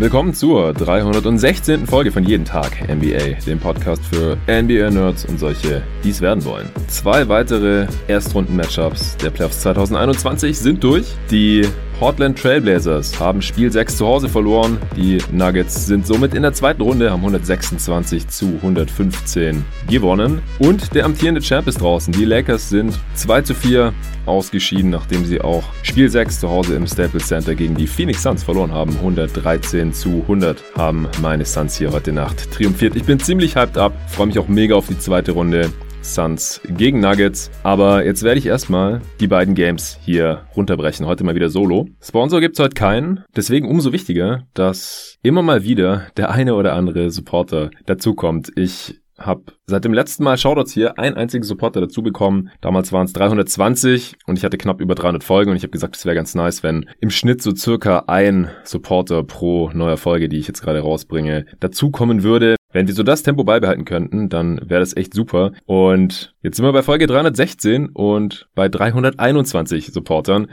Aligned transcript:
Willkommen 0.00 0.32
zur 0.32 0.72
316. 0.72 1.86
Folge 1.86 2.10
von 2.10 2.24
Jeden 2.24 2.46
Tag 2.46 2.88
NBA, 2.88 3.38
dem 3.46 3.58
Podcast 3.58 4.02
für 4.06 4.38
NBA-Nerds 4.46 5.26
und 5.26 5.38
solche, 5.38 5.82
die 6.02 6.08
es 6.08 6.22
werden 6.22 6.42
wollen. 6.46 6.70
Zwei 6.88 7.28
weitere 7.28 7.86
Erstrunden-Matchups 8.08 9.18
der 9.18 9.28
Playoffs 9.28 9.60
2021 9.60 10.58
sind 10.58 10.82
durch. 10.82 11.06
Die 11.30 11.68
Portland 12.00 12.38
Trailblazers 12.38 13.20
haben 13.20 13.42
Spiel 13.42 13.70
6 13.70 13.98
zu 13.98 14.06
Hause 14.06 14.30
verloren. 14.30 14.78
Die 14.96 15.18
Nuggets 15.32 15.84
sind 15.84 16.06
somit 16.06 16.32
in 16.32 16.40
der 16.40 16.54
zweiten 16.54 16.80
Runde, 16.80 17.10
haben 17.10 17.20
126 17.20 18.26
zu 18.26 18.46
115 18.62 19.62
gewonnen. 19.86 20.40
Und 20.58 20.94
der 20.94 21.04
amtierende 21.04 21.42
Champ 21.42 21.68
ist 21.68 21.82
draußen. 21.82 22.10
Die 22.14 22.24
Lakers 22.24 22.70
sind 22.70 22.98
2 23.16 23.42
zu 23.42 23.54
4 23.54 23.92
ausgeschieden, 24.24 24.88
nachdem 24.88 25.26
sie 25.26 25.42
auch 25.42 25.62
Spiel 25.82 26.08
6 26.08 26.40
zu 26.40 26.48
Hause 26.48 26.74
im 26.74 26.86
Staples 26.86 27.26
Center 27.28 27.54
gegen 27.54 27.74
die 27.74 27.86
Phoenix 27.86 28.22
Suns 28.22 28.44
verloren 28.44 28.72
haben. 28.72 28.96
113 28.96 29.92
zu 29.92 30.22
100 30.22 30.64
haben 30.78 31.06
meine 31.20 31.44
Suns 31.44 31.76
hier 31.76 31.92
heute 31.92 32.12
Nacht 32.12 32.50
triumphiert. 32.50 32.96
Ich 32.96 33.04
bin 33.04 33.20
ziemlich 33.20 33.56
hyped 33.56 33.76
ab, 33.76 33.92
freue 34.08 34.28
mich 34.28 34.38
auch 34.38 34.48
mega 34.48 34.74
auf 34.74 34.86
die 34.86 34.98
zweite 34.98 35.32
Runde. 35.32 35.70
Suns 36.02 36.60
gegen 36.76 37.00
Nuggets. 37.00 37.50
Aber 37.62 38.04
jetzt 38.04 38.22
werde 38.22 38.38
ich 38.38 38.46
erstmal 38.46 39.00
die 39.20 39.26
beiden 39.26 39.54
Games 39.54 39.98
hier 40.04 40.42
runterbrechen. 40.56 41.06
Heute 41.06 41.24
mal 41.24 41.34
wieder 41.34 41.50
solo. 41.50 41.88
Sponsor 42.02 42.40
gibt's 42.40 42.58
heute 42.58 42.74
keinen. 42.74 43.24
Deswegen 43.36 43.68
umso 43.68 43.92
wichtiger, 43.92 44.46
dass 44.54 45.18
immer 45.22 45.42
mal 45.42 45.64
wieder 45.64 46.06
der 46.16 46.30
eine 46.30 46.54
oder 46.54 46.74
andere 46.74 47.10
Supporter 47.10 47.70
dazukommt. 47.86 48.52
Ich 48.56 49.00
habe 49.20 49.44
seit 49.66 49.84
dem 49.84 49.92
letzten 49.92 50.24
Mal 50.24 50.38
Shoutouts 50.38 50.72
hier 50.72 50.98
einen 50.98 51.16
einzigen 51.16 51.44
Supporter 51.44 51.80
dazu 51.80 52.02
bekommen. 52.02 52.50
Damals 52.60 52.92
waren 52.92 53.04
es 53.04 53.12
320 53.12 54.16
und 54.26 54.38
ich 54.38 54.44
hatte 54.44 54.56
knapp 54.58 54.80
über 54.80 54.94
300 54.94 55.22
Folgen 55.22 55.50
und 55.50 55.56
ich 55.56 55.62
habe 55.62 55.70
gesagt, 55.70 55.96
es 55.96 56.04
wäre 56.04 56.16
ganz 56.16 56.34
nice, 56.34 56.62
wenn 56.62 56.86
im 57.00 57.10
Schnitt 57.10 57.42
so 57.42 57.54
circa 57.54 58.04
ein 58.06 58.48
Supporter 58.64 59.22
pro 59.22 59.70
neuer 59.74 59.98
Folge, 59.98 60.28
die 60.28 60.38
ich 60.38 60.48
jetzt 60.48 60.62
gerade 60.62 60.80
rausbringe, 60.80 61.44
dazukommen 61.60 62.22
würde. 62.22 62.56
Wenn 62.72 62.86
wir 62.86 62.94
so 62.94 63.02
das 63.02 63.22
Tempo 63.22 63.42
beibehalten 63.44 63.84
könnten, 63.84 64.28
dann 64.28 64.60
wäre 64.64 64.80
das 64.80 64.96
echt 64.96 65.12
super. 65.12 65.52
Und 65.66 66.34
jetzt 66.42 66.56
sind 66.56 66.64
wir 66.64 66.72
bei 66.72 66.82
Folge 66.82 67.06
316 67.06 67.88
und 67.88 68.48
bei 68.54 68.68
321 68.68 69.92
Supportern. 69.92 70.50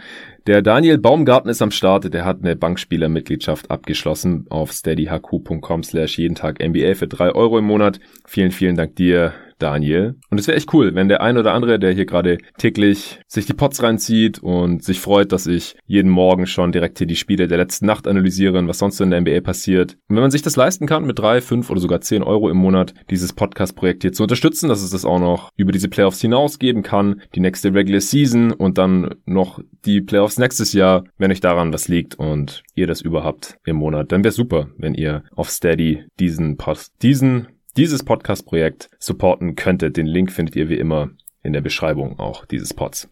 Der 0.47 0.61
Daniel 0.61 0.97
Baumgarten 0.97 1.49
ist 1.49 1.61
am 1.61 1.71
Start, 1.71 2.11
der 2.11 2.25
hat 2.25 2.39
eine 2.41 2.55
Bankspielermitgliedschaft 2.55 3.69
abgeschlossen 3.69 4.45
auf 4.49 4.71
steadyhq.com 4.71 5.83
slash 5.83 6.17
jeden 6.17 6.35
Tag 6.35 6.59
NBA 6.59 6.95
für 6.95 7.07
drei 7.07 7.31
Euro 7.35 7.59
im 7.59 7.65
Monat. 7.65 7.99
Vielen, 8.25 8.51
vielen 8.51 8.77
Dank 8.77 8.95
dir, 8.95 9.33
Daniel. 9.59 10.15
Und 10.29 10.39
es 10.39 10.47
wäre 10.47 10.57
echt 10.57 10.73
cool, 10.73 10.95
wenn 10.95 11.07
der 11.07 11.21
ein 11.21 11.37
oder 11.37 11.53
andere, 11.53 11.79
der 11.79 11.91
hier 11.91 12.05
gerade 12.05 12.37
täglich 12.57 13.19
sich 13.27 13.45
die 13.45 13.53
Pots 13.53 13.81
reinzieht 13.81 14.39
und 14.39 14.83
sich 14.83 14.99
freut, 14.99 15.31
dass 15.31 15.47
ich 15.47 15.75
jeden 15.85 16.09
Morgen 16.09 16.47
schon 16.47 16.71
direkt 16.71 16.97
hier 16.97 17.07
die 17.07 17.15
Spiele 17.15 17.47
der 17.47 17.57
letzten 17.57 17.85
Nacht 17.85 18.07
analysiere 18.07 18.57
und 18.57 18.67
was 18.67 18.79
sonst 18.79 18.99
in 18.99 19.09
der 19.09 19.21
NBA 19.21 19.41
passiert. 19.41 19.97
Und 20.07 20.15
wenn 20.15 20.23
man 20.23 20.31
sich 20.31 20.41
das 20.41 20.55
leisten 20.55 20.87
kann, 20.87 21.05
mit 21.05 21.19
drei, 21.19 21.41
fünf 21.41 21.69
oder 21.69 21.79
sogar 21.79 22.01
zehn 22.01 22.23
Euro 22.23 22.49
im 22.49 22.57
Monat 22.57 22.93
dieses 23.09 23.33
Podcast-Projekt 23.33 24.03
hier 24.03 24.13
zu 24.13 24.23
unterstützen, 24.23 24.69
dass 24.69 24.81
es 24.81 24.91
das 24.91 25.05
auch 25.05 25.19
noch 25.19 25.51
über 25.55 25.71
diese 25.71 25.89
Playoffs 25.89 26.21
hinaus 26.21 26.59
geben 26.59 26.83
kann, 26.83 27.21
die 27.35 27.39
nächste 27.39 27.73
Regular 27.73 28.01
Season 28.01 28.51
und 28.51 28.77
dann 28.77 29.15
noch 29.25 29.59
die 29.85 30.01
Playoffs 30.01 30.37
nächstes 30.37 30.73
Jahr, 30.73 31.03
wenn 31.17 31.31
euch 31.31 31.39
daran 31.39 31.73
was 31.73 31.87
liegt 31.87 32.15
und 32.15 32.63
ihr 32.75 32.87
das 32.87 33.01
überhaupt 33.01 33.57
im 33.65 33.77
Monat, 33.77 34.11
dann 34.11 34.23
wäre 34.23 34.31
super, 34.31 34.69
wenn 34.77 34.93
ihr 34.93 35.23
auf 35.35 35.49
Steady 35.49 36.05
diesen 36.19 36.57
Post, 36.57 36.93
diesen 37.01 37.47
dieses 37.77 38.03
Podcast-Projekt 38.03 38.89
supporten 38.97 39.55
könntet. 39.55 39.97
Den 39.97 40.07
Link 40.07 40.31
findet 40.31 40.55
ihr 40.55 40.67
wie 40.67 40.79
immer 40.79 41.11
in 41.43 41.53
der 41.53 41.61
Beschreibung 41.61 42.17
auch 42.17 42.45
dieses 42.45 42.73
Pods. 42.73 43.07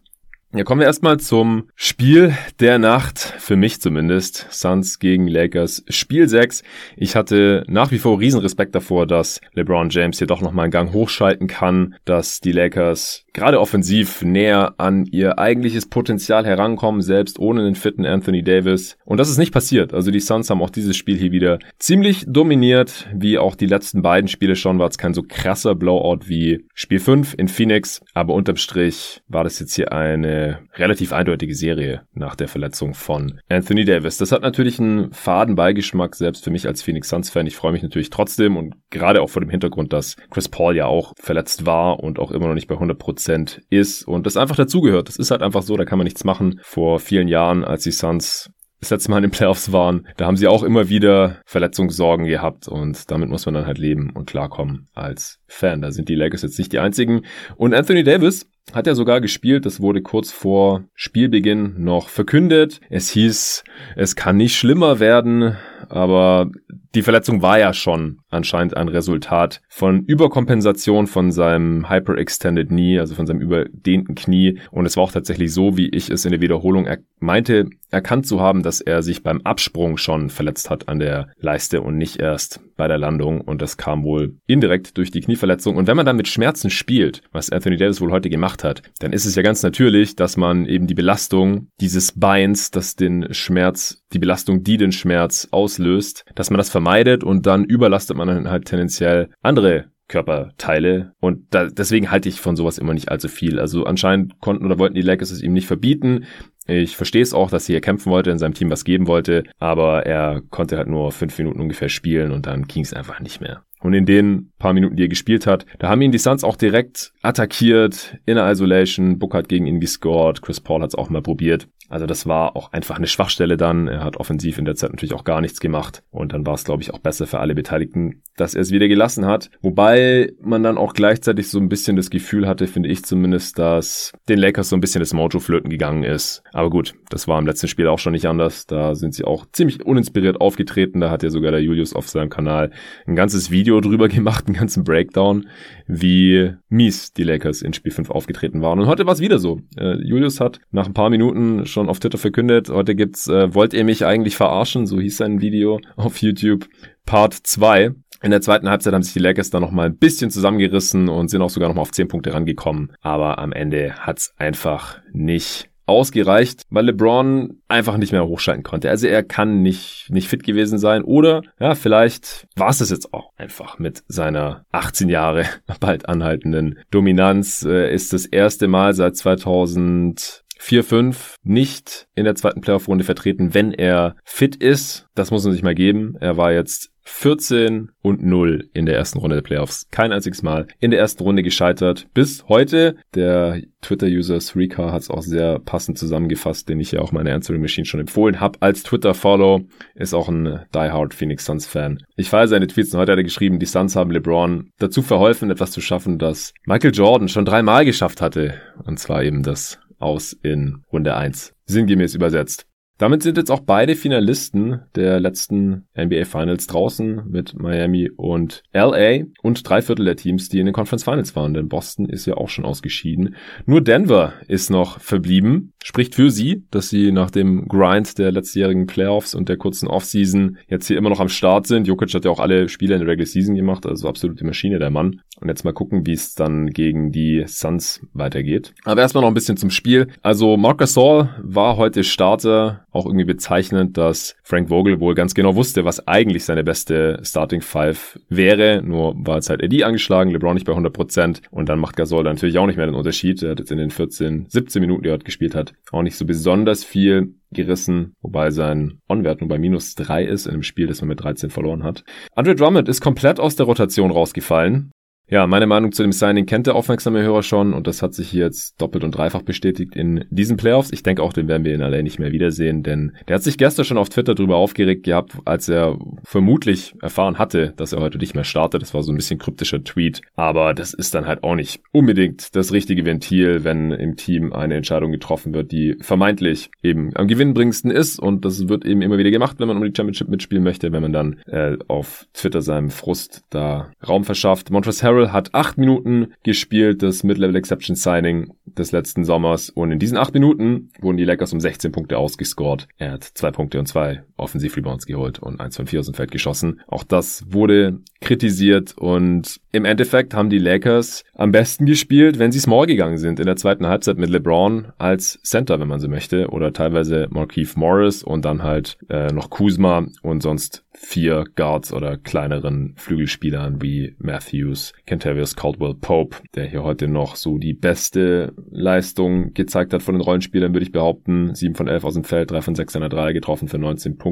Ja, 0.56 0.64
kommen 0.64 0.80
wir 0.80 0.86
erstmal 0.86 1.20
zum 1.20 1.64
Spiel 1.74 2.34
der 2.60 2.78
Nacht, 2.78 3.18
für 3.18 3.56
mich 3.56 3.78
zumindest. 3.82 4.46
Suns 4.48 4.98
gegen 4.98 5.28
Lakers, 5.28 5.84
Spiel 5.90 6.30
6. 6.30 6.62
Ich 6.96 7.14
hatte 7.14 7.62
nach 7.68 7.90
wie 7.90 7.98
vor 7.98 8.18
riesen 8.18 8.40
Respekt 8.40 8.74
davor, 8.74 9.06
dass 9.06 9.42
LeBron 9.52 9.90
James 9.90 10.16
hier 10.16 10.26
doch 10.26 10.40
nochmal 10.40 10.64
einen 10.64 10.70
Gang 10.70 10.94
hochschalten 10.94 11.46
kann, 11.46 11.96
dass 12.06 12.40
die 12.40 12.52
Lakers 12.52 13.26
gerade 13.34 13.60
offensiv 13.60 14.22
näher 14.22 14.72
an 14.78 15.04
ihr 15.04 15.38
eigentliches 15.38 15.84
Potenzial 15.84 16.46
herankommen, 16.46 17.02
selbst 17.02 17.38
ohne 17.38 17.62
den 17.62 17.74
fitten 17.74 18.06
Anthony 18.06 18.42
Davis. 18.42 18.96
Und 19.04 19.18
das 19.18 19.28
ist 19.28 19.36
nicht 19.36 19.52
passiert. 19.52 19.92
Also 19.92 20.10
die 20.10 20.20
Suns 20.20 20.48
haben 20.48 20.62
auch 20.62 20.70
dieses 20.70 20.96
Spiel 20.96 21.18
hier 21.18 21.32
wieder 21.32 21.58
ziemlich 21.78 22.24
dominiert, 22.26 23.06
wie 23.14 23.36
auch 23.36 23.56
die 23.56 23.66
letzten 23.66 24.00
beiden 24.00 24.28
Spiele 24.28 24.56
schon, 24.56 24.78
war 24.78 24.88
es 24.88 24.96
kein 24.96 25.12
so 25.12 25.22
krasser 25.22 25.74
Blowout 25.74 26.20
wie 26.28 26.64
Spiel 26.72 26.98
5 26.98 27.34
in 27.36 27.48
Phoenix, 27.48 28.00
aber 28.14 28.32
unterm 28.32 28.56
Strich 28.56 29.20
war 29.28 29.44
das 29.44 29.60
jetzt 29.60 29.74
hier 29.74 29.92
eine 29.92 30.45
relativ 30.74 31.12
eindeutige 31.12 31.54
Serie 31.54 32.02
nach 32.12 32.36
der 32.36 32.48
Verletzung 32.48 32.94
von 32.94 33.40
Anthony 33.48 33.84
Davis. 33.84 34.18
Das 34.18 34.32
hat 34.32 34.42
natürlich 34.42 34.78
einen 34.78 35.12
faden 35.12 35.54
Beigeschmack, 35.54 36.14
selbst 36.14 36.44
für 36.44 36.50
mich 36.50 36.66
als 36.66 36.82
Phoenix 36.82 37.08
Suns-Fan. 37.08 37.46
Ich 37.46 37.56
freue 37.56 37.72
mich 37.72 37.82
natürlich 37.82 38.10
trotzdem 38.10 38.56
und 38.56 38.74
gerade 38.90 39.22
auch 39.22 39.30
vor 39.30 39.42
dem 39.42 39.50
Hintergrund, 39.50 39.92
dass 39.92 40.16
Chris 40.30 40.48
Paul 40.48 40.76
ja 40.76 40.86
auch 40.86 41.12
verletzt 41.18 41.66
war 41.66 42.00
und 42.00 42.18
auch 42.18 42.30
immer 42.30 42.48
noch 42.48 42.54
nicht 42.54 42.68
bei 42.68 42.76
100% 42.76 43.60
ist 43.70 44.06
und 44.06 44.26
das 44.26 44.36
einfach 44.36 44.56
dazugehört. 44.56 45.08
Das 45.08 45.16
ist 45.16 45.30
halt 45.30 45.42
einfach 45.42 45.62
so, 45.62 45.76
da 45.76 45.84
kann 45.84 45.98
man 45.98 46.04
nichts 46.04 46.24
machen. 46.24 46.60
Vor 46.62 46.98
vielen 47.00 47.28
Jahren, 47.28 47.64
als 47.64 47.82
die 47.82 47.92
Suns 47.92 48.50
das 48.80 48.90
letzte 48.90 49.10
Mal 49.10 49.18
in 49.18 49.24
den 49.24 49.30
Playoffs 49.30 49.72
waren, 49.72 50.06
da 50.16 50.26
haben 50.26 50.36
sie 50.36 50.46
auch 50.46 50.62
immer 50.62 50.88
wieder 50.88 51.40
Verletzungssorgen 51.46 52.26
gehabt 52.26 52.68
und 52.68 53.10
damit 53.10 53.28
muss 53.28 53.46
man 53.46 53.54
dann 53.54 53.66
halt 53.66 53.78
leben 53.78 54.10
und 54.14 54.28
klarkommen 54.28 54.88
als 54.92 55.38
Fan. 55.46 55.80
Da 55.80 55.90
sind 55.90 56.08
die 56.08 56.14
Lakers 56.14 56.42
jetzt 56.42 56.58
nicht 56.58 56.72
die 56.72 56.78
einzigen. 56.78 57.22
Und 57.56 57.74
Anthony 57.74 58.04
Davis 58.04 58.46
hat 58.72 58.86
er 58.86 58.94
sogar 58.94 59.20
gespielt. 59.20 59.66
Das 59.66 59.80
wurde 59.80 60.02
kurz 60.02 60.32
vor 60.32 60.84
Spielbeginn 60.94 61.74
noch 61.82 62.08
verkündet. 62.08 62.80
Es 62.90 63.08
hieß, 63.10 63.64
es 63.94 64.16
kann 64.16 64.36
nicht 64.36 64.56
schlimmer 64.56 65.00
werden, 65.00 65.56
aber 65.88 66.50
die 66.96 67.02
Verletzung 67.02 67.42
war 67.42 67.58
ja 67.58 67.74
schon 67.74 68.20
anscheinend 68.30 68.76
ein 68.76 68.88
Resultat 68.88 69.60
von 69.68 70.04
Überkompensation 70.04 71.06
von 71.06 71.30
seinem 71.30 71.90
Hyperextended 71.90 72.68
Knee, 72.68 72.98
also 72.98 73.14
von 73.14 73.26
seinem 73.26 73.40
überdehnten 73.40 74.14
Knie. 74.14 74.58
Und 74.70 74.86
es 74.86 74.96
war 74.96 75.04
auch 75.04 75.12
tatsächlich 75.12 75.52
so, 75.52 75.76
wie 75.76 75.88
ich 75.88 76.10
es 76.10 76.24
in 76.24 76.32
der 76.32 76.40
Wiederholung 76.40 76.86
er 76.86 76.98
meinte, 77.18 77.66
erkannt 77.90 78.26
zu 78.26 78.40
haben, 78.40 78.62
dass 78.62 78.80
er 78.80 79.02
sich 79.02 79.22
beim 79.22 79.40
Absprung 79.42 79.96
schon 79.96 80.28
verletzt 80.28 80.70
hat 80.70 80.88
an 80.88 80.98
der 80.98 81.28
Leiste 81.38 81.80
und 81.80 81.96
nicht 81.96 82.18
erst 82.18 82.60
bei 82.76 82.88
der 82.88 82.98
Landung. 82.98 83.40
Und 83.40 83.62
das 83.62 83.76
kam 83.76 84.02
wohl 84.02 84.36
indirekt 84.46 84.98
durch 84.98 85.10
die 85.10 85.20
Knieverletzung. 85.20 85.76
Und 85.76 85.86
wenn 85.86 85.96
man 85.96 86.06
dann 86.06 86.16
mit 86.16 86.28
Schmerzen 86.28 86.70
spielt, 86.70 87.22
was 87.32 87.50
Anthony 87.50 87.76
Davis 87.76 88.00
wohl 88.00 88.10
heute 88.10 88.28
gemacht 88.28 88.64
hat, 88.64 88.82
dann 88.98 89.12
ist 89.12 89.24
es 89.24 89.34
ja 89.34 89.42
ganz 89.42 89.62
natürlich, 89.62 90.16
dass 90.16 90.36
man 90.36 90.66
eben 90.66 90.86
die 90.86 90.94
Belastung 90.94 91.68
dieses 91.80 92.12
Beins, 92.12 92.70
das 92.70 92.96
den 92.96 93.32
Schmerz, 93.32 94.02
die 94.12 94.18
Belastung, 94.18 94.62
die 94.62 94.76
den 94.76 94.92
Schmerz 94.92 95.48
auslöst, 95.66 96.24
dass 96.36 96.50
man 96.50 96.58
das 96.58 96.70
vermeidet 96.70 97.24
und 97.24 97.46
dann 97.46 97.64
überlastet 97.64 98.16
man 98.16 98.28
dann 98.28 98.48
halt 98.48 98.66
tendenziell 98.66 99.30
andere 99.42 99.86
Körperteile. 100.08 101.12
Und 101.20 101.52
da, 101.52 101.66
deswegen 101.66 102.12
halte 102.12 102.28
ich 102.28 102.40
von 102.40 102.54
sowas 102.54 102.78
immer 102.78 102.94
nicht 102.94 103.10
allzu 103.10 103.26
viel. 103.26 103.58
Also 103.58 103.84
anscheinend 103.84 104.40
konnten 104.40 104.64
oder 104.64 104.78
wollten 104.78 104.94
die 104.94 105.02
Lakers 105.02 105.32
es 105.32 105.42
ihm 105.42 105.52
nicht 105.52 105.66
verbieten. 105.66 106.26
Ich 106.68 106.96
verstehe 106.96 107.22
es 107.22 107.34
auch, 107.34 107.50
dass 107.50 107.68
er 107.68 107.80
kämpfen 107.80 108.12
wollte, 108.12 108.30
in 108.30 108.38
seinem 108.38 108.54
Team 108.54 108.70
was 108.70 108.84
geben 108.84 109.08
wollte, 109.08 109.44
aber 109.58 110.06
er 110.06 110.42
konnte 110.50 110.76
halt 110.76 110.88
nur 110.88 111.10
fünf 111.12 111.36
Minuten 111.38 111.60
ungefähr 111.60 111.88
spielen 111.88 112.30
und 112.32 112.46
dann 112.46 112.66
ging 112.66 112.82
es 112.82 112.92
einfach 112.92 113.20
nicht 113.20 113.40
mehr. 113.40 113.62
Und 113.80 113.94
in 113.94 114.06
den 114.06 114.52
paar 114.58 114.72
Minuten, 114.72 114.96
die 114.96 115.04
er 115.04 115.08
gespielt 115.08 115.46
hat, 115.46 115.66
da 115.78 115.88
haben 115.88 116.02
ihn 116.02 116.10
die 116.10 116.18
Suns 116.18 116.42
auch 116.42 116.56
direkt 116.56 117.12
attackiert, 117.22 118.16
in 118.26 118.36
der 118.36 118.50
Isolation, 118.50 119.18
Book 119.18 119.34
hat 119.34 119.48
gegen 119.48 119.66
ihn 119.66 119.80
gescored, 119.80 120.42
Chris 120.42 120.60
Paul 120.60 120.82
hat 120.82 120.90
es 120.90 120.94
auch 120.96 121.10
mal 121.10 121.22
probiert. 121.22 121.68
Also 121.88 122.06
das 122.06 122.26
war 122.26 122.56
auch 122.56 122.72
einfach 122.72 122.96
eine 122.96 123.06
Schwachstelle 123.06 123.56
dann. 123.56 123.88
Er 123.88 124.02
hat 124.02 124.16
offensiv 124.16 124.58
in 124.58 124.64
der 124.64 124.74
Zeit 124.74 124.90
natürlich 124.90 125.14
auch 125.14 125.24
gar 125.24 125.40
nichts 125.40 125.60
gemacht. 125.60 126.02
Und 126.10 126.32
dann 126.32 126.46
war 126.46 126.54
es, 126.54 126.64
glaube 126.64 126.82
ich, 126.82 126.92
auch 126.92 126.98
besser 126.98 127.26
für 127.26 127.38
alle 127.38 127.54
Beteiligten, 127.54 128.22
dass 128.36 128.54
er 128.54 128.62
es 128.62 128.70
wieder 128.70 128.88
gelassen 128.88 129.26
hat. 129.26 129.50
Wobei 129.62 130.32
man 130.40 130.62
dann 130.62 130.78
auch 130.78 130.94
gleichzeitig 130.94 131.48
so 131.48 131.58
ein 131.58 131.68
bisschen 131.68 131.96
das 131.96 132.10
Gefühl 132.10 132.46
hatte, 132.46 132.66
finde 132.66 132.88
ich 132.88 133.04
zumindest, 133.04 133.58
dass 133.58 134.12
den 134.28 134.38
Lakers 134.38 134.68
so 134.68 134.76
ein 134.76 134.80
bisschen 134.80 135.00
das 135.00 135.12
Mojo 135.12 135.38
flöten 135.38 135.70
gegangen 135.70 136.02
ist. 136.02 136.42
Aber 136.52 136.70
gut, 136.70 136.94
das 137.10 137.28
war 137.28 137.38
im 137.38 137.46
letzten 137.46 137.68
Spiel 137.68 137.86
auch 137.86 137.98
schon 137.98 138.12
nicht 138.12 138.26
anders. 138.26 138.66
Da 138.66 138.94
sind 138.94 139.14
sie 139.14 139.24
auch 139.24 139.46
ziemlich 139.52 139.84
uninspiriert 139.84 140.40
aufgetreten. 140.40 141.00
Da 141.00 141.10
hat 141.10 141.22
ja 141.22 141.30
sogar 141.30 141.52
der 141.52 141.62
Julius 141.62 141.94
auf 141.94 142.08
seinem 142.08 142.30
Kanal 142.30 142.70
ein 143.06 143.16
ganzes 143.16 143.50
Video 143.50 143.80
drüber 143.80 144.08
gemacht, 144.16 144.46
einen 144.46 144.56
ganzen 144.56 144.84
Breakdown, 144.84 145.48
wie 145.86 146.52
mies 146.68 147.12
die 147.12 147.24
Lakers 147.24 147.62
in 147.62 147.72
Spiel 147.72 147.92
5 147.92 148.10
aufgetreten 148.10 148.60
waren. 148.62 148.80
Und 148.80 148.86
heute 148.86 149.06
war 149.06 149.12
es 149.12 149.20
wieder 149.20 149.38
so. 149.38 149.60
Äh, 149.76 149.96
Julius 150.02 150.40
hat 150.40 150.60
nach 150.70 150.86
ein 150.86 150.94
paar 150.94 151.10
Minuten 151.10 151.66
schon 151.76 151.90
auf 151.90 152.00
Twitter 152.00 152.16
verkündet, 152.16 152.70
heute 152.70 152.94
gibt's 152.94 153.28
äh, 153.28 153.52
Wollt 153.52 153.74
ihr 153.74 153.84
mich 153.84 154.06
eigentlich 154.06 154.34
verarschen? 154.34 154.86
So 154.86 154.98
hieß 154.98 155.18
sein 155.18 155.42
Video 155.42 155.78
auf 155.96 156.22
YouTube. 156.22 156.66
Part 157.04 157.34
2. 157.34 157.90
In 158.22 158.30
der 158.30 158.40
zweiten 158.40 158.70
Halbzeit 158.70 158.94
haben 158.94 159.02
sich 159.02 159.12
die 159.12 159.18
Lakers 159.18 159.50
dann 159.50 159.60
nochmal 159.60 159.86
ein 159.86 159.98
bisschen 159.98 160.30
zusammengerissen 160.30 161.10
und 161.10 161.28
sind 161.28 161.42
auch 161.42 161.50
sogar 161.50 161.68
nochmal 161.68 161.82
auf 161.82 161.92
10 161.92 162.08
Punkte 162.08 162.32
rangekommen. 162.32 162.92
Aber 163.02 163.38
am 163.38 163.52
Ende 163.52 163.92
hat's 163.98 164.32
einfach 164.38 165.00
nicht 165.12 165.68
ausgereicht, 165.84 166.62
weil 166.70 166.86
LeBron 166.86 167.60
einfach 167.68 167.98
nicht 167.98 168.10
mehr 168.10 168.26
hochschalten 168.26 168.64
konnte. 168.64 168.88
Also 168.88 169.06
er 169.06 169.22
kann 169.22 169.60
nicht, 169.60 170.06
nicht 170.08 170.28
fit 170.28 170.44
gewesen 170.44 170.78
sein 170.78 171.04
oder 171.04 171.42
ja, 171.60 171.74
vielleicht 171.74 172.48
war 172.56 172.70
es 172.70 172.78
das 172.78 172.88
jetzt 172.88 173.12
auch 173.12 173.32
einfach 173.36 173.78
mit 173.78 174.02
seiner 174.08 174.64
18 174.72 175.10
Jahre 175.10 175.44
bald 175.80 176.08
anhaltenden 176.08 176.78
Dominanz. 176.90 177.64
Äh, 177.64 177.94
ist 177.94 178.14
das 178.14 178.24
erste 178.24 178.66
Mal 178.66 178.94
seit 178.94 179.14
2000 179.14 180.45
4-5 180.60 181.36
nicht 181.42 182.08
in 182.14 182.24
der 182.24 182.34
zweiten 182.34 182.60
Playoff-Runde 182.60 183.04
vertreten, 183.04 183.54
wenn 183.54 183.72
er 183.72 184.16
fit 184.24 184.56
ist. 184.56 185.06
Das 185.14 185.30
muss 185.30 185.44
man 185.44 185.52
sich 185.52 185.62
mal 185.62 185.74
geben. 185.74 186.16
Er 186.20 186.36
war 186.36 186.52
jetzt 186.52 186.90
14 187.08 187.90
und 188.02 188.24
0 188.24 188.68
in 188.74 188.84
der 188.84 188.96
ersten 188.96 189.18
Runde 189.18 189.36
der 189.36 189.42
Playoffs. 189.42 189.86
Kein 189.90 190.12
einziges 190.12 190.42
Mal 190.42 190.66
in 190.80 190.90
der 190.90 191.00
ersten 191.00 191.22
Runde 191.22 191.42
gescheitert. 191.42 192.08
Bis 192.12 192.44
heute. 192.48 192.96
Der 193.14 193.62
Twitter-User 193.80 194.40
Srika 194.40 194.90
hat 194.90 195.02
es 195.02 195.10
auch 195.10 195.22
sehr 195.22 195.60
passend 195.60 195.98
zusammengefasst, 195.98 196.68
den 196.68 196.80
ich 196.80 196.92
ja 196.92 197.00
auch 197.00 197.12
meiner 197.12 197.32
Answering 197.32 197.62
Machine 197.62 197.84
schon 197.84 198.00
empfohlen 198.00 198.40
habe. 198.40 198.58
Als 198.60 198.82
Twitter-Follow 198.82 199.62
ist 199.94 200.14
auch 200.14 200.28
ein 200.28 200.64
diehard 200.74 201.14
Phoenix 201.14 201.44
Suns-Fan. 201.44 202.02
Ich 202.16 202.28
feiere 202.28 202.48
seine 202.48 202.66
Tweets 202.66 202.92
und 202.92 203.00
heute 203.00 203.12
hat 203.12 203.18
er 203.18 203.24
geschrieben, 203.24 203.60
die 203.60 203.66
Suns 203.66 203.94
haben 203.94 204.10
LeBron 204.10 204.70
dazu 204.78 205.02
verholfen, 205.02 205.50
etwas 205.50 205.70
zu 205.70 205.80
schaffen, 205.80 206.18
das 206.18 206.52
Michael 206.64 206.92
Jordan 206.92 207.28
schon 207.28 207.44
dreimal 207.44 207.84
geschafft 207.84 208.20
hatte. 208.20 208.54
Und 208.84 208.98
zwar 208.98 209.22
eben 209.22 209.44
das 209.44 209.78
aus 209.98 210.32
in 210.32 210.82
Runde 210.92 211.14
1. 211.16 211.54
Sinngemäß 211.66 212.14
übersetzt. 212.14 212.66
Damit 212.98 213.22
sind 213.22 213.36
jetzt 213.36 213.50
auch 213.50 213.60
beide 213.60 213.94
Finalisten 213.94 214.80
der 214.94 215.20
letzten 215.20 215.86
NBA 215.94 216.24
Finals 216.24 216.66
draußen 216.66 217.28
mit 217.28 217.54
Miami 217.54 218.10
und 218.16 218.62
LA 218.72 219.24
und 219.42 219.68
drei 219.68 219.82
Viertel 219.82 220.06
der 220.06 220.16
Teams, 220.16 220.48
die 220.48 220.60
in 220.60 220.66
den 220.66 220.72
Conference 220.72 221.04
Finals 221.04 221.36
waren, 221.36 221.52
denn 221.52 221.68
Boston 221.68 222.08
ist 222.08 222.24
ja 222.24 222.34
auch 222.38 222.48
schon 222.48 222.64
ausgeschieden. 222.64 223.36
Nur 223.66 223.82
Denver 223.82 224.32
ist 224.48 224.70
noch 224.70 224.98
verblieben. 224.98 225.74
Spricht 225.86 226.16
für 226.16 226.32
sie, 226.32 226.64
dass 226.72 226.88
sie 226.88 227.12
nach 227.12 227.30
dem 227.30 227.68
Grind 227.68 228.18
der 228.18 228.32
letztjährigen 228.32 228.88
Playoffs 228.88 229.36
und 229.36 229.48
der 229.48 229.56
kurzen 229.56 229.86
Offseason 229.86 230.56
jetzt 230.66 230.88
hier 230.88 230.98
immer 230.98 231.10
noch 231.10 231.20
am 231.20 231.28
Start 231.28 231.68
sind. 231.68 231.86
Jokic 231.86 232.12
hat 232.12 232.24
ja 232.24 232.30
auch 232.32 232.40
alle 232.40 232.68
Spiele 232.68 232.94
in 232.96 233.02
der 233.02 233.08
Regular 233.08 233.28
Season 233.28 233.54
gemacht, 233.54 233.86
also 233.86 234.08
absolute 234.08 234.44
Maschine 234.44 234.80
der 234.80 234.90
Mann. 234.90 235.20
Und 235.40 235.48
jetzt 235.48 235.64
mal 235.64 235.72
gucken, 235.72 236.04
wie 236.04 236.14
es 236.14 236.34
dann 236.34 236.70
gegen 236.70 237.12
die 237.12 237.44
Suns 237.46 238.00
weitergeht. 238.14 238.74
Aber 238.84 239.00
erstmal 239.00 239.22
noch 239.22 239.28
ein 239.28 239.34
bisschen 239.34 239.58
zum 239.58 239.70
Spiel. 239.70 240.08
Also 240.22 240.56
Marc 240.56 240.78
Gasol 240.78 241.28
war 241.40 241.76
heute 241.76 242.02
Starter 242.02 242.84
auch 242.90 243.06
irgendwie 243.06 243.26
bezeichnend, 243.26 243.96
dass 243.96 244.34
Frank 244.42 244.70
Vogel 244.70 244.98
wohl 244.98 245.14
ganz 245.14 245.34
genau 245.34 245.54
wusste, 245.54 245.84
was 245.84 246.08
eigentlich 246.08 246.44
seine 246.44 246.64
beste 246.64 247.20
Starting 247.22 247.60
Five 247.60 248.18
wäre. 248.28 248.82
Nur 248.82 249.14
war 249.18 249.38
es 249.38 249.50
halt 249.50 249.62
Eddie 249.62 249.84
angeschlagen, 249.84 250.32
LeBron 250.32 250.54
nicht 250.54 250.66
bei 250.66 250.72
100% 250.72 251.42
und 251.50 251.68
dann 251.68 251.78
macht 251.78 251.96
Gasol 251.96 252.24
natürlich 252.24 252.58
auch 252.58 252.66
nicht 252.66 252.76
mehr 252.76 252.86
den 252.86 252.94
Unterschied. 252.94 253.42
Er 253.42 253.50
hat 253.50 253.60
jetzt 253.60 253.70
in 253.70 253.78
den 253.78 253.90
14, 253.90 254.46
17 254.48 254.80
Minuten, 254.80 255.02
die 255.02 255.10
er 255.10 255.18
dort 255.18 255.26
gespielt 255.26 255.54
hat, 255.54 255.74
auch 255.92 256.02
nicht 256.02 256.16
so 256.16 256.24
besonders 256.24 256.84
viel 256.84 257.34
gerissen, 257.52 258.14
wobei 258.20 258.50
sein 258.50 259.00
On-Wert 259.08 259.40
nur 259.40 259.48
bei 259.48 259.58
minus 259.58 259.94
3 259.94 260.24
ist 260.24 260.46
in 260.46 260.52
einem 260.52 260.62
Spiel, 260.62 260.86
das 260.86 261.00
man 261.00 261.08
mit 261.08 261.22
13 261.22 261.50
verloren 261.50 261.84
hat. 261.84 262.04
Andre 262.34 262.54
Drummond 262.54 262.88
ist 262.88 263.00
komplett 263.00 263.40
aus 263.40 263.56
der 263.56 263.66
Rotation 263.66 264.10
rausgefallen. 264.10 264.90
Ja, 265.28 265.48
meine 265.48 265.66
Meinung 265.66 265.90
zu 265.90 266.04
dem 266.04 266.12
Signing 266.12 266.46
kennt 266.46 266.68
der 266.68 266.76
aufmerksame 266.76 267.20
Hörer 267.20 267.42
schon 267.42 267.74
und 267.74 267.88
das 267.88 268.00
hat 268.00 268.14
sich 268.14 268.28
hier 268.28 268.44
jetzt 268.44 268.80
doppelt 268.80 269.02
und 269.02 269.10
dreifach 269.10 269.42
bestätigt 269.42 269.96
in 269.96 270.24
diesen 270.30 270.56
Playoffs. 270.56 270.92
Ich 270.92 271.02
denke 271.02 271.20
auch, 271.20 271.32
den 271.32 271.48
werden 271.48 271.64
wir 271.64 271.74
in 271.74 271.80
LA 271.80 272.02
nicht 272.02 272.20
mehr 272.20 272.30
wiedersehen, 272.30 272.84
denn 272.84 273.16
der 273.26 273.34
hat 273.34 273.42
sich 273.42 273.58
gestern 273.58 273.84
schon 273.84 273.98
auf 273.98 274.08
Twitter 274.08 274.36
drüber 274.36 274.54
aufgeregt 274.54 275.02
gehabt, 275.02 275.32
als 275.44 275.68
er 275.68 275.98
vermutlich 276.22 276.94
erfahren 277.02 277.38
hatte, 277.38 277.74
dass 277.76 277.92
er 277.92 278.02
heute 278.02 278.18
nicht 278.18 278.36
mehr 278.36 278.44
startet. 278.44 278.82
Das 278.82 278.94
war 278.94 279.02
so 279.02 279.10
ein 279.10 279.16
bisschen 279.16 279.40
kryptischer 279.40 279.82
Tweet, 279.82 280.22
aber 280.36 280.74
das 280.74 280.94
ist 280.94 281.12
dann 281.16 281.26
halt 281.26 281.42
auch 281.42 281.56
nicht 281.56 281.80
unbedingt 281.90 282.54
das 282.54 282.72
richtige 282.72 283.04
Ventil, 283.04 283.64
wenn 283.64 283.90
im 283.90 284.14
Team 284.14 284.52
eine 284.52 284.76
Entscheidung 284.76 285.10
getroffen 285.10 285.52
wird, 285.54 285.72
die 285.72 285.96
vermeintlich 286.02 286.70
eben 286.84 287.10
am 287.16 287.26
gewinnbringendsten 287.26 287.90
ist 287.90 288.20
und 288.20 288.44
das 288.44 288.68
wird 288.68 288.86
eben 288.86 289.02
immer 289.02 289.18
wieder 289.18 289.32
gemacht, 289.32 289.56
wenn 289.58 289.66
man 289.66 289.76
um 289.76 289.82
die 289.82 289.92
Championship 289.96 290.28
mitspielen 290.28 290.62
möchte, 290.62 290.92
wenn 290.92 291.02
man 291.02 291.12
dann 291.12 291.40
äh, 291.46 291.76
auf 291.88 292.28
Twitter 292.32 292.62
seinem 292.62 292.90
Frust 292.90 293.42
da 293.50 293.90
Raum 294.06 294.22
verschafft. 294.22 294.70
Montrezl 294.70 295.15
Harrell 295.15 295.15
Harrell 295.16 295.32
hat 295.32 295.54
acht 295.54 295.78
Minuten 295.78 296.34
gespielt, 296.42 297.02
das 297.02 297.22
Mid-Level 297.22 297.56
Exception 297.56 297.96
Signing 297.96 298.52
des 298.66 298.92
letzten 298.92 299.24
Sommers. 299.24 299.70
Und 299.70 299.90
in 299.90 299.98
diesen 299.98 300.18
acht 300.18 300.34
Minuten 300.34 300.90
wurden 301.00 301.16
die 301.16 301.24
Lakers 301.24 301.52
um 301.52 301.60
16 301.60 301.92
Punkte 301.92 302.18
ausgescored. 302.18 302.86
Er 302.98 303.12
hat 303.12 303.24
zwei 303.24 303.50
Punkte 303.50 303.78
und 303.78 303.86
zwei 303.86 304.22
Offensiv-Rebounds 304.36 305.06
geholt 305.06 305.38
und 305.38 305.60
eins 305.60 305.76
von 305.76 305.86
vier 305.86 306.00
aus 306.00 306.06
dem 306.06 306.14
Feld 306.14 306.30
geschossen. 306.30 306.80
Auch 306.86 307.04
das 307.04 307.44
wurde 307.48 308.00
kritisiert 308.20 308.94
und 308.96 309.60
im 309.72 309.84
Endeffekt 309.84 310.34
haben 310.34 310.50
die 310.50 310.58
Lakers 310.58 311.24
am 311.34 311.52
besten 311.52 311.86
gespielt, 311.86 312.38
wenn 312.38 312.52
sie 312.52 312.60
small 312.60 312.86
gegangen 312.86 313.18
sind 313.18 313.38
in 313.40 313.46
der 313.46 313.56
zweiten 313.56 313.86
Halbzeit 313.86 314.18
mit 314.18 314.30
LeBron 314.30 314.92
als 314.98 315.38
Center, 315.42 315.78
wenn 315.80 315.88
man 315.88 316.00
so 316.00 316.08
möchte, 316.08 316.48
oder 316.48 316.72
teilweise 316.72 317.28
Markeith 317.30 317.76
Morris 317.76 318.22
und 318.22 318.44
dann 318.44 318.62
halt 318.62 318.98
äh, 319.08 319.32
noch 319.32 319.50
Kuzma 319.50 320.06
und 320.22 320.42
sonst 320.42 320.84
vier 320.96 321.44
Guards 321.54 321.92
oder 321.92 322.16
kleineren 322.16 322.94
Flügelspielern 322.96 323.82
wie 323.82 324.16
Matthews, 324.18 324.92
Kentavious 325.06 325.54
Caldwell 325.54 325.94
Pope, 325.94 326.38
der 326.54 326.66
hier 326.66 326.82
heute 326.82 327.06
noch 327.06 327.36
so 327.36 327.58
die 327.58 327.74
beste 327.74 328.54
Leistung 328.70 329.52
gezeigt 329.52 329.92
hat 329.92 330.02
von 330.02 330.14
den 330.14 330.22
Rollenspielern, 330.22 330.72
würde 330.72 330.84
ich 330.84 330.92
behaupten. 330.92 331.54
7 331.54 331.74
von 331.74 331.88
11 331.88 332.04
aus 332.04 332.14
dem 332.14 332.24
Feld, 332.24 332.50
3 332.50 332.62
von 332.62 332.74
6 332.74 332.96
an 332.96 333.02
der 333.02 333.10
3 333.10 333.32
getroffen 333.34 333.68
für 333.68 333.78
19 333.78 334.16
Punkte. 334.16 334.25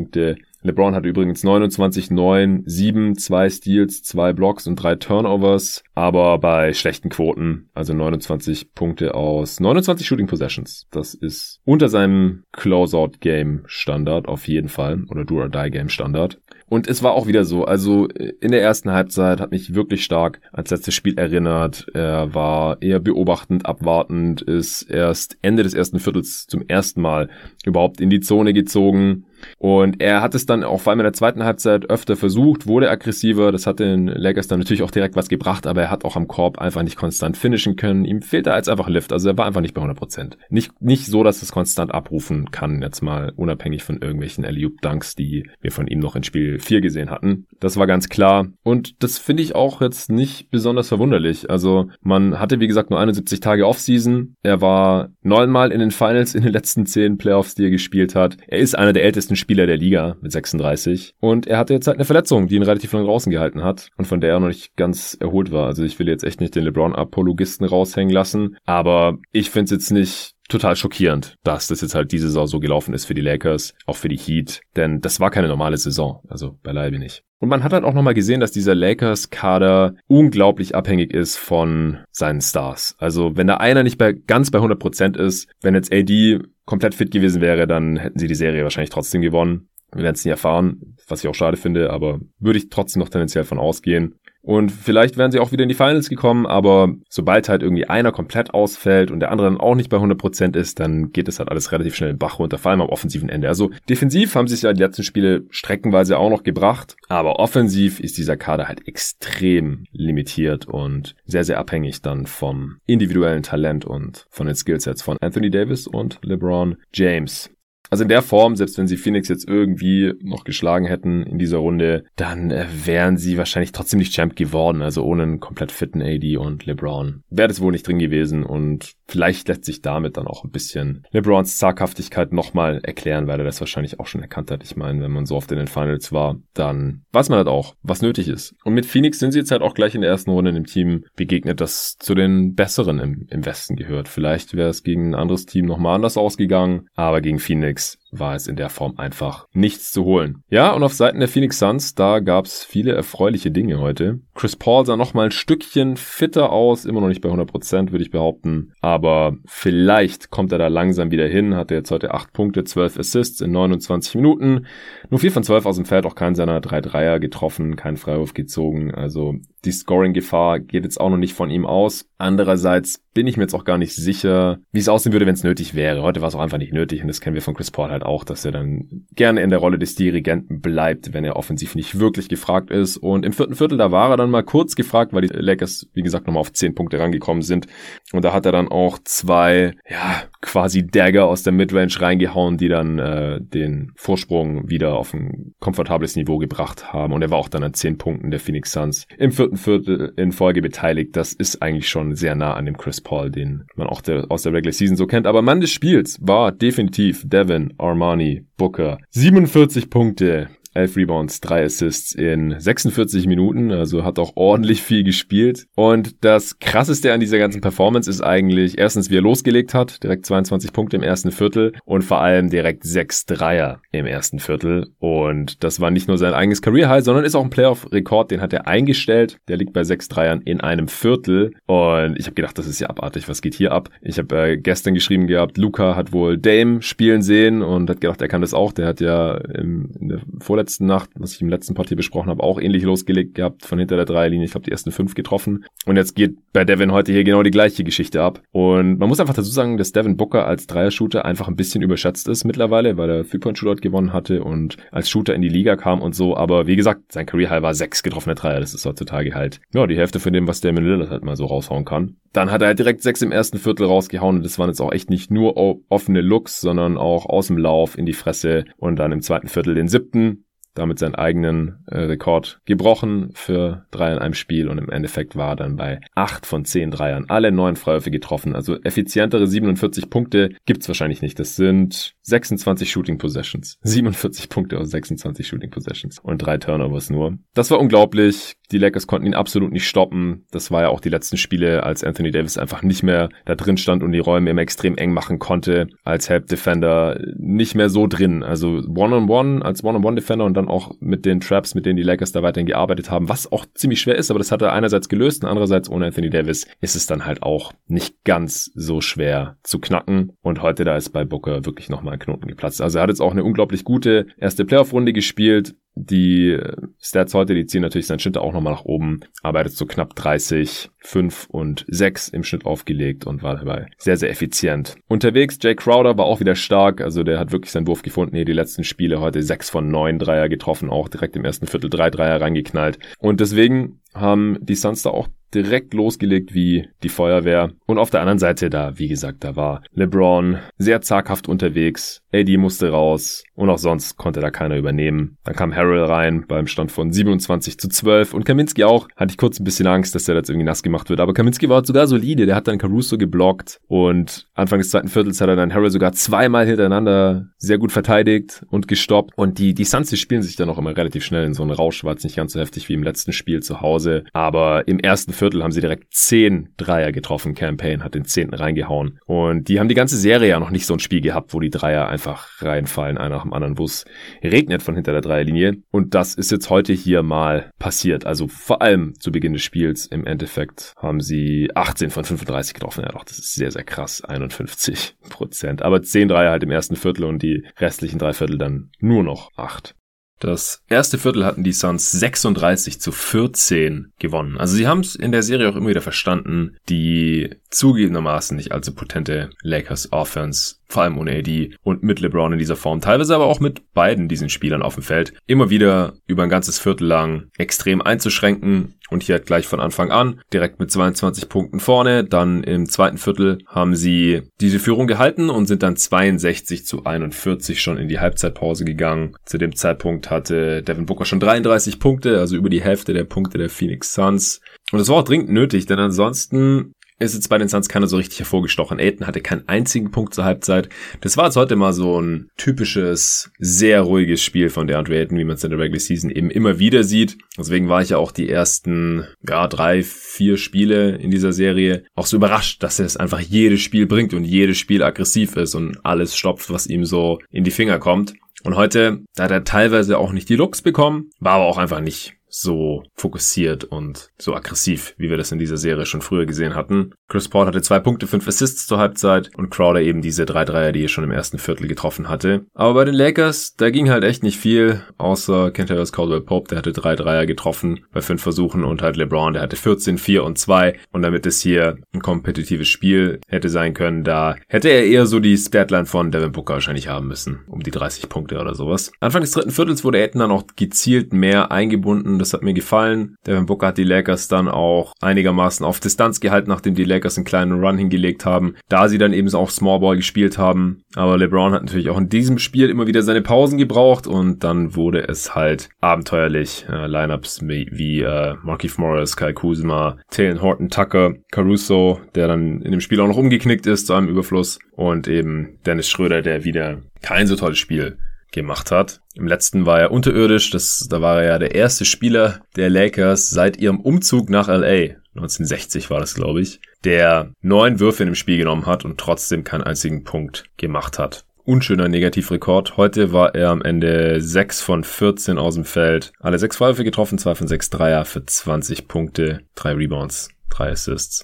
LeBron 0.67 0.95
hat 0.95 1.05
übrigens 1.05 1.45
29, 1.45 2.11
9, 2.11 2.63
7, 2.65 3.19
2 3.19 3.51
Steals, 3.51 4.03
2 4.03 4.33
Blocks 4.33 4.67
und 4.67 4.77
3 4.77 4.97
Turnovers, 4.97 5.85
aber 5.95 6.39
bei 6.39 6.73
schlechten 6.73 7.11
Quoten, 7.11 7.69
also 7.75 7.93
29 7.93 8.73
Punkte 8.73 9.15
aus 9.15 9.61
29 9.61 10.07
Shooting 10.07 10.27
Possessions. 10.27 10.87
Das 10.91 11.13
ist 11.13 11.61
unter 11.67 11.91
seinem 11.91 12.45
Closeout 12.53 13.19
Game 13.21 13.65
Standard 13.67 14.27
auf 14.27 14.49
jeden 14.49 14.71
Fall 14.71 15.05
oder 15.11 15.27
Do 15.27 15.37
or 15.37 15.51
Die 15.51 15.71
Game 15.71 15.91
Standard. 15.91 16.41
Und 16.67 16.89
es 16.89 17.03
war 17.03 17.13
auch 17.13 17.27
wieder 17.27 17.45
so, 17.45 17.67
also 17.67 18.09
in 18.09 18.51
der 18.51 18.63
ersten 18.63 18.91
Halbzeit 18.91 19.41
hat 19.41 19.51
mich 19.51 19.75
wirklich 19.75 20.03
stark 20.03 20.41
als 20.51 20.71
letztes 20.71 20.95
Spiel 20.95 21.19
erinnert. 21.19 21.87
Er 21.93 22.35
war 22.35 22.81
eher 22.81 23.01
beobachtend, 23.01 23.67
abwartend, 23.67 24.41
ist 24.41 24.83
erst 24.83 25.37
Ende 25.43 25.63
des 25.63 25.75
ersten 25.75 26.01
Viertels 26.01 26.47
zum 26.47 26.65
ersten 26.67 27.03
Mal 27.03 27.29
überhaupt 27.67 28.01
in 28.01 28.09
die 28.09 28.21
Zone 28.21 28.55
gezogen 28.55 29.27
und 29.59 30.03
er 30.03 30.23
hat 30.23 30.35
es 30.35 30.47
dann 30.47 30.65
auch 30.65 30.81
vor 30.81 30.91
allem 30.91 31.01
in 31.01 31.05
der 31.05 31.13
zweiten 31.13 31.45
Halbzeit 31.45 31.91
öfter 31.91 32.17
versucht, 32.17 32.67
wurde 32.67 32.91
aggressiver. 32.91 33.53
Das 33.53 33.67
hat 33.67 33.81
den 33.81 34.07
Lakers 34.07 34.49
dann 34.49 34.59
natürlich 34.59 34.83
auch 34.83 34.91
direkt 34.91 35.17
was 35.17 35.29
gebracht, 35.29 35.67
aber 35.67 35.83
er 35.83 35.91
hat 35.91 36.05
auch 36.05 36.17
am 36.17 36.29
Korb 36.29 36.59
einfach 36.59 36.83
nicht 36.83 36.97
konstant 36.97 37.37
finishen 37.37 37.77
können. 37.77 38.05
Ihm 38.05 38.23
fehlt 38.23 38.47
da 38.47 38.57
jetzt 38.57 38.69
einfach 38.69 38.89
Lift. 38.89 39.13
Also 39.13 39.31
er 39.31 39.39
war 39.39 39.47
einfach 39.47 39.61
nicht 39.61 39.75
bei 39.75 39.81
100 39.81 39.99
Prozent. 39.99 40.39
Nicht, 40.51 40.81
nicht 40.81 41.07
so, 41.07 41.23
dass 41.23 41.43
es 41.43 41.53
konstant 41.53 41.93
abrufen 41.93 42.51
kann, 42.51 42.83
jetzt 42.83 43.03
mal 43.03 43.33
unabhängig 43.37 43.83
von 43.83 44.01
irgendwelchen 44.01 44.45
Alley-Oop 44.45 44.81
Dunks, 44.81 45.15
die 45.15 45.49
wir 45.61 45.73
von 45.73 45.87
ihm 45.87 45.99
noch 46.01 46.17
in 46.17 46.25
Spiel 46.25 46.59
4 46.59 46.81
gesehen 46.81 47.11
hatten. 47.11 47.47
Das 47.61 47.77
war 47.77 47.87
ganz 47.87 48.09
klar. 48.09 48.49
Und 48.63 49.03
das 49.03 49.19
finde 49.19 49.43
ich 49.43 49.55
auch 49.55 49.81
jetzt 49.81 50.11
nicht 50.11 50.51
besonders 50.51 50.89
verwunderlich. 50.89 51.51
Also 51.51 51.89
man 52.01 52.39
hatte, 52.39 52.61
wie 52.61 52.67
gesagt, 52.67 52.91
nur 52.91 53.01
71 53.01 53.41
Tage 53.41 53.67
Offseason. 53.67 54.37
Er 54.43 54.61
war 54.61 55.09
neunmal 55.23 55.73
in 55.73 55.81
den 55.81 55.91
Finals 55.91 56.35
in 56.35 56.43
den 56.43 56.53
letzten 56.53 56.87
zehn 56.87 57.19
Playoffs, 57.19 57.55
die 57.55 57.65
er 57.65 57.71
gespielt 57.71 58.15
hat. 58.15 58.37
Er 58.47 58.59
ist 58.59 58.77
einer 58.77 58.93
der 58.93 59.05
ältesten 59.05 59.34
besten 59.35 59.37
Spieler 59.37 59.67
der 59.67 59.77
Liga 59.77 60.17
mit 60.21 60.33
36. 60.33 61.15
Und 61.21 61.47
er 61.47 61.59
hatte 61.59 61.75
jetzt 61.75 61.87
halt 61.87 61.97
eine 61.97 62.05
Verletzung, 62.05 62.47
die 62.47 62.57
ihn 62.57 62.63
relativ 62.63 62.93
lange 62.93 63.07
draußen 63.07 63.31
gehalten 63.31 63.63
hat 63.63 63.89
und 63.97 64.07
von 64.07 64.21
der 64.21 64.31
er 64.31 64.41
noch 64.41 64.49
nicht 64.49 64.77
ganz 64.77 65.17
erholt 65.21 65.53
war. 65.53 65.67
Also 65.67 65.83
ich 65.83 65.99
will 65.99 66.09
jetzt 66.09 66.25
echt 66.25 66.41
nicht 66.41 66.55
den 66.55 66.65
LeBron-Apologisten 66.65 67.67
raushängen 67.67 68.13
lassen, 68.13 68.57
aber 68.65 69.19
ich 69.33 69.51
finde 69.51 69.65
es 69.65 69.71
jetzt 69.71 69.91
nicht 69.91 70.34
total 70.49 70.77
schockierend, 70.77 71.37
dass 71.43 71.69
das 71.69 71.81
jetzt 71.81 71.95
halt 71.95 72.13
diese 72.13 72.29
Saison 72.29 72.47
so 72.47 72.61
gelaufen 72.61 72.95
ist 72.95 73.07
für 73.07 73.15
die 73.15 73.23
Lakers, 73.23 73.75
auch 73.87 73.97
für 73.97 74.09
die 74.09 74.19
Heat, 74.19 74.61
denn 74.77 75.01
das 75.01 75.21
war 75.21 75.31
keine 75.31 75.49
normale 75.49 75.77
Saison, 75.77 76.23
also 76.29 76.59
beileibe 76.63 76.99
nicht. 76.99 77.23
Und 77.41 77.49
man 77.49 77.63
hat 77.63 77.73
halt 77.73 77.85
auch 77.85 77.93
nochmal 77.93 78.15
gesehen, 78.15 78.41
dass 78.41 78.53
dieser 78.53 78.75
Lakers-Kader 78.75 79.97
unglaublich 80.07 80.75
abhängig 80.75 81.13
ist 81.13 81.37
von 81.37 81.99
seinen 82.11 82.41
Stars. 82.41 82.95
Also 82.99 83.37
wenn 83.37 83.47
da 83.47 83.57
einer 83.57 83.83
nicht 83.83 83.99
bei, 83.99 84.13
ganz 84.13 84.51
bei 84.51 84.61
100% 84.61 85.19
ist, 85.19 85.49
wenn 85.61 85.75
jetzt 85.75 85.93
AD 85.93 86.41
komplett 86.65 86.95
fit 86.95 87.11
gewesen 87.11 87.43
wäre, 87.43 87.67
dann 87.67 87.97
hätten 87.97 88.19
sie 88.19 88.29
die 88.29 88.35
Serie 88.35 88.63
wahrscheinlich 88.63 88.91
trotzdem 88.91 89.21
gewonnen. 89.21 89.69
Wir 89.93 90.05
werden 90.05 90.15
es 90.15 90.25
nie 90.25 90.31
erfahren, 90.31 90.97
was 91.07 91.23
ich 91.23 91.29
auch 91.29 91.35
schade 91.35 91.57
finde, 91.57 91.91
aber 91.91 92.21
würde 92.39 92.59
ich 92.59 92.69
trotzdem 92.69 93.01
noch 93.01 93.11
tendenziell 93.11 93.45
von 93.45 93.59
ausgehen. 93.59 94.15
Und 94.45 94.71
vielleicht 94.71 95.17
wären 95.17 95.33
sie 95.33 95.41
auch 95.41 95.53
wieder 95.53 95.63
in 95.63 95.71
die 95.71 95.75
Finals 95.75 96.11
gekommen, 96.11 96.47
aber 96.47 96.95
sobald 97.09 97.49
halt 97.49 97.63
irgendwie 97.63 97.87
einer 97.87 98.13
komplett 98.13 98.53
ausfällt 98.53 99.11
und 99.11 99.21
der 99.21 99.31
andere 99.31 99.49
dann 99.49 99.59
auch 99.59 99.75
nicht 99.75 99.89
bei 99.89 99.97
100% 99.97 100.55
ist, 100.55 100.81
dann 100.81 101.13
geht 101.13 101.29
es 101.29 101.39
halt 101.39 101.49
alles 101.49 101.73
relativ 101.73 101.95
schnell 101.97 102.11
im 102.11 102.19
Bach 102.19 102.39
runter, 102.39 102.59
vor 102.59 102.71
allem 102.71 102.83
am 102.83 102.91
offensiven 102.91 103.31
Ende. 103.31 103.49
Also 103.49 103.71
defensiv 103.89 104.35
haben 104.35 104.47
sie 104.47 104.55
es 104.55 104.63
ja 104.63 104.75
die 104.75 104.83
letzten 104.83 105.03
Spiele 105.03 105.45
streckenweise 105.49 106.19
auch 106.19 106.29
noch 106.29 106.43
gebracht, 106.43 106.97
aber 107.09 107.39
offensiv 107.39 108.01
ist 108.01 108.19
dieser 108.19 108.37
Kader 108.37 108.69
halt 108.69 108.87
extrem 108.87 109.87
limitiert 109.93 110.67
und 110.67 111.17
sehr, 111.25 111.45
sehr 111.45 111.59
abhängig 111.59 112.03
dann 112.03 112.27
vom 112.27 112.77
individuellen 112.85 113.43
Talent 113.43 113.87
und 113.87 114.27
von 114.29 114.47
den 114.47 114.57
Skillsets 114.57 115.01
von 115.01 115.17
Anthony 115.23 115.51
Davis 115.51 115.87
und 115.87 116.19
LeBron 116.23 116.77
James. 116.93 117.54
Also 117.95 118.03
in 118.03 118.09
der 118.09 118.23
Form, 118.23 118.57
selbst 118.57 118.77
wenn 118.77 118.89
sie 118.89 118.97
Phoenix 118.97 119.29
jetzt 119.29 119.49
irgendwie 119.49 120.15
noch 120.21 120.43
geschlagen 120.43 120.85
hätten 120.85 121.23
in 121.23 121.39
dieser 121.39 121.59
Runde, 121.59 122.03
dann 122.17 122.51
äh, 122.51 122.67
wären 122.85 123.19
sie 123.19 123.39
wahrscheinlich 123.39 123.71
trotzdem 123.71 124.01
nicht 124.01 124.13
Champ 124.13 124.35
geworden. 124.35 124.83
Also 124.83 125.05
ohne 125.05 125.23
einen 125.23 125.39
komplett 125.39 125.71
fitten 125.71 126.03
AD 126.03 126.37
und 126.39 126.67
LeBron 126.67 127.23
wäre 127.31 127.47
das 127.47 127.61
wohl 127.61 127.71
nicht 127.71 127.87
drin 127.87 128.01
gewesen 128.01 128.43
und 128.43 128.95
vielleicht 129.07 129.47
lässt 129.47 129.65
sich 129.65 129.81
damit 129.81 130.17
dann 130.17 130.27
auch 130.27 130.43
ein 130.43 130.51
bisschen 130.51 131.07
LeBrons 131.13 131.57
Zaghaftigkeit 131.57 132.33
nochmal 132.33 132.81
erklären, 132.83 133.29
weil 133.29 133.39
er 133.39 133.45
das 133.45 133.61
wahrscheinlich 133.61 134.01
auch 134.01 134.09
schon 134.09 134.23
erkannt 134.23 134.51
hat. 134.51 134.65
Ich 134.65 134.75
meine, 134.75 135.01
wenn 135.01 135.13
man 135.13 135.27
so 135.27 135.37
oft 135.37 135.53
in 135.53 135.59
den 135.59 135.69
Finals 135.69 136.11
war, 136.11 136.41
dann 136.53 137.03
weiß 137.13 137.29
man 137.29 137.39
halt 137.39 137.47
auch, 137.47 137.77
was 137.85 138.03
nötig 138.03 138.27
ist. 138.27 138.57
Und 138.65 138.75
mit 138.75 138.87
Phoenix 138.87 139.21
sind 139.21 139.31
sie 139.31 139.39
jetzt 139.39 139.53
halt 139.53 139.63
auch 139.63 139.75
gleich 139.75 139.95
in 139.95 140.01
der 140.01 140.11
ersten 140.11 140.33
Runde 140.33 140.53
dem 140.53 140.67
Team 140.67 141.05
begegnet, 141.15 141.61
das 141.61 141.95
zu 142.01 142.17
den 142.17 142.57
Besseren 142.57 142.99
im, 142.99 143.29
im 143.31 143.47
Westen 143.47 143.77
gehört. 143.77 144.09
Vielleicht 144.09 144.55
wäre 144.55 144.71
es 144.71 144.83
gegen 144.83 145.11
ein 145.11 145.15
anderes 145.15 145.47
Team 145.47 145.67
nochmal 145.67 145.95
anders 145.95 146.17
ausgegangen, 146.17 146.89
aber 146.97 147.21
gegen 147.21 147.39
Phoenix 147.39 147.84
Thanks. 147.85 148.04
War 148.19 148.35
es 148.35 148.47
in 148.47 148.57
der 148.57 148.71
Form 148.71 148.95
einfach 148.97 149.47
nichts 149.53 149.93
zu 149.93 150.05
holen. 150.05 150.43
Ja, 150.49 150.73
und 150.73 150.83
auf 150.83 150.93
Seiten 150.93 151.21
der 151.21 151.29
Phoenix 151.29 151.59
Suns, 151.59 151.95
da 151.95 152.21
gab 152.21 152.47
es 152.47 152.65
viele 152.65 152.93
erfreuliche 152.93 153.51
Dinge 153.51 153.81
heute. 153.81 154.21
Chris 154.35 154.57
Paul 154.57 154.87
sah 154.87 154.97
nochmal 154.97 155.27
ein 155.27 155.31
Stückchen 155.31 155.97
fitter 155.97 156.51
aus, 156.51 156.85
immer 156.85 157.01
noch 157.01 157.09
nicht 157.09 157.21
bei 157.21 157.29
100%, 157.29 157.93
würde 157.93 158.05
ich 158.05 158.11
behaupten, 158.11 158.73
aber 158.81 159.37
vielleicht 159.47 160.31
kommt 160.31 160.53
er 160.53 160.59
da 160.59 160.69
langsam 160.69 161.11
wieder 161.11 161.27
hin, 161.27 161.55
hatte 161.55 161.75
jetzt 161.75 161.91
heute 161.91 162.15
8 162.15 162.33
Punkte, 162.33 162.65
12 162.65 162.99
Assists 162.99 163.41
in 163.41 163.53
29 163.53 164.17
Minuten, 164.17 164.67
nur 165.11 165.21
4 165.21 165.33
von 165.33 165.43
12 165.45 165.67
aus 165.67 165.77
dem 165.77 165.85
Feld, 165.85 166.07
auch 166.07 166.15
keinen 166.15 166.35
seiner 166.35 166.61
3 166.61 166.81
Dreier 166.81 167.21
getroffen, 167.21 167.77
keinen 167.77 167.97
Freiwurf 167.97 168.35
gezogen, 168.35 168.95
also 168.95 169.35
die 169.65 169.73
Scoring-Gefahr 169.73 170.61
geht 170.61 170.85
jetzt 170.85 171.01
auch 171.01 171.11
noch 171.11 171.17
nicht 171.17 171.35
von 171.35 171.51
ihm 171.51 171.67
aus. 171.67 172.07
Andererseits 172.19 173.03
bin 173.15 173.27
ich 173.27 173.37
mir 173.37 173.45
jetzt 173.45 173.55
auch 173.55 173.65
gar 173.65 173.79
nicht 173.79 173.95
sicher, 173.95 174.59
wie 174.73 174.81
es 174.81 174.89
aussehen 174.89 175.13
würde, 175.13 175.27
wenn 175.27 175.35
es 175.35 175.45
nötig 175.45 175.75
wäre. 175.75 176.03
Heute 176.03 176.21
war 176.21 176.29
es 176.29 176.35
auch 176.35 176.41
einfach 176.41 176.59
nicht 176.59 176.73
nötig 176.73 177.03
und 177.03 177.09
das 177.09 177.21
kennen 177.21 177.35
wir 177.35 177.43
von 177.43 177.55
Chris 177.55 177.71
Paul 177.71 177.91
halt 177.91 178.04
auch, 178.05 178.25
dass 178.25 178.45
er 178.45 178.53
dann 178.53 179.07
gerne 179.15 179.43
in 179.43 179.51
der 179.51 179.59
Rolle 179.59 179.79
des 179.79 179.95
Dirigenten 179.95 180.61
bleibt, 180.61 181.13
wenn 181.13 181.25
er 181.25 181.37
offensiv 181.37 181.75
nicht 181.75 181.99
wirklich 181.99 182.29
gefragt 182.29 182.71
ist. 182.71 182.97
Und 182.97 183.25
im 183.25 183.33
vierten 183.33 183.55
Viertel, 183.55 183.79
da 183.79 183.91
war 183.91 184.11
er 184.11 184.17
dann 184.17 184.31
mal 184.31 184.43
kurz 184.43 184.77
gefragt, 184.77 185.13
weil 185.13 185.23
die 185.23 185.29
Lakers, 185.29 185.89
wie 185.93 186.03
gesagt, 186.03 186.27
nochmal 186.27 186.41
auf 186.41 186.53
zehn 186.53 186.75
Punkte 186.75 186.99
rangekommen 186.99 187.43
sind. 187.43 187.67
Und 188.13 188.25
da 188.25 188.33
hat 188.33 188.47
er 188.47 188.53
dann 188.53 188.69
auch 188.69 188.99
zwei, 189.05 189.75
ja, 189.89 190.25
quasi 190.45 190.87
Dagger 190.87 191.25
aus 191.27 191.43
der 191.43 191.55
Midrange 191.55 192.01
reingehauen, 192.01 192.59
die 192.59 192.69
dann 192.69 192.99
äh, 192.99 193.41
den 193.41 193.93
Vorsprung 193.97 194.69
wieder 194.69 194.95
auf 194.95 195.15
ein 195.15 195.55
komfortables 195.59 196.17
Niveau 196.17 196.37
gebracht 196.37 196.93
haben. 196.93 197.15
Und 197.15 197.23
er 197.23 197.31
war 197.31 197.39
auch 197.39 197.49
dann 197.49 197.65
an 197.65 197.73
zehn 197.73 197.97
Punkten 197.97 198.31
der 198.31 198.41
Phoenix 198.41 198.73
Suns 198.73 199.07
im 199.17 199.33
vierten 199.33 199.57
Viertel 199.57 200.13
in 200.17 200.33
Folge 200.33 200.61
beteiligt. 200.61 201.17
Das 201.17 201.33
ist 201.33 201.63
eigentlich 201.63 201.89
schon 201.89 202.15
sehr 202.15 202.35
nah 202.35 202.55
an 202.55 202.67
dem 202.67 202.77
Chris 202.77 203.01
Paul, 203.01 203.31
den 203.31 203.65
man 203.75 203.87
auch 203.87 204.03
der, 204.03 204.31
aus 204.31 204.43
der 204.43 204.53
Regular 204.53 204.73
Season 204.73 204.97
so 204.97 205.07
kennt. 205.07 205.27
Aber 205.27 205.41
Mann 205.41 205.63
des 205.63 205.73
Spiels 205.73 206.19
war 206.21 206.53
definitiv 206.53 207.23
Devin 207.27 207.73
Armani 207.79 208.47
Booker. 208.59 208.99
47 209.11 209.89
Punkte, 209.89 210.49
11 210.75 210.97
Rebounds, 210.97 211.41
3 211.41 211.65
Assists 211.65 212.15
in 212.15 212.55
46 212.59 213.27
Minuten, 213.27 213.71
also 213.71 214.05
hat 214.05 214.19
auch 214.19 214.33
ordentlich 214.35 214.83
viel 214.83 215.05
gespielt. 215.05 215.67
Und 215.75 216.25
das 216.25 216.59
krasseste 216.59 217.13
an 217.13 217.21
dieser 217.21 217.39
ganzen 217.39 217.61
Performance 217.61 218.11
ist 218.11 218.21
eigentlich 218.21 218.79
erstens, 218.79 219.11
wie 219.11 219.17
er 219.17 219.23
losgelegt 219.23 219.75
hat, 219.75 220.03
direkt 220.03 220.27
22 220.27 220.73
Punkte 220.73 220.97
im 220.97 221.03
ersten 221.03 221.31
Viertel 221.31 221.73
und 221.85 222.03
vor 222.03 222.21
allem 222.21 222.51
direkt 222.51 222.85
6 222.85 223.27
Dreier 223.27 223.81
im 223.93 224.07
ersten 224.07 224.39
Viertel. 224.39 224.89
Und 224.99 225.63
das 225.65 225.81
war 225.81 225.91
nicht 225.91 226.09
nur 226.09 226.19
sein 226.19 226.35
eigenes 226.35 226.63
Career 226.63 226.89
High, 226.89 227.05
sondern 227.05 227.25
ist 227.25 227.35
auch 227.35 227.45
ein 227.45 227.51
Playoff-Rekord, 227.51 228.31
den 228.31 228.41
hat 228.41 228.53
er 228.53 228.67
eingestellt. 228.67 229.39
Der 229.49 229.57
liegt 229.57 229.73
bei 229.73 229.85
6 229.85 230.09
Dreiern 230.09 230.43
in 230.43 230.61
einem 230.61 230.89
Viertel. 230.89 231.53
Und 231.67 232.19
ich 232.19 232.27
habe 232.27 232.35
gedacht, 232.35 232.59
das 232.59 232.67
ist 232.67 232.81
ja 232.81 232.91
abartig, 232.91 233.29
was 233.29 233.43
geht 233.43 233.55
hier 233.55 233.73
ab? 233.73 233.91
Ich 234.03 234.19
habe 234.19 234.37
äh, 234.37 234.57
gestern 234.57 234.95
geschrieben 234.95 235.27
gehabt, 235.27 235.57
Luca 235.57 235.97
hat 235.97 236.13
wohl 236.13 236.37
Dame 236.37 236.83
spielen 236.83 237.23
sehen 237.23 237.63
und 237.63 237.89
hat 237.89 238.01
gedacht, 238.01 238.21
er 238.21 238.29
kann 238.29 238.41
das 238.41 238.55
auch. 238.55 238.73
Der 238.73 238.87
hat 238.87 239.01
ja 239.01 239.37
im, 239.37 239.91
in 240.01 240.09
der 240.09 240.21
vorletzten 240.41 240.64
vorletzten 240.65 240.87
Nacht, 240.87 241.11
was 241.17 241.35
ich 241.35 241.43
im 241.43 241.49
letzten 241.51 241.75
Part 241.75 241.89
hier 241.89 241.97
besprochen 241.97 242.31
habe, 242.31 242.43
auch 242.43 242.59
ähnlich 242.59 242.85
losgelegt 242.85 243.35
gehabt 243.35 243.67
von 243.67 243.79
hinter 243.79 243.97
der 243.97 244.07
Dreierlinie. 244.07 244.47
Ich 244.47 244.53
glaube, 244.53 244.65
die 244.65 244.71
ersten 244.71 244.93
fünf 244.93 245.15
getroffen. 245.15 245.67
Und 245.85 245.97
jetzt 245.97 246.15
geht 246.15 246.37
bei 246.55 246.65
Devin 246.65 246.91
heute 246.91 247.13
hier 247.13 247.23
genau 247.23 247.43
die 247.43 247.51
gleiche 247.51 247.85
Geschichte 247.85 248.23
ab. 248.23 248.41
Und 248.51 248.99
man 248.99 249.09
muss 249.09 249.21
einfach 249.21 249.35
dazu 249.35 249.51
sagen, 249.51 249.77
dass 249.77 249.93
Devin 249.93 250.17
Booker 250.17 250.47
als 250.47 250.67
Dreier-Shooter 250.67 251.27
einfach 251.27 251.49
ein 251.49 251.57
bisschen 251.57 251.83
überschätzt 251.83 252.29
ist 252.29 252.45
mittlerweile, 252.45 252.97
weil 252.97 253.11
er 253.11 253.29
Three-Point-Shootout 253.29 253.83
gewonnen 253.83 254.15
hatte 254.15 254.43
und 254.43 254.79
als 254.91 255.11
Shooter 255.11 255.35
in 255.35 255.43
die 255.43 255.51
Liga 255.51 255.77
kam 255.77 256.01
und 256.01 256.15
so. 256.15 256.35
Aber 256.35 256.67
wie 256.67 256.77
gesagt, 256.77 257.13
sein 257.13 257.27
Career-High 257.27 257.63
war 257.63 257.75
sechs 257.75 258.03
getroffene 258.03 258.35
Dreier. 258.35 258.61
Das 258.61 258.73
ist 258.73 258.87
heutzutage 258.87 259.35
halt, 259.35 259.61
ja, 259.75 259.87
die 259.87 259.99
Hälfte 259.99 260.19
von 260.19 260.33
dem, 260.33 260.49
was 260.49 260.63
Damon 260.63 260.85
Lillard 260.85 261.11
halt 261.11 261.25
mal 261.25 261.37
so 261.37 261.45
raushauen 261.45 261.85
kann. 261.85 262.17
Dann 262.33 262.51
hat 262.51 262.63
er 262.63 262.69
halt 262.69 262.79
direkt 262.81 263.03
sechs 263.03 263.23
im 263.23 263.31
ersten 263.31 263.59
Viertel 263.59 263.87
rausgehauen 263.87 264.37
und 264.37 264.45
das 264.45 264.59
waren 264.59 264.69
jetzt 264.69 264.81
auch 264.81 264.93
echt 264.93 265.09
nicht 265.09 265.31
nur 265.31 265.57
offene 265.89 266.21
Looks, 266.21 266.61
sondern 266.61 266.97
auch 266.97 267.27
aus 267.27 267.47
dem 267.47 267.59
Lauf 267.59 267.97
in 267.97 268.07
die 268.07 268.13
Fresse 268.13 268.65
und 268.77 268.97
dann 268.97 269.13
im 269.13 269.21
zweiten 269.21 269.47
Viertel 269.47 269.75
den 269.75 269.87
siebten 269.87 270.45
damit 270.75 270.99
seinen 270.99 271.15
eigenen 271.15 271.85
äh, 271.87 271.99
Rekord 271.99 272.61
gebrochen 272.65 273.31
für 273.35 273.87
drei 273.91 274.13
in 274.13 274.19
einem 274.19 274.35
Spiel 274.35 274.69
und 274.69 274.79
im 274.79 274.91
Endeffekt 274.91 275.37
war 275.37 275.57
dann 275.57 275.77
bei 275.77 276.01
acht 276.15 276.47
von 276.47 276.65
zehn 276.65 276.91
Dreiern 276.91 277.27
alle 277.29 277.53
neun 277.53 277.77
Freiwürfe 277.77 278.11
getroffen. 278.11 278.55
Also 278.55 278.81
effizientere 278.83 279.47
47 279.47 280.11
Punkte 280.11 280.51
gibt's 280.67 280.89
wahrscheinlich 280.89 281.23
nicht. 281.23 281.39
Das 281.39 281.57
sind 281.57 282.15
26 282.23 282.91
Shooting 282.91 283.19
Possessions. 283.19 283.79
47 283.83 284.49
Punkte 284.49 284.79
aus 284.79 284.91
26 284.91 285.47
Shooting 285.47 285.71
Possessions 285.71 286.19
und 286.19 286.39
drei 286.39 286.59
Turnovers 286.59 287.11
nur. 287.11 287.39
Das 287.55 287.71
war 287.71 287.79
unglaublich. 287.81 288.55
Die 288.73 288.79
Lakers 288.79 289.07
konnten 289.07 289.27
ihn 289.27 289.35
absolut 289.35 289.73
nicht 289.73 289.87
stoppen. 289.87 290.47
Das 290.51 290.71
war 290.71 290.83
ja 290.83 290.89
auch 290.89 291.01
die 291.01 291.11
letzten 291.11 291.37
Spiele, 291.37 291.83
als 291.83 292.03
Anthony 292.03 292.31
Davis 292.31 292.57
einfach 292.57 292.83
nicht 292.83 293.03
mehr 293.03 293.29
da 293.45 293.55
drin 293.55 293.77
stand 293.77 294.03
und 294.03 294.13
die 294.13 294.19
Räume 294.19 294.51
immer 294.51 294.63
extrem 294.63 294.97
eng 294.97 295.13
machen 295.13 295.39
konnte. 295.39 295.89
Als 296.03 296.31
Help 296.31 296.47
Defender 296.47 297.21
nicht 297.37 297.75
mehr 297.75 297.91
so 297.91 298.07
drin. 298.07 298.43
Also 298.43 298.69
One-on-One 298.69 299.27
-on 299.27 299.59
-one, 299.59 299.63
als 299.63 299.85
One-on-One 299.85 300.17
Defender 300.17 300.45
und 300.45 300.55
dann 300.55 300.69
auch 300.69 300.93
mit 301.01 301.27
den 301.27 301.41
Traps, 301.41 301.75
mit 301.75 301.87
denen 301.87 301.97
die 301.97 302.03
Lakers 302.03 302.33
da 302.33 302.43
weiterhin 302.43 302.67
gearbeitet 302.67 303.11
haben, 303.11 303.29
was 303.29 303.51
auch 303.53 303.67
ziemlich 303.75 304.01
schwer 304.01 304.17
ist, 304.17 304.31
aber 304.31 304.39
das 304.39 304.51
hat 304.51 304.63
er 304.63 304.73
einerseits 304.73 305.09
gelöst 305.09 305.45
und 305.45 305.51
andererseits 305.51 305.91
ohne 305.91 306.07
Anthony 306.07 306.31
Davis 306.31 306.67
ist 306.81 306.97
es 306.97 307.07
dann 307.07 307.27
halt 307.27 307.43
auch 307.43 307.73
nicht 307.87 308.25
ganz 308.25 308.71
so 308.75 309.01
schwer 309.01 309.57
zu 309.63 309.79
knacken. 309.79 310.33
Und 310.43 310.63
heute 310.63 310.85
da 310.85 310.97
ist 310.97 311.11
bei 311.11 311.25
Booker 311.25 311.65
wirklich 311.65 311.91
nochmal 311.91 312.15
ein 312.15 312.19
Knoten 312.19 312.49
geplatzt. 312.49 312.81
Also 312.81 312.99
er 312.99 313.03
hat 313.03 313.11
jetzt 313.11 313.21
auch 313.21 313.33
eine 313.33 313.45
unglaublich 313.45 313.85
gute 313.85 314.27
erste 314.39 314.65
Playoff-Runde 314.65 315.13
gespielt, 315.13 315.75
die 315.95 316.59
Stats 317.01 317.35
heute, 317.35 317.55
die 317.55 317.67
ziehen 317.67 317.83
natürlich 317.83 318.07
seinen 318.07 318.19
Schnitt 318.19 318.37
auch 318.37 318.53
nochmal 318.53 318.73
nach 318.73 318.85
oben, 318.85 319.21
hat 319.43 319.71
so 319.71 319.87
knapp 319.87 320.15
30, 320.17 320.91
5 320.99 321.47
und 321.51 321.85
6 321.89 322.29
im 322.29 322.45
Schnitt 322.45 322.67
aufgelegt 322.67 323.27
und 323.27 323.43
war 323.43 323.57
dabei 323.57 323.87
sehr, 323.99 324.17
sehr 324.17 324.31
effizient. 324.31 324.97
Unterwegs, 325.07 325.59
Jay 325.63 325.75
Crowder 325.75 326.19
war 326.19 326.27
auch 326.27 326.41
wieder 326.41 326.57
stark, 326.57 327.01
also 327.01 327.23
der 327.23 327.39
hat 327.39 327.53
wirklich 327.53 327.71
seinen 327.71 327.87
Wurf 327.87 328.03
gefunden. 328.03 328.37
Hier 328.37 328.45
die 328.45 328.53
letzten 328.53 328.85
Spiele 328.85 329.21
heute 329.21 329.43
6 329.43 329.71
von 329.71 329.91
9 329.91 330.19
Dreier 330.19 330.49
getroffen, 330.49 330.91
auch 330.91 331.09
direkt 331.09 331.37
im 331.37 331.45
ersten 331.45 331.67
Viertel 331.67 331.91
3 331.91 332.11
Dreier 332.11 332.41
reingeknallt. 332.41 332.99
Und 333.19 333.41
deswegen 333.41 334.01
haben 334.15 334.59
die 334.61 334.75
Suns 334.75 335.03
da 335.03 335.11
auch 335.11 335.29
direkt 335.55 335.95
losgelegt 335.95 336.55
wie 336.55 336.89
die 337.03 337.09
Feuerwehr. 337.09 337.71
Und 337.87 337.99
auf 337.99 338.11
der 338.11 338.21
anderen 338.21 338.39
Seite 338.39 338.71
da, 338.71 338.99
wie 338.99 339.09
gesagt, 339.09 339.45
da 339.45 339.57
war 339.57 339.83
LeBron 339.93 340.59
sehr 340.79 341.01
zaghaft 341.01 341.49
unterwegs. 341.49 342.23
AD 342.35 342.57
musste 342.57 342.91
raus 342.91 343.45
und 343.55 343.71
auch 343.71 343.79
sonst 343.79 344.17
konnte 344.17 344.41
da 344.41 344.51
keiner 344.51 344.77
übernehmen. 344.77 345.39
Dann 345.45 345.55
kam 345.55 345.75
Harrell 345.75 346.05
rein 346.05 346.45
beim 346.49 346.67
Stand 346.67 346.91
von 346.91 347.13
27 347.13 347.79
zu 347.79 347.89
12 347.89 348.35
und 348.35 348.45
Kaminski 348.45 348.85
auch. 348.85 349.09
Hatte 349.17 349.33
ich 349.33 349.39
kurz 349.39 349.61
ein 349.61 349.65
bisschen 349.65 349.87
Angst, 349.87 350.15
dass 350.15 350.25
der 350.25 350.35
jetzt 350.35 350.51
irgendwie 350.51 350.67
nass 350.67 350.83
gemacht 350.83 351.09
wird. 351.09 351.21
Aber 351.21 351.33
Kaminski 351.35 351.69
war 351.69 351.85
sogar 351.85 352.07
solide. 352.07 352.47
Der 352.47 352.57
hat 352.57 352.69
dann 352.69 352.79
Caruso 352.79 353.17
geblockt 353.19 353.81
und 353.87 354.49
Anfang 354.55 354.79
des 354.79 354.91
zweiten 354.91 355.09
Viertels 355.09 355.41
hat 355.41 355.49
er 355.49 355.57
dann 355.57 355.73
Harrell 355.73 355.91
sogar 355.91 356.13
zweimal 356.13 356.67
hintereinander 356.67 357.47
sehr 357.59 357.79
gut 357.79 357.93
verteidigt 357.93 358.65
und 358.69 358.89
gestoppt. 358.89 359.33
Und 359.37 359.59
die, 359.59 359.75
die 359.75 359.85
Suns, 359.85 360.11
die 360.11 360.17
spielen 360.17 360.43
sich 360.43 360.57
dann 360.57 360.71
auch 360.71 360.79
immer 360.79 360.97
relativ 360.97 361.25
schnell 361.25 361.45
in 361.45 361.55
so 361.55 361.63
einen 361.63 361.73
Rausch. 361.73 362.05
War 362.05 362.13
jetzt 362.13 362.25
nicht 362.25 362.37
ganz 362.37 362.53
so 362.53 362.61
heftig 362.61 362.89
wie 362.89 362.95
im 362.95 363.03
letzten 363.03 363.33
Spiel 363.33 363.63
zu 363.63 363.81
Hause. 363.81 364.25
Aber 364.33 364.89
im 364.89 364.99
ersten 364.99 365.33
Viertel 365.33 365.63
haben 365.63 365.73
sie 365.73 365.81
direkt 365.81 366.13
zehn 366.13 366.71
Dreier 366.77 367.13
getroffen. 367.13 367.55
Campaign 367.55 368.03
hat 368.03 368.15
den 368.15 368.25
zehnten 368.25 368.55
reingehauen. 368.55 369.19
Und 369.27 369.69
die 369.69 369.79
haben 369.79 369.89
die 369.89 369.95
ganze 369.95 370.17
Serie 370.17 370.49
ja 370.49 370.61
noch 370.61 370.71
nicht 370.71 370.87
so 370.87 370.95
ein 370.95 371.01
Spiel 371.01 371.21
gehabt, 371.21 371.55
wo 371.55 371.61
die 371.61 371.71
Dreier 371.71 372.09
einfach 372.09 372.24
reinfallen, 372.27 373.19
einer 373.19 373.37
nach 373.37 373.43
dem 373.43 373.53
anderen, 373.53 373.79
wo 373.79 373.85
es 373.85 374.05
regnet 374.43 374.83
von 374.83 374.95
hinter 374.95 375.13
der 375.13 375.21
Dreierlinie. 375.21 375.83
Und 375.91 376.15
das 376.15 376.35
ist 376.35 376.51
jetzt 376.51 376.71
heute 376.71 376.93
hier 376.93 377.23
mal 377.23 377.71
passiert. 377.79 378.27
Also 378.27 378.49
vor 378.49 378.83
allem 378.83 379.15
zu 379.19 379.33
Beginn 379.33 379.53
des 379.53 379.63
Spiels 379.63 380.07
im 380.07 380.27
Endeffekt 380.27 380.93
haben 380.97 381.21
sie 381.21 381.71
18 381.75 382.11
von 382.11 382.25
35 382.25 382.75
getroffen. 382.75 383.03
Ja 383.05 383.13
doch, 383.13 383.25
das 383.25 383.39
ist 383.39 383.55
sehr, 383.55 383.71
sehr 383.71 383.85
krass. 383.85 384.23
51 384.25 385.17
Prozent. 385.29 385.83
Aber 385.83 386.03
10 386.03 386.29
Dreier 386.29 386.51
halt 386.51 386.63
im 386.63 386.71
ersten 386.71 386.97
Viertel 386.97 387.25
und 387.25 387.43
die 387.43 387.65
restlichen 387.79 388.19
drei 388.19 388.33
Viertel 388.33 388.59
dann 388.59 388.91
nur 389.01 389.23
noch 389.23 389.51
8. 389.57 389.95
Das 390.41 390.83
erste 390.89 391.17
Viertel 391.17 391.45
hatten 391.45 391.65
die 391.65 391.73
Suns 391.73 392.11
36 392.11 393.01
zu 393.01 393.13
14 393.13 394.13
gewonnen. 394.19 394.59
Also 394.59 394.77
sie 394.77 394.87
haben 394.87 395.01
es 395.01 395.15
in 395.15 395.33
der 395.33 395.43
Serie 395.43 395.69
auch 395.69 395.77
immer 395.77 395.89
wieder 395.89 396.01
verstanden, 396.01 396.77
die 396.89 397.55
zugegebenermaßen 397.75 398.57
nicht 398.57 398.73
allzu 398.73 398.95
potente 398.95 399.51
Lakers 399.63 400.13
Offense, 400.13 400.77
vor 400.87 401.03
allem 401.03 401.19
ohne 401.19 401.37
AD 401.37 401.77
und 401.83 402.03
mit 402.03 402.21
LeBron 402.21 402.53
in 402.53 402.59
dieser 402.59 402.77
Form, 402.77 403.01
teilweise 403.01 403.35
aber 403.35 403.47
auch 403.47 403.61
mit 403.61 403.93
beiden 403.93 404.29
diesen 404.29 404.49
Spielern 404.49 404.83
auf 404.83 404.95
dem 404.95 405.03
Feld, 405.03 405.33
immer 405.47 405.71
wieder 405.71 406.15
über 406.27 406.45
ein 406.45 406.49
ganzes 406.49 406.79
Viertel 406.79 407.07
lang 407.07 407.49
extrem 407.59 408.01
einzuschränken 408.01 408.95
und 409.11 409.23
hier 409.23 409.37
halt 409.37 409.47
gleich 409.47 409.67
von 409.67 409.81
Anfang 409.81 410.11
an 410.11 410.41
direkt 410.53 410.81
mit 410.81 410.91
22 410.91 411.49
Punkten 411.49 411.81
vorne. 411.81 412.25
Dann 412.25 412.63
im 412.65 412.89
zweiten 412.89 413.19
Viertel 413.19 413.59
haben 413.67 413.95
sie 413.95 414.43
diese 414.61 414.79
Führung 414.79 415.07
gehalten 415.07 415.51
und 415.51 415.67
sind 415.67 415.83
dann 415.83 415.97
62 415.97 416.87
zu 416.87 417.05
41 417.05 417.81
schon 417.81 417.99
in 417.99 418.09
die 418.09 418.19
Halbzeitpause 418.19 418.85
gegangen. 418.85 419.37
Zu 419.45 419.59
dem 419.59 419.75
Zeitpunkt 419.77 420.31
hatte 420.31 420.83
Devin 420.83 421.07
Booker 421.07 421.25
schon 421.25 421.41
33 421.41 421.99
Punkte, 421.99 422.41
also 422.41 422.57
über 422.57 422.71
die 422.71 422.83
Hälfte 422.83 423.13
der 423.13 423.25
Punkte 423.25 423.59
der 423.59 423.71
Phoenix 423.71 424.15
Suns. 424.15 424.61
Und 424.93 424.99
das 424.99 425.09
war 425.09 425.17
auch 425.17 425.25
dringend 425.25 425.51
nötig, 425.51 425.87
denn 425.87 425.99
ansonsten 425.99 426.93
ist 427.19 427.35
jetzt 427.35 427.49
bei 427.49 427.59
den 427.59 427.69
Suns 427.69 427.89
keiner 427.89 428.07
so 428.07 428.17
richtig 428.17 428.41
hervorgestochen. 428.41 428.99
Aiton 428.99 429.27
hatte 429.27 429.41
keinen 429.41 429.69
einzigen 429.69 430.11
Punkt 430.11 430.35
zur 430.35 430.45
Halbzeit. 430.45 430.89
Das 431.21 431.37
war 431.37 431.47
jetzt 431.47 431.57
heute 431.57 431.77
mal 431.77 431.93
so 431.93 432.21
ein 432.21 432.51
typisches, 432.57 433.51
sehr 433.59 434.03
ruhiges 434.03 434.43
Spiel 434.43 434.69
von 434.69 434.87
DeAndre 434.87 435.17
Ayton, 435.17 435.39
wie 435.39 435.45
man 435.45 435.57
es 435.57 435.65
in 435.65 435.71
der 435.71 435.79
Regular 435.79 436.01
Season 436.01 436.31
eben 436.31 436.51
immer 436.51 436.79
wieder 436.79 437.05
sieht. 437.05 437.39
Deswegen 437.57 437.89
war 437.89 438.03
ich 438.03 438.11
ja 438.11 438.19
auch 438.19 438.33
die 438.33 438.49
ersten, 438.49 439.27
ja, 439.49 439.69
drei, 439.69 440.03
vier 440.03 440.57
Spiele 440.57 441.17
in 441.17 441.31
dieser 441.31 441.53
Serie 441.53 442.05
auch 442.15 442.27
so 442.27 442.37
überrascht, 442.37 442.83
dass 442.83 442.99
er 442.99 443.07
es 443.07 443.17
einfach 443.17 443.41
jedes 443.41 443.81
Spiel 443.81 444.07
bringt 444.07 444.35
und 444.35 444.45
jedes 444.45 444.79
Spiel 444.79 445.03
aggressiv 445.03 445.57
ist 445.57 445.75
und 445.75 446.05
alles 446.05 446.37
stopft, 446.37 446.71
was 446.71 446.87
ihm 446.87 447.05
so 447.05 447.39
in 447.51 447.65
die 447.65 447.71
Finger 447.71 447.99
kommt. 447.99 448.35
Und 448.65 448.77
heute, 448.77 449.21
da 449.35 449.45
hat 449.45 449.51
er 449.51 449.65
teilweise 449.65 450.19
auch 450.19 450.33
nicht 450.33 450.49
die 450.49 450.57
Looks 450.57 450.81
bekommen, 450.81 451.31
war 451.39 451.55
aber 451.55 451.67
auch 451.67 451.79
einfach 451.79 452.01
nicht 452.01 452.35
so 452.61 453.03
fokussiert 453.15 453.85
und 453.85 454.31
so 454.39 454.55
aggressiv, 454.55 455.15
wie 455.19 455.31
wir 455.31 455.37
das 455.37 455.53
in 455.53 455.59
dieser 455.59 455.77
Serie 455.77 456.07
schon 456.07 456.23
früher 456.23 456.47
gesehen 456.47 456.75
hatten. 456.75 457.13
Chris 457.29 457.49
Paul 457.49 457.67
hatte 457.67 457.83
zwei 457.83 457.99
Punkte, 457.99 458.27
fünf 458.27 458.47
Assists 458.47 458.87
zur 458.87 458.99
Halbzeit 458.99 459.51
und 459.57 459.71
Crowder 459.71 460.01
eben 460.01 460.23
diese 460.23 460.47
drei 460.47 460.65
Dreier, 460.65 460.93
die 460.93 461.05
er 461.05 461.09
schon 461.09 461.25
im 461.25 461.31
ersten 461.31 461.59
Viertel 461.59 461.89
getroffen 461.89 462.29
hatte. 462.29 462.67
Aber 462.75 462.95
bei 462.95 463.05
den 463.05 463.15
Lakers, 463.15 463.75
da 463.77 463.91
ging 463.91 464.11
halt 464.11 464.25
echt 464.25 464.43
nicht 464.43 464.59
viel, 464.59 465.03
außer 465.19 465.71
Kentavious 465.71 466.13
Caldwell 466.13 466.43
Pope, 466.43 466.69
der 466.69 466.79
hatte 466.79 466.93
drei 466.93 467.17
Dreier 467.17 467.47
getroffen 467.47 468.05
bei 468.13 468.21
fünf 468.21 468.43
Versuchen 468.43 468.85
und 468.85 469.03
halt 469.03 469.17
LeBron, 469.17 469.55
der 469.55 469.63
hatte 469.63 469.77
14, 469.77 470.19
4 470.19 470.45
und 470.45 470.59
2 470.59 470.99
und 471.13 471.23
damit 471.23 471.47
es 471.47 471.61
hier 471.61 471.97
ein 472.13 472.21
kompetitives 472.21 472.89
Spiel 472.89 473.41
hätte 473.49 473.69
sein 473.69 473.95
können, 473.95 474.25
da 474.25 474.57
hätte 474.69 474.89
er 474.89 475.07
eher 475.07 475.27
so 475.27 475.41
die 475.41 475.57
Statline 475.57 476.07
von 476.07 476.31
Devin 476.31 476.53
Booker 476.53 476.75
wahrscheinlich 476.75 477.09
haben 477.09 477.27
müssen, 477.27 477.61
um 477.69 477.83
die 477.83 477.91
30 477.91 478.29
Punkte 478.29 478.59
oder 478.59 478.75
sowas. 478.75 479.11
Anfang 479.21 479.41
des 479.41 479.53
dritten 479.53 479.71
Viertels 479.71 480.05
wurde 480.05 480.19
Aiden 480.19 480.41
dann 480.41 480.51
auch 480.51 480.65
gezielt 480.77 481.33
mehr 481.33 481.73
eingebunden, 481.73 482.39
das 482.45 482.53
hat 482.53 482.63
mir 482.63 482.75
gefallen. 482.75 483.37
Devin 483.47 483.65
Booker 483.65 483.87
hat 483.89 483.99
die 483.99 484.05
Lakers 484.05 484.49
dann 484.49 484.69
auch 484.69 485.15
einigermaßen 485.21 485.85
auf 485.85 485.99
Distanz 485.99 486.41
gehalten, 486.41 486.69
nachdem 486.69 486.95
die 486.95 487.05
Lakers 487.05 487.39
einen 487.39 487.47
kleinen 487.47 487.83
Run 487.83 487.97
hingelegt 487.97 488.45
haben, 488.45 488.75
da 488.91 489.09
sie 489.09 489.17
dann 489.17 489.33
eben 489.33 489.53
auch 489.55 489.71
Small 489.71 490.01
Ball 490.01 490.17
gespielt 490.17 490.59
haben. 490.59 491.03
Aber 491.15 491.39
LeBron 491.39 491.73
hat 491.73 491.83
natürlich 491.83 492.11
auch 492.11 492.19
in 492.19 492.29
diesem 492.29 492.59
Spiel 492.59 492.91
immer 492.91 493.07
wieder 493.07 493.23
seine 493.23 493.41
Pausen 493.41 493.79
gebraucht 493.79 494.27
und 494.27 494.63
dann 494.63 494.95
wurde 494.95 495.27
es 495.27 495.55
halt 495.55 495.89
abenteuerlich. 496.01 496.85
Äh, 496.91 497.07
Lineups 497.07 497.61
wie, 497.63 498.21
äh, 498.21 498.55
Markif 498.63 498.99
Morris, 498.99 499.37
Kyle 499.37 499.55
Kuzma, 499.55 500.19
Taylor 500.31 500.61
Horton 500.61 500.91
Tucker, 500.91 501.35
Caruso, 501.51 502.21
der 502.35 502.49
dann 502.49 502.83
in 502.83 502.91
dem 502.91 503.01
Spiel 503.01 503.21
auch 503.21 503.29
noch 503.29 503.37
umgeknickt 503.37 503.87
ist 503.87 504.07
zu 504.07 504.15
einem 504.15 504.29
Überfluss 504.29 504.79
und 504.93 505.29
eben 505.29 505.79
Dennis 505.87 506.09
Schröder, 506.09 506.43
der 506.43 506.65
wieder 506.65 506.99
kein 507.23 507.47
so 507.47 507.57
tolles 507.57 507.79
Spiel 507.79 508.19
gemacht 508.55 508.91
hat. 508.91 509.21
Im 509.35 509.47
letzten 509.47 509.85
war 509.85 510.01
er 510.01 510.11
unterirdisch, 510.11 510.71
das, 510.71 511.07
da 511.11 511.21
war 511.21 511.43
er 511.43 511.49
ja 511.49 511.59
der 511.59 511.75
erste 511.75 512.05
Spieler 512.05 512.61
der 512.77 512.89
Lakers 512.89 513.51
seit 513.51 513.77
ihrem 513.77 514.01
Umzug 514.01 514.49
nach 514.49 514.69
LA. 514.69 515.17
1960 515.37 516.11
war 516.11 516.21
das, 516.21 516.35
glaube 516.35 516.61
ich, 516.61 516.81
der 517.05 517.51
neun 517.61 518.01
Würfe 518.01 518.23
in 518.23 518.31
dem 518.31 518.35
Spiel 518.37 518.57
genommen 518.57 518.87
hat 518.87 519.05
und 519.05 519.19
trotzdem 519.19 519.65
keinen 519.65 519.83
einzigen 519.83 520.25
Punkt 520.25 520.65
gemacht 520.77 521.19
hat. 521.19 521.45
Unschöner 521.65 522.09
Negativrekord. 522.09 522.99
Heute 522.99 523.33
war 523.33 523.55
er 523.55 523.71
am 523.71 523.81
Ende 523.83 524.41
6 524.41 524.83
von 524.83 525.03
14 525.03 525.59
aus 525.59 525.75
dem 525.75 525.85
Feld. 525.85 526.33
Alle 526.39 526.59
sechs 526.59 526.79
Würfe 526.79 527.05
getroffen, 527.05 527.39
2 527.39 527.55
von 527.55 527.67
6 527.67 527.91
Dreier 527.91 528.25
für 528.27 528.45
20 528.45 529.09
Punkte, 529.09 529.63
3 529.77 529.93
Rebounds, 529.95 530.51
3 530.69 530.91
Assists. 530.91 531.43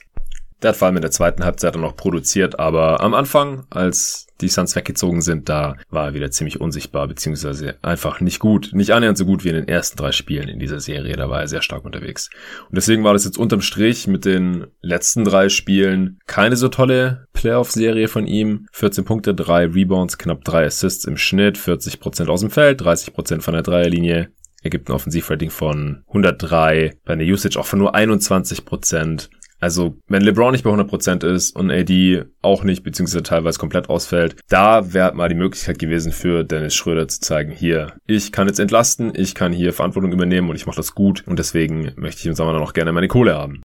Der 0.63 0.71
hat 0.71 0.77
vor 0.77 0.87
allem 0.87 0.97
in 0.97 1.03
der 1.03 1.11
zweiten 1.11 1.43
Halbzeit 1.43 1.75
noch 1.77 1.97
produziert, 1.97 2.59
aber 2.59 3.01
am 3.01 3.15
Anfang, 3.15 3.65
als 3.71 4.27
die 4.41 4.49
Suns 4.49 4.75
weggezogen 4.77 5.23
sind, 5.23 5.49
da 5.49 5.77
war 5.89 6.07
er 6.07 6.15
wieder 6.15 6.31
ziemlich 6.31 6.61
unsichtbar, 6.61 7.07
beziehungsweise 7.09 7.77
einfach 7.83 8.21
nicht 8.21 8.39
gut. 8.39 8.71
Nicht 8.73 8.93
annähernd 8.93 9.19
so 9.19 9.25
gut 9.25 9.45
wie 9.45 9.51
in 9.51 9.55
den 9.55 9.69
ersten 9.69 9.97
drei 9.97 10.13
Spielen 10.13 10.49
in 10.49 10.59
dieser 10.59 10.81
Serie. 10.81 11.17
Da 11.17 11.29
war 11.29 11.41
er 11.41 11.49
sehr 11.49 11.63
stark 11.63 11.85
unterwegs. 11.85 12.31
Und 12.69 12.77
deswegen 12.77 13.05
war 13.05 13.13
das 13.13 13.25
jetzt 13.25 13.39
unterm 13.39 13.61
Strich 13.61 14.07
mit 14.07 14.25
den 14.25 14.67
letzten 14.81 15.25
drei 15.25 15.49
Spielen 15.49 16.19
keine 16.27 16.57
so 16.57 16.69
tolle 16.69 17.27
Playoff-Serie 17.33 18.09
von 18.09 18.27
ihm. 18.27 18.67
14 18.73 19.05
Punkte, 19.05 19.35
3 19.35 19.67
Rebounds, 19.67 20.19
knapp 20.19 20.45
3 20.45 20.67
Assists 20.67 21.05
im 21.05 21.17
Schnitt, 21.17 21.59
40% 21.59 22.29
aus 22.29 22.41
dem 22.41 22.51
Feld, 22.51 22.83
30% 22.83 23.41
von 23.41 23.55
der 23.55 23.63
Dreierlinie. 23.63 24.31
Ergibt 24.63 24.89
ein 24.89 24.93
Offensivrating 24.93 25.51
von 25.51 26.03
103, 26.09 26.99
bei 27.05 27.13
einer 27.15 27.25
Usage 27.25 27.59
auch 27.59 27.67
von 27.67 27.79
nur 27.79 27.95
21%. 27.95 29.31
Also, 29.61 29.99
wenn 30.09 30.23
LeBron 30.23 30.53
nicht 30.53 30.65
bei 30.65 30.71
100% 30.71 31.25
ist 31.27 31.55
und 31.55 31.71
AD 31.71 32.25
auch 32.41 32.65
nicht, 32.65 32.83
beziehungsweise 32.83 33.23
teilweise 33.23 33.59
komplett 33.59 33.91
ausfällt, 33.91 34.37
da 34.49 34.95
wäre 34.95 35.15
mal 35.15 35.29
die 35.29 35.35
Möglichkeit 35.35 35.79
gewesen 35.79 36.13
für 36.13 36.45
Dennis 36.45 36.75
Schröder 36.75 37.07
zu 37.09 37.21
zeigen, 37.21 37.53
hier, 37.53 37.93
ich 38.07 38.33
kann 38.33 38.49
jetzt 38.49 38.59
entlasten, 38.59 39.13
ich 39.15 39.35
kann 39.35 39.53
hier 39.53 39.75
Verantwortung 39.75 40.13
übernehmen 40.13 40.49
und 40.49 40.57
ich 40.57 40.67
mache 40.67 40.77
das 40.77 40.95
gut 40.95 41.27
und 41.27 41.39
deswegen 41.39 41.93
möchte 41.97 42.21
ich 42.21 42.27
im 42.27 42.35
Sommer 42.35 42.55
dann 42.55 42.63
auch 42.63 42.73
gerne 42.73 42.93
meine 42.93 43.09
Kohle 43.09 43.35
haben. 43.35 43.61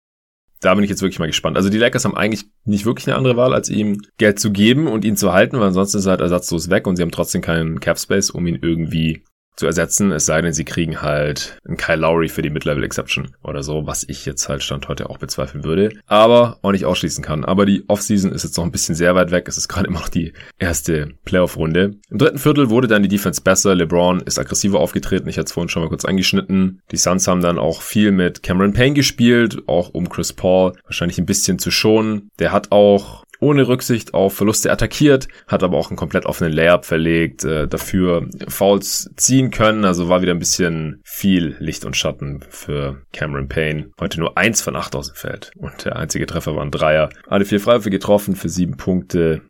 Da 0.62 0.74
bin 0.74 0.84
ich 0.84 0.90
jetzt 0.90 1.02
wirklich 1.02 1.20
mal 1.20 1.28
gespannt. 1.28 1.58
Also 1.58 1.70
die 1.70 1.78
Lakers 1.78 2.06
haben 2.06 2.16
eigentlich 2.16 2.46
nicht 2.64 2.86
wirklich 2.86 3.06
eine 3.08 3.18
andere 3.18 3.36
Wahl, 3.36 3.54
als 3.54 3.70
ihm 3.70 4.02
Geld 4.18 4.40
zu 4.40 4.52
geben 4.52 4.88
und 4.88 5.04
ihn 5.04 5.18
zu 5.18 5.34
halten, 5.34 5.60
weil 5.60 5.68
ansonsten 5.68 5.98
ist 5.98 6.06
er 6.06 6.12
halt 6.12 6.22
ersatzlos 6.22 6.70
weg 6.70 6.88
und 6.88 6.96
sie 6.96 7.04
haben 7.04 7.12
trotzdem 7.12 7.42
keinen 7.42 7.82
Cap 7.82 8.00
Space, 8.00 8.30
um 8.30 8.48
ihn 8.48 8.60
irgendwie 8.62 9.26
zu 9.56 9.66
ersetzen, 9.66 10.12
es 10.12 10.26
sei 10.26 10.42
denn, 10.42 10.54
sie 10.54 10.66
kriegen 10.66 11.02
halt 11.02 11.58
einen 11.66 11.78
Kyle 11.78 11.98
Lowry 11.98 12.30
für 12.30 12.42
die 12.42 12.50
Mid-Level 12.50 12.84
Exception 12.84 13.36
oder 13.44 13.64
so, 13.64 13.86
was 13.86 14.04
ich 14.08 14.26
jetzt 14.26 14.50
halt 14.50 14.64
Stand 14.64 14.88
heute 14.88 15.10
auch 15.10 15.18
bezweifeln 15.18 15.64
würde, 15.64 15.92
aber 16.08 16.58
auch 16.62 16.72
nicht 16.72 16.86
ausschließen 16.86 17.24
kann. 17.24 17.46
Aber 17.46 17.66
die 17.66 17.84
Offseason 17.88 18.32
ist 18.32 18.44
jetzt 18.44 18.58
noch 18.58 18.64
ein 18.64 18.72
bisschen 18.72 18.96
sehr 18.96 19.16
weit 19.16 19.32
weg. 19.32 19.48
Es 19.48 19.58
ist 19.58 19.68
gerade 19.68 19.88
immer 19.94 20.00
noch 20.00 20.10
die 20.10 20.34
erste 20.58 21.10
Playoff-Runde. 21.26 21.96
Im 22.10 22.18
dritten 22.18 22.40
Viertel 22.40 22.70
wurde 22.70 22.88
dann 22.88 23.04
die 23.04 23.10
Defense 23.10 23.42
besser. 23.42 23.76
LeBron 23.76 24.22
ist 24.22 24.40
aggressiver 24.40 24.80
aufgetreten. 24.80 25.30
Ich 25.30 25.38
hatte 25.38 25.46
es 25.46 25.54
vorhin 25.54 25.70
schon 25.70 25.84
mal 25.84 25.90
kurz 25.90 26.06
angeschnitten. 26.06 26.82
Die 26.92 26.98
Suns 26.98 27.28
haben 27.28 27.42
dann 27.42 27.60
auch 27.60 27.82
viel 27.82 28.12
mit 28.12 28.44
Cameron 28.44 28.74
Payne 28.74 28.94
gespielt, 28.94 29.64
auch 29.68 29.90
um 29.90 30.10
Chris 30.10 30.34
Paul 30.34 30.74
wahrscheinlich 30.86 31.18
ein 31.18 31.26
bisschen 31.26 31.60
zu 31.60 31.72
schonen. 31.72 32.30
Der 32.40 32.52
hat 32.52 32.72
auch 32.72 33.24
ohne 33.44 33.68
Rücksicht 33.68 34.14
auf 34.14 34.34
Verluste 34.36 34.72
attackiert, 34.72 35.28
hat 35.48 35.64
aber 35.64 35.78
auch 35.78 35.90
einen 35.90 35.98
komplett 35.98 36.26
offenen 36.26 36.54
Layup 36.54 36.86
verlegt, 36.86 37.44
äh, 37.44 37.68
dafür 37.68 38.28
Fouls 38.48 39.12
ziehen 39.18 39.52
können, 39.52 39.86
also 39.86 40.10
war 40.10 40.22
wieder 40.22 40.32
ein 40.34 40.40
bisschen 40.40 41.02
viel 41.04 41.58
Licht 41.60 41.84
und 41.86 41.98
Schatten 41.98 42.44
für 42.50 43.02
Cameron 43.12 43.50
Payne. 43.50 43.92
Heute 44.00 44.20
nur 44.20 44.38
eins 44.38 44.62
von 44.62 44.76
acht 44.76 44.96
aus 44.96 45.08
dem 45.08 45.16
Feld 45.16 45.52
und 45.58 45.86
der 45.86 45.98
einzige 45.98 46.26
Treffer 46.26 46.56
war 46.56 46.64
ein 46.64 46.72
Dreier. 46.72 47.10
Alle 47.28 47.46
vier 47.46 47.60
Freiwürfe 47.60 47.90
getroffen 47.90 48.36
für 48.36 48.50
sieben 48.50 48.78
Punkte. 48.78 49.42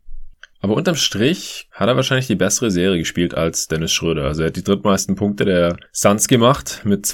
Aber 0.60 0.74
unterm 0.74 0.96
Strich 0.96 1.68
hat 1.72 1.88
er 1.88 1.96
wahrscheinlich 1.96 2.26
die 2.26 2.36
bessere 2.36 2.70
Serie 2.70 2.98
gespielt 2.98 3.34
als 3.34 3.68
Dennis 3.68 3.92
Schröder. 3.92 4.24
Also 4.24 4.42
er 4.42 4.46
hat 4.48 4.56
die 4.56 4.64
drittmeisten 4.64 5.14
Punkte 5.14 5.44
der 5.44 5.76
Suns 5.92 6.26
gemacht 6.26 6.80
mit 6.84 7.04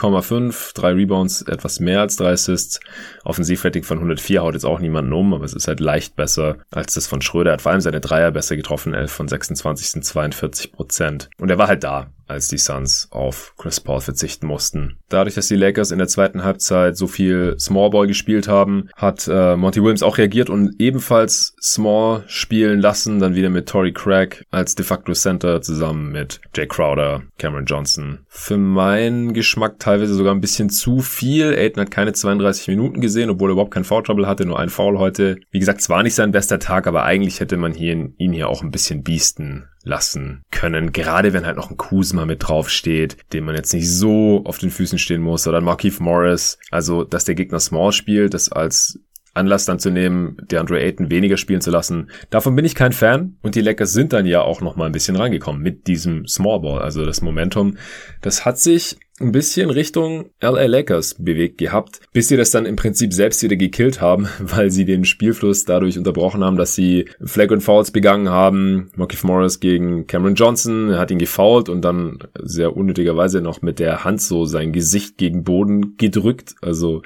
12,5, 0.00 0.74
drei 0.74 0.92
Rebounds, 0.92 1.42
etwas 1.42 1.80
mehr 1.80 2.00
als 2.00 2.16
drei 2.16 2.32
Assists. 2.32 2.80
Offensivrating 3.24 3.82
von 3.82 3.98
104 3.98 4.42
haut 4.42 4.54
jetzt 4.54 4.64
auch 4.64 4.80
niemanden 4.80 5.12
um, 5.12 5.34
aber 5.34 5.44
es 5.44 5.52
ist 5.52 5.68
halt 5.68 5.80
leicht 5.80 6.16
besser 6.16 6.56
als 6.70 6.94
das 6.94 7.06
von 7.06 7.20
Schröder. 7.22 7.50
Er 7.50 7.52
hat 7.54 7.62
vor 7.62 7.72
allem 7.72 7.80
seine 7.80 8.00
Dreier 8.00 8.30
besser 8.30 8.56
getroffen, 8.56 8.94
11 8.94 9.12
von 9.12 9.28
26 9.28 9.90
sind 9.90 10.04
42 10.04 10.72
Prozent. 10.72 11.30
Und 11.38 11.50
er 11.50 11.58
war 11.58 11.68
halt 11.68 11.84
da 11.84 12.10
als 12.30 12.48
die 12.48 12.58
Suns 12.58 13.08
auf 13.10 13.54
Chris 13.58 13.80
Paul 13.80 14.00
verzichten 14.00 14.46
mussten. 14.46 14.96
Dadurch, 15.08 15.34
dass 15.34 15.48
die 15.48 15.56
Lakers 15.56 15.90
in 15.90 15.98
der 15.98 16.08
zweiten 16.08 16.44
Halbzeit 16.44 16.96
so 16.96 17.06
viel 17.06 17.56
Small 17.58 17.90
Ball 17.90 18.06
gespielt 18.06 18.48
haben, 18.48 18.88
hat 18.94 19.28
äh, 19.28 19.56
Monty 19.56 19.82
Williams 19.82 20.02
auch 20.02 20.16
reagiert 20.16 20.48
und 20.48 20.76
ebenfalls 20.78 21.54
Small 21.60 22.22
spielen 22.28 22.80
lassen, 22.80 23.18
dann 23.18 23.34
wieder 23.34 23.50
mit 23.50 23.68
Tory 23.68 23.92
Craig 23.92 24.44
als 24.50 24.76
de 24.76 24.86
facto 24.86 25.12
Center 25.12 25.60
zusammen 25.60 26.12
mit 26.12 26.40
Jay 26.54 26.66
Crowder, 26.66 27.22
Cameron 27.38 27.66
Johnson. 27.66 28.20
Für 28.28 28.56
meinen 28.56 29.34
Geschmack 29.34 29.80
teilweise 29.90 30.14
sogar 30.14 30.34
ein 30.34 30.40
bisschen 30.40 30.70
zu 30.70 31.00
viel. 31.00 31.54
Aiden 31.54 31.80
hat 31.80 31.90
keine 31.90 32.12
32 32.12 32.68
Minuten 32.68 33.00
gesehen, 33.00 33.30
obwohl 33.30 33.50
er 33.50 33.52
überhaupt 33.52 33.74
kein 33.74 33.84
Foul 33.84 34.02
Trouble 34.02 34.26
hatte, 34.26 34.46
nur 34.46 34.58
ein 34.58 34.68
Foul 34.68 34.98
heute. 34.98 35.38
Wie 35.50 35.58
gesagt, 35.58 35.80
es 35.80 35.88
nicht 35.88 36.14
sein 36.14 36.30
bester 36.30 36.58
Tag, 36.58 36.86
aber 36.86 37.04
eigentlich 37.04 37.40
hätte 37.40 37.56
man 37.56 37.72
hier 37.72 38.10
ihn 38.16 38.32
hier 38.32 38.48
auch 38.48 38.62
ein 38.62 38.70
bisschen 38.70 39.02
biesten 39.02 39.68
lassen 39.82 40.42
können. 40.50 40.92
Gerade 40.92 41.32
wenn 41.32 41.46
halt 41.46 41.56
noch 41.56 41.70
ein 41.70 41.76
Kuzma 41.76 42.24
mit 42.24 42.46
draufsteht, 42.46 43.16
dem 43.32 43.44
man 43.44 43.56
jetzt 43.56 43.74
nicht 43.74 43.90
so 43.90 44.42
auf 44.44 44.58
den 44.58 44.70
Füßen 44.70 44.98
stehen 44.98 45.22
muss. 45.22 45.48
Oder 45.48 45.58
ein 45.58 45.64
Markeith 45.64 46.00
Morris. 46.00 46.58
Also, 46.70 47.04
dass 47.04 47.24
der 47.24 47.34
Gegner 47.34 47.60
Small 47.60 47.92
spielt, 47.92 48.34
das 48.34 48.50
als 48.52 49.00
Anlass 49.34 49.64
dann 49.64 49.78
zu 49.78 49.90
nehmen, 49.90 50.36
DeAndre 50.50 50.80
Ayton 50.80 51.10
weniger 51.10 51.36
spielen 51.36 51.60
zu 51.60 51.70
lassen. 51.70 52.10
Davon 52.30 52.56
bin 52.56 52.64
ich 52.64 52.74
kein 52.74 52.92
Fan 52.92 53.36
und 53.42 53.54
die 53.54 53.60
Lakers 53.60 53.92
sind 53.92 54.12
dann 54.12 54.26
ja 54.26 54.42
auch 54.42 54.60
noch 54.60 54.76
mal 54.76 54.86
ein 54.86 54.92
bisschen 54.92 55.16
reingekommen 55.16 55.62
mit 55.62 55.86
diesem 55.86 56.26
Small 56.26 56.60
Ball, 56.60 56.80
also 56.80 57.04
das 57.04 57.22
Momentum. 57.22 57.76
Das 58.22 58.44
hat 58.44 58.58
sich 58.58 58.96
ein 59.20 59.32
bisschen 59.32 59.70
Richtung 59.70 60.30
LA 60.40 60.66
Lakers 60.66 61.14
bewegt 61.14 61.58
gehabt, 61.58 62.00
bis 62.12 62.28
sie 62.28 62.36
das 62.36 62.50
dann 62.50 62.64
im 62.64 62.76
Prinzip 62.76 63.12
selbst 63.12 63.42
wieder 63.42 63.56
gekillt 63.56 64.00
haben, 64.00 64.28
weil 64.40 64.70
sie 64.70 64.84
den 64.84 65.04
Spielfluss 65.04 65.64
dadurch 65.64 65.98
unterbrochen 65.98 66.42
haben, 66.42 66.56
dass 66.56 66.74
sie 66.74 67.06
Flag 67.22 67.50
und 67.50 67.60
Fouls 67.60 67.90
begangen 67.90 68.30
haben. 68.30 68.90
Markif 68.96 69.22
Morris 69.24 69.60
gegen 69.60 70.06
Cameron 70.06 70.34
Johnson, 70.34 70.96
hat 70.96 71.10
ihn 71.10 71.18
gefoult 71.18 71.68
und 71.68 71.82
dann 71.82 72.18
sehr 72.40 72.76
unnötigerweise 72.76 73.40
noch 73.40 73.62
mit 73.62 73.78
der 73.78 74.04
Hand 74.04 74.22
so 74.22 74.46
sein 74.46 74.72
Gesicht 74.72 75.18
gegen 75.18 75.44
Boden 75.44 75.96
gedrückt. 75.98 76.54
Also 76.62 77.02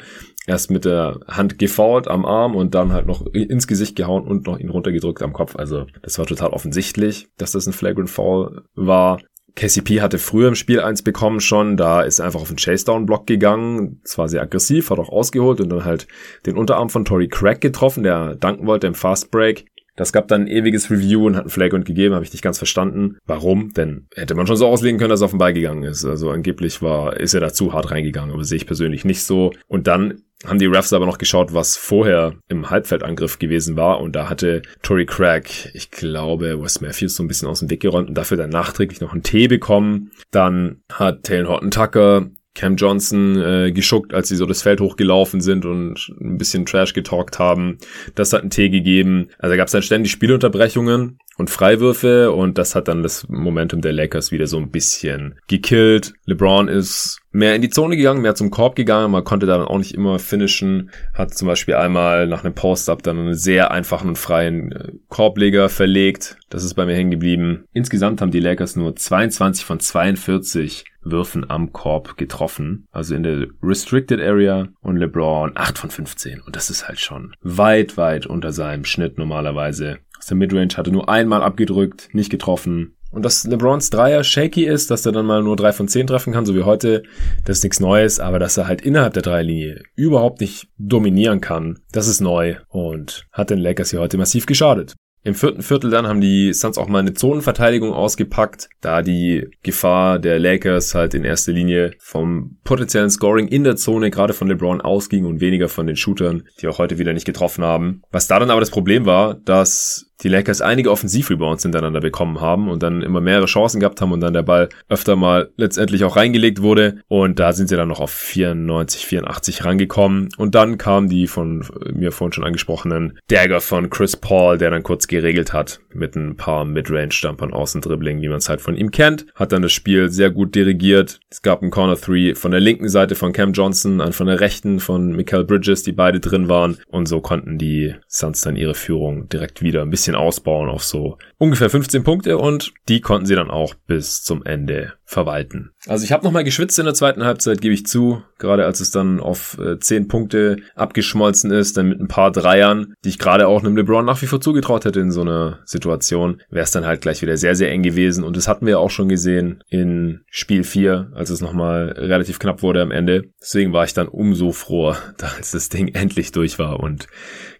erst 0.46 0.70
mit 0.70 0.84
der 0.84 1.20
Hand 1.26 1.58
gefault 1.58 2.08
am 2.08 2.24
Arm 2.24 2.54
und 2.54 2.74
dann 2.74 2.92
halt 2.92 3.06
noch 3.06 3.26
ins 3.26 3.66
Gesicht 3.66 3.96
gehauen 3.96 4.26
und 4.26 4.46
noch 4.46 4.58
ihn 4.58 4.68
runtergedrückt 4.68 5.22
am 5.22 5.32
Kopf. 5.32 5.56
Also 5.56 5.86
das 6.02 6.18
war 6.18 6.26
total 6.26 6.50
offensichtlich, 6.50 7.28
dass 7.38 7.52
das 7.52 7.66
ein 7.66 7.72
Flagrant 7.72 8.10
Foul 8.10 8.64
war. 8.74 9.20
KCP 9.56 10.00
hatte 10.00 10.18
früher 10.18 10.48
im 10.48 10.56
Spiel 10.56 10.80
eins 10.80 11.02
bekommen 11.02 11.38
schon, 11.38 11.76
da 11.76 12.02
ist 12.02 12.18
er 12.18 12.26
einfach 12.26 12.40
auf 12.40 12.48
den 12.48 12.56
Chase-Down-Block 12.56 13.26
gegangen, 13.26 14.00
zwar 14.02 14.28
sehr 14.28 14.42
aggressiv, 14.42 14.90
hat 14.90 14.98
auch 14.98 15.10
ausgeholt 15.10 15.60
und 15.60 15.68
dann 15.68 15.84
halt 15.84 16.08
den 16.44 16.56
Unterarm 16.56 16.90
von 16.90 17.04
Tory 17.04 17.28
Craig 17.28 17.60
getroffen, 17.60 18.02
der 18.02 18.34
danken 18.34 18.66
wollte 18.66 18.88
im 18.88 18.94
Fast 18.94 19.30
Break. 19.30 19.66
Das 19.96 20.12
gab 20.12 20.28
dann 20.28 20.42
ein 20.42 20.48
ewiges 20.48 20.90
Review 20.90 21.26
und 21.26 21.36
hat 21.36 21.42
einen 21.42 21.50
Flagrant 21.50 21.84
gegeben, 21.84 22.14
habe 22.14 22.24
ich 22.24 22.32
nicht 22.32 22.42
ganz 22.42 22.58
verstanden. 22.58 23.18
Warum? 23.26 23.72
Denn 23.74 24.06
hätte 24.14 24.34
man 24.34 24.46
schon 24.46 24.56
so 24.56 24.66
auslegen 24.66 24.98
können, 24.98 25.10
dass 25.10 25.20
er 25.20 25.26
auf 25.26 25.30
den 25.30 25.38
Ball 25.38 25.52
gegangen 25.52 25.84
ist. 25.84 26.04
Also 26.04 26.30
angeblich 26.30 26.82
war, 26.82 27.16
ist 27.18 27.34
er 27.34 27.40
da 27.40 27.52
zu 27.52 27.72
hart 27.72 27.90
reingegangen, 27.90 28.32
aber 28.32 28.44
sehe 28.44 28.56
ich 28.56 28.66
persönlich 28.66 29.04
nicht 29.04 29.22
so. 29.22 29.52
Und 29.68 29.86
dann 29.86 30.22
haben 30.44 30.58
die 30.58 30.66
Refs 30.66 30.92
aber 30.92 31.06
noch 31.06 31.18
geschaut, 31.18 31.54
was 31.54 31.76
vorher 31.76 32.34
im 32.48 32.70
Halbfeldangriff 32.70 33.38
gewesen 33.38 33.76
war. 33.76 34.00
Und 34.00 34.14
da 34.14 34.28
hatte 34.28 34.62
Tory 34.82 35.06
Craig, 35.06 35.70
ich 35.74 35.90
glaube, 35.90 36.62
Wes 36.62 36.80
Matthews 36.80 37.16
so 37.16 37.22
ein 37.22 37.28
bisschen 37.28 37.48
aus 37.48 37.60
dem 37.60 37.70
Weg 37.70 37.80
geräumt 37.80 38.08
und 38.08 38.14
dafür 38.14 38.36
dann 38.36 38.50
nachträglich 38.50 39.00
noch 39.00 39.12
einen 39.12 39.22
Tee 39.22 39.48
bekommen. 39.48 40.10
Dann 40.30 40.82
hat 40.92 41.24
Taylor 41.24 41.48
Horton 41.48 41.70
Tucker 41.70 42.30
Cam 42.54 42.76
Johnson 42.76 43.40
äh, 43.40 43.72
geschuckt, 43.72 44.14
als 44.14 44.28
sie 44.28 44.36
so 44.36 44.46
das 44.46 44.62
Feld 44.62 44.80
hochgelaufen 44.80 45.40
sind 45.40 45.64
und 45.64 46.12
ein 46.20 46.38
bisschen 46.38 46.66
Trash 46.66 46.92
getalkt 46.92 47.38
haben. 47.38 47.78
Das 48.14 48.32
hat 48.32 48.42
einen 48.42 48.50
Tee 48.50 48.70
gegeben. 48.70 49.28
Also 49.38 49.56
gab 49.56 49.66
es 49.66 49.72
dann 49.72 49.82
ständig 49.82 50.12
Spielunterbrechungen 50.12 51.18
und 51.36 51.50
Freiwürfe 51.50 52.30
und 52.30 52.58
das 52.58 52.74
hat 52.74 52.86
dann 52.88 53.02
das 53.02 53.28
Momentum 53.28 53.80
der 53.80 53.92
Lakers 53.92 54.30
wieder 54.30 54.46
so 54.46 54.58
ein 54.58 54.70
bisschen 54.70 55.34
gekillt. 55.48 56.14
LeBron 56.26 56.68
ist 56.68 57.20
mehr 57.32 57.56
in 57.56 57.62
die 57.62 57.70
Zone 57.70 57.96
gegangen, 57.96 58.22
mehr 58.22 58.36
zum 58.36 58.50
Korb 58.50 58.76
gegangen. 58.76 59.10
Man 59.10 59.24
konnte 59.24 59.46
da 59.46 59.58
dann 59.58 59.66
auch 59.66 59.78
nicht 59.78 59.94
immer 59.94 60.20
finishen. 60.20 60.90
Hat 61.12 61.34
zum 61.34 61.48
Beispiel 61.48 61.74
einmal 61.74 62.28
nach 62.28 62.44
einem 62.44 62.54
Post-Up 62.54 63.02
dann 63.02 63.18
einen 63.18 63.34
sehr 63.34 63.72
einfachen 63.72 64.08
und 64.08 64.18
freien 64.18 64.72
äh, 64.72 64.92
Korbleger 65.08 65.68
verlegt. 65.68 66.38
Das 66.50 66.62
ist 66.62 66.74
bei 66.74 66.86
mir 66.86 66.94
hängen 66.94 67.10
geblieben. 67.10 67.64
Insgesamt 67.72 68.20
haben 68.20 68.30
die 68.30 68.40
Lakers 68.40 68.76
nur 68.76 68.94
22 68.94 69.64
von 69.64 69.80
42 69.80 70.84
Würfen 71.04 71.48
am 71.48 71.72
Korb 71.72 72.16
getroffen. 72.16 72.86
Also 72.92 73.14
in 73.14 73.22
der 73.22 73.46
Restricted 73.62 74.20
Area 74.20 74.68
und 74.80 74.96
LeBron 74.96 75.52
8 75.54 75.78
von 75.78 75.90
15. 75.90 76.40
Und 76.40 76.56
das 76.56 76.70
ist 76.70 76.88
halt 76.88 77.00
schon 77.00 77.34
weit, 77.42 77.96
weit 77.96 78.26
unter 78.26 78.52
seinem 78.52 78.84
Schnitt 78.84 79.18
normalerweise. 79.18 79.98
Aus 80.18 80.26
der 80.26 80.36
Midrange 80.36 80.76
hatte 80.76 80.92
nur 80.92 81.08
einmal 81.08 81.42
abgedrückt, 81.42 82.08
nicht 82.12 82.30
getroffen. 82.30 82.96
Und 83.10 83.24
dass 83.24 83.44
LeBrons 83.44 83.90
Dreier 83.90 84.24
shaky 84.24 84.64
ist, 84.64 84.90
dass 84.90 85.06
er 85.06 85.12
dann 85.12 85.26
mal 85.26 85.42
nur 85.42 85.54
drei 85.54 85.72
von 85.72 85.86
zehn 85.86 86.06
treffen 86.06 86.32
kann, 86.32 86.46
so 86.46 86.56
wie 86.56 86.64
heute, 86.64 87.04
das 87.44 87.58
ist 87.58 87.62
nichts 87.62 87.78
Neues, 87.78 88.18
aber 88.18 88.40
dass 88.40 88.56
er 88.56 88.66
halt 88.66 88.80
innerhalb 88.80 89.14
der 89.14 89.22
Dreierlinie 89.22 89.84
überhaupt 89.94 90.40
nicht 90.40 90.68
dominieren 90.78 91.40
kann, 91.40 91.78
das 91.92 92.08
ist 92.08 92.20
neu 92.20 92.56
und 92.68 93.26
hat 93.30 93.50
den 93.50 93.58
Lakers 93.58 93.90
hier 93.90 94.00
heute 94.00 94.18
massiv 94.18 94.46
geschadet. 94.46 94.94
Im 95.26 95.34
vierten 95.34 95.62
Viertel 95.62 95.90
dann 95.90 96.06
haben 96.06 96.20
die 96.20 96.52
Suns 96.52 96.76
auch 96.76 96.86
mal 96.86 96.98
eine 96.98 97.14
Zonenverteidigung 97.14 97.94
ausgepackt, 97.94 98.68
da 98.82 99.00
die 99.00 99.48
Gefahr 99.62 100.18
der 100.18 100.38
Lakers 100.38 100.94
halt 100.94 101.14
in 101.14 101.24
erster 101.24 101.52
Linie 101.52 101.92
vom 101.98 102.58
potenziellen 102.62 103.08
Scoring 103.08 103.48
in 103.48 103.64
der 103.64 103.76
Zone 103.76 104.10
gerade 104.10 104.34
von 104.34 104.48
LeBron 104.48 104.82
ausging 104.82 105.24
und 105.24 105.40
weniger 105.40 105.70
von 105.70 105.86
den 105.86 105.96
Shootern, 105.96 106.42
die 106.60 106.68
auch 106.68 106.76
heute 106.76 106.98
wieder 106.98 107.14
nicht 107.14 107.24
getroffen 107.24 107.64
haben. 107.64 108.02
Was 108.10 108.26
da 108.26 108.38
dann 108.38 108.50
aber 108.50 108.60
das 108.60 108.70
Problem 108.70 109.06
war, 109.06 109.34
dass 109.34 110.13
die 110.22 110.28
Lakers 110.28 110.60
einige 110.60 110.90
Offensivrebounds 110.90 111.62
hintereinander 111.62 112.00
bekommen 112.00 112.40
haben 112.40 112.68
und 112.68 112.82
dann 112.82 113.02
immer 113.02 113.20
mehrere 113.20 113.46
Chancen 113.46 113.80
gehabt 113.80 114.00
haben 114.00 114.12
und 114.12 114.20
dann 114.20 114.32
der 114.32 114.42
Ball 114.42 114.68
öfter 114.88 115.16
mal 115.16 115.50
letztendlich 115.56 116.04
auch 116.04 116.16
reingelegt 116.16 116.62
wurde. 116.62 116.96
Und 117.08 117.38
da 117.38 117.52
sind 117.52 117.68
sie 117.68 117.76
dann 117.76 117.88
noch 117.88 118.00
auf 118.00 118.10
94, 118.10 119.06
84 119.06 119.64
rangekommen. 119.64 120.28
Und 120.36 120.54
dann 120.54 120.78
kam 120.78 121.08
die 121.08 121.26
von 121.26 121.64
mir 121.92 122.12
vorhin 122.12 122.32
schon 122.32 122.44
angesprochenen 122.44 123.18
Dagger 123.28 123.60
von 123.60 123.90
Chris 123.90 124.16
Paul, 124.16 124.58
der 124.58 124.70
dann 124.70 124.82
kurz 124.82 125.06
geregelt 125.06 125.52
hat 125.52 125.80
mit 125.92 126.16
ein 126.16 126.36
paar 126.36 126.64
Midrange-Stampern 126.64 127.52
Außendribbling, 127.52 128.20
wie 128.20 128.28
man 128.28 128.38
es 128.38 128.48
halt 128.48 128.60
von 128.60 128.76
ihm 128.76 128.90
kennt, 128.90 129.26
hat 129.34 129.52
dann 129.52 129.62
das 129.62 129.72
Spiel 129.72 130.10
sehr 130.10 130.30
gut 130.30 130.54
dirigiert. 130.54 131.20
Es 131.30 131.42
gab 131.42 131.62
einen 131.62 131.70
Corner 131.70 131.96
3 131.96 132.34
von 132.34 132.50
der 132.50 132.60
linken 132.60 132.88
Seite 132.88 133.14
von 133.14 133.32
Cam 133.32 133.52
Johnson, 133.52 134.00
einen 134.00 134.12
von 134.12 134.26
der 134.26 134.40
rechten 134.40 134.80
von 134.80 135.12
Michael 135.12 135.44
Bridges, 135.44 135.82
die 135.82 135.92
beide 135.92 136.20
drin 136.20 136.48
waren. 136.48 136.78
Und 136.88 137.06
so 137.06 137.20
konnten 137.20 137.58
die 137.58 137.94
Suns 138.08 138.40
dann 138.42 138.56
ihre 138.56 138.74
Führung 138.74 139.28
direkt 139.28 139.62
wieder 139.62 139.82
ein 139.82 139.90
bisschen 139.90 140.03
bisschen 140.04 140.14
ausbauen 140.16 140.68
auf 140.68 140.84
so 140.84 141.16
ungefähr 141.38 141.70
15 141.70 142.04
Punkte 142.04 142.36
und 142.36 142.74
die 142.88 143.00
konnten 143.00 143.24
sie 143.24 143.34
dann 143.34 143.50
auch 143.50 143.74
bis 143.86 144.22
zum 144.22 144.44
Ende 144.44 144.92
verwalten. 145.04 145.70
Also 145.86 146.04
ich 146.04 146.12
habe 146.12 146.24
nochmal 146.24 146.44
geschwitzt 146.44 146.78
in 146.78 146.86
der 146.86 146.94
zweiten 146.94 147.24
Halbzeit, 147.24 147.60
gebe 147.60 147.74
ich 147.74 147.86
zu, 147.86 148.22
gerade 148.38 148.64
als 148.64 148.80
es 148.80 148.90
dann 148.90 149.20
auf 149.20 149.58
äh, 149.58 149.78
10 149.78 150.08
Punkte 150.08 150.56
abgeschmolzen 150.74 151.50
ist, 151.50 151.76
dann 151.76 151.88
mit 151.88 152.00
ein 152.00 152.08
paar 152.08 152.32
Dreiern, 152.32 152.94
die 153.04 153.10
ich 153.10 153.18
gerade 153.18 153.46
auch 153.46 153.62
einem 153.62 153.76
LeBron 153.76 154.04
nach 154.04 154.20
wie 154.22 154.26
vor 154.26 154.40
zugetraut 154.40 154.84
hätte 154.84 155.00
in 155.00 155.12
so 155.12 155.20
einer 155.20 155.60
Situation, 155.66 156.40
wäre 156.48 156.64
es 156.64 156.70
dann 156.70 156.86
halt 156.86 157.02
gleich 157.02 157.22
wieder 157.22 157.36
sehr, 157.36 157.54
sehr 157.54 157.70
eng 157.70 157.82
gewesen 157.82 158.24
und 158.24 158.36
das 158.36 158.48
hatten 158.48 158.66
wir 158.66 158.80
auch 158.80 158.90
schon 158.90 159.08
gesehen 159.08 159.62
in 159.68 160.20
Spiel 160.30 160.64
4, 160.64 161.12
als 161.14 161.30
es 161.30 161.40
nochmal 161.40 161.94
relativ 161.96 162.38
knapp 162.38 162.62
wurde 162.62 162.80
am 162.80 162.90
Ende. 162.90 163.24
Deswegen 163.40 163.72
war 163.72 163.84
ich 163.84 163.94
dann 163.94 164.08
umso 164.08 164.52
froher, 164.52 164.96
als 165.36 165.50
das 165.50 165.68
Ding 165.68 165.88
endlich 165.88 166.32
durch 166.32 166.58
war 166.58 166.80
und 166.80 167.06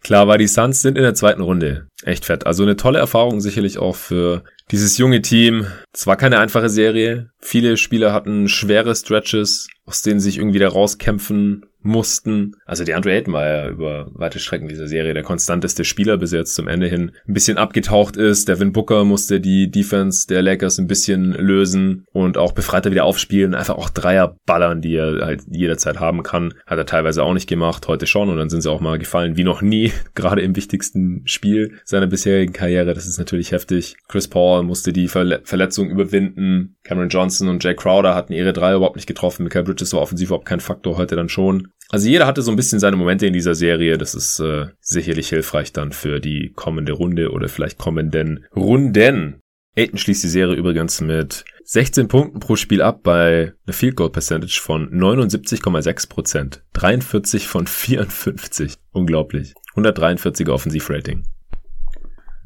klar 0.02 0.26
war, 0.28 0.38
die 0.38 0.46
Suns 0.46 0.83
sind 0.83 0.96
in 0.96 1.04
der 1.04 1.14
zweiten 1.14 1.42
Runde 1.42 1.88
echt 2.04 2.24
fett. 2.24 2.46
Also 2.46 2.62
eine 2.62 2.76
tolle 2.76 2.98
Erfahrung 2.98 3.40
sicherlich 3.40 3.78
auch 3.78 3.96
für 3.96 4.44
dieses 4.70 4.98
junge 4.98 5.22
Team. 5.22 5.66
Es 5.92 6.07
war 6.07 6.16
keine 6.16 6.38
einfache 6.38 6.68
Serie. 6.68 7.31
Viele 7.40 7.77
Spieler 7.77 8.12
hatten 8.12 8.48
schwere 8.48 8.94
Stretches, 8.94 9.68
aus 9.85 10.03
denen 10.03 10.20
sich 10.20 10.38
irgendwie 10.38 10.59
da 10.59 10.68
rauskämpfen 10.68 11.66
mussten. 11.85 12.57
Also 12.64 12.83
die 12.85 12.94
Andrew 12.94 13.11
Ayton 13.11 13.35
war 13.35 13.47
ja 13.47 13.68
über 13.68 14.11
weite 14.14 14.38
Strecken 14.38 14.68
dieser 14.68 14.88
Serie 14.88 15.14
der 15.14 15.23
konstanteste 15.23 15.85
Spieler, 15.85 16.16
bis 16.16 16.33
jetzt 16.33 16.55
zum 16.55 16.66
Ende 16.66 16.87
hin 16.87 17.12
ein 17.29 17.35
bisschen 17.35 17.59
abgetaucht 17.59 18.16
ist. 18.16 18.49
Devin 18.49 18.73
Booker 18.73 19.05
musste 19.05 19.40
die 19.40 19.70
Defense 19.70 20.27
der 20.27 20.42
Lakers 20.42 20.79
ein 20.79 20.87
bisschen 20.87 21.33
lösen 21.33 22.07
und 22.12 22.38
auch 22.38 22.53
befreiter 22.53 22.90
wieder 22.90 23.05
aufspielen. 23.05 23.55
Einfach 23.55 23.77
auch 23.77 23.90
Dreier 23.90 24.37
ballern, 24.47 24.81
die 24.81 24.97
er 24.97 25.25
halt 25.25 25.42
jederzeit 25.51 26.01
haben 26.01 26.23
kann. 26.23 26.55
Hat 26.66 26.79
er 26.79 26.87
teilweise 26.87 27.23
auch 27.23 27.35
nicht 27.35 27.49
gemacht, 27.49 27.87
heute 27.87 28.07
schon. 28.07 28.31
Und 28.31 28.38
dann 28.38 28.49
sind 28.49 28.62
sie 28.62 28.70
auch 28.70 28.81
mal 28.81 28.99
gefallen 28.99 29.37
wie 29.37 29.44
noch 29.44 29.62
nie, 29.62 29.92
gerade 30.14 30.42
im 30.42 30.57
wichtigsten 30.57 31.23
Spiel 31.27 31.79
seiner 31.85 32.07
bisherigen 32.07 32.53
Karriere. 32.53 32.94
Das 32.94 33.07
ist 33.07 33.18
natürlich 33.18 33.53
heftig. 33.53 33.97
Chris 34.09 34.29
Paul 34.29 34.62
musste 34.62 34.92
die 34.92 35.09
Verle 35.09 35.42
Verletzung 35.44 35.90
überwinden. 35.90 36.77
Cameron 36.83 37.09
Johnson 37.09 37.49
und 37.49 37.62
Jay 37.62 37.75
Crowder 37.75 38.14
hatten 38.14 38.33
ihre 38.33 38.53
Dreier 38.53 38.77
überhaupt 38.77 38.97
nicht 38.97 39.07
getroffen. 39.07 39.44
Michael 39.44 39.64
Bridges 39.64 39.92
war 39.92 40.01
offensiv 40.01 40.29
überhaupt 40.29 40.47
kein 40.47 40.61
Faktor, 40.61 40.97
heute 40.97 41.16
dann 41.16 41.29
schon. 41.29 41.68
Also 41.94 42.09
jeder 42.09 42.26
hatte 42.26 42.42
so 42.42 42.50
ein 42.50 42.57
bisschen 42.57 42.80
seine 42.80 42.96
Momente 42.96 43.24
in 43.24 43.33
dieser 43.33 43.54
Serie. 43.54 43.98
Das 43.98 44.16
ist 44.16 44.40
äh, 44.40 44.66
sicherlich 44.80 45.28
hilfreich 45.28 45.72
dann 45.72 45.92
für 45.92 46.18
die 46.18 46.50
kommende 46.52 46.92
Runde 46.92 47.30
oder 47.30 47.48
vielleicht 47.48 47.78
kommenden 47.78 48.46
Runden. 48.57 49.38
Aiton 49.76 49.98
schließt 49.98 50.24
die 50.24 50.28
Serie 50.28 50.57
übrigens 50.57 51.00
mit 51.00 51.44
16 51.62 52.09
Punkten 52.09 52.40
pro 52.40 52.57
Spiel 52.57 52.83
ab 52.83 53.04
bei 53.04 53.52
einer 53.64 53.72
Field 53.72 53.94
Goal 53.94 54.11
Percentage 54.11 54.61
von 54.61 54.90
79,6% 54.90 56.62
43 56.72 57.46
von 57.46 57.68
54. 57.68 58.74
Unglaublich. 58.90 59.54
143er 59.76 60.50
Offensivrating. 60.50 61.22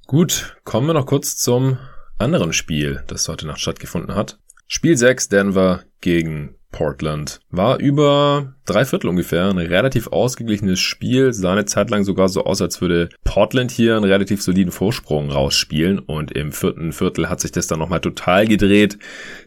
Gut, 0.06 0.58
kommen 0.64 0.88
wir 0.88 0.92
noch 0.92 1.06
kurz 1.06 1.38
zum 1.38 1.78
anderen 2.18 2.52
Spiel, 2.52 3.02
das 3.06 3.26
heute 3.28 3.46
Nacht 3.46 3.60
stattgefunden 3.60 4.14
hat. 4.14 4.38
Spiel 4.66 4.94
6 4.94 5.30
Denver 5.30 5.84
gegen 6.02 6.58
Portland. 6.70 7.40
War 7.50 7.78
über 7.78 8.54
drei 8.68 8.84
Viertel 8.84 9.08
ungefähr 9.08 9.48
ein 9.48 9.58
relativ 9.58 10.08
ausgeglichenes 10.08 10.80
Spiel. 10.80 11.32
Sah 11.32 11.52
eine 11.52 11.64
Zeit 11.64 11.90
lang 11.90 12.04
sogar 12.04 12.28
so 12.28 12.44
aus, 12.44 12.62
als 12.62 12.80
würde 12.80 13.08
Portland 13.24 13.70
hier 13.70 13.96
einen 13.96 14.04
relativ 14.04 14.42
soliden 14.42 14.72
Vorsprung 14.72 15.30
rausspielen. 15.30 15.98
Und 15.98 16.32
im 16.32 16.52
vierten 16.52 16.92
Viertel 16.92 17.28
hat 17.28 17.40
sich 17.40 17.52
das 17.52 17.66
dann 17.66 17.78
nochmal 17.78 18.00
total 18.00 18.46
gedreht. 18.46 18.98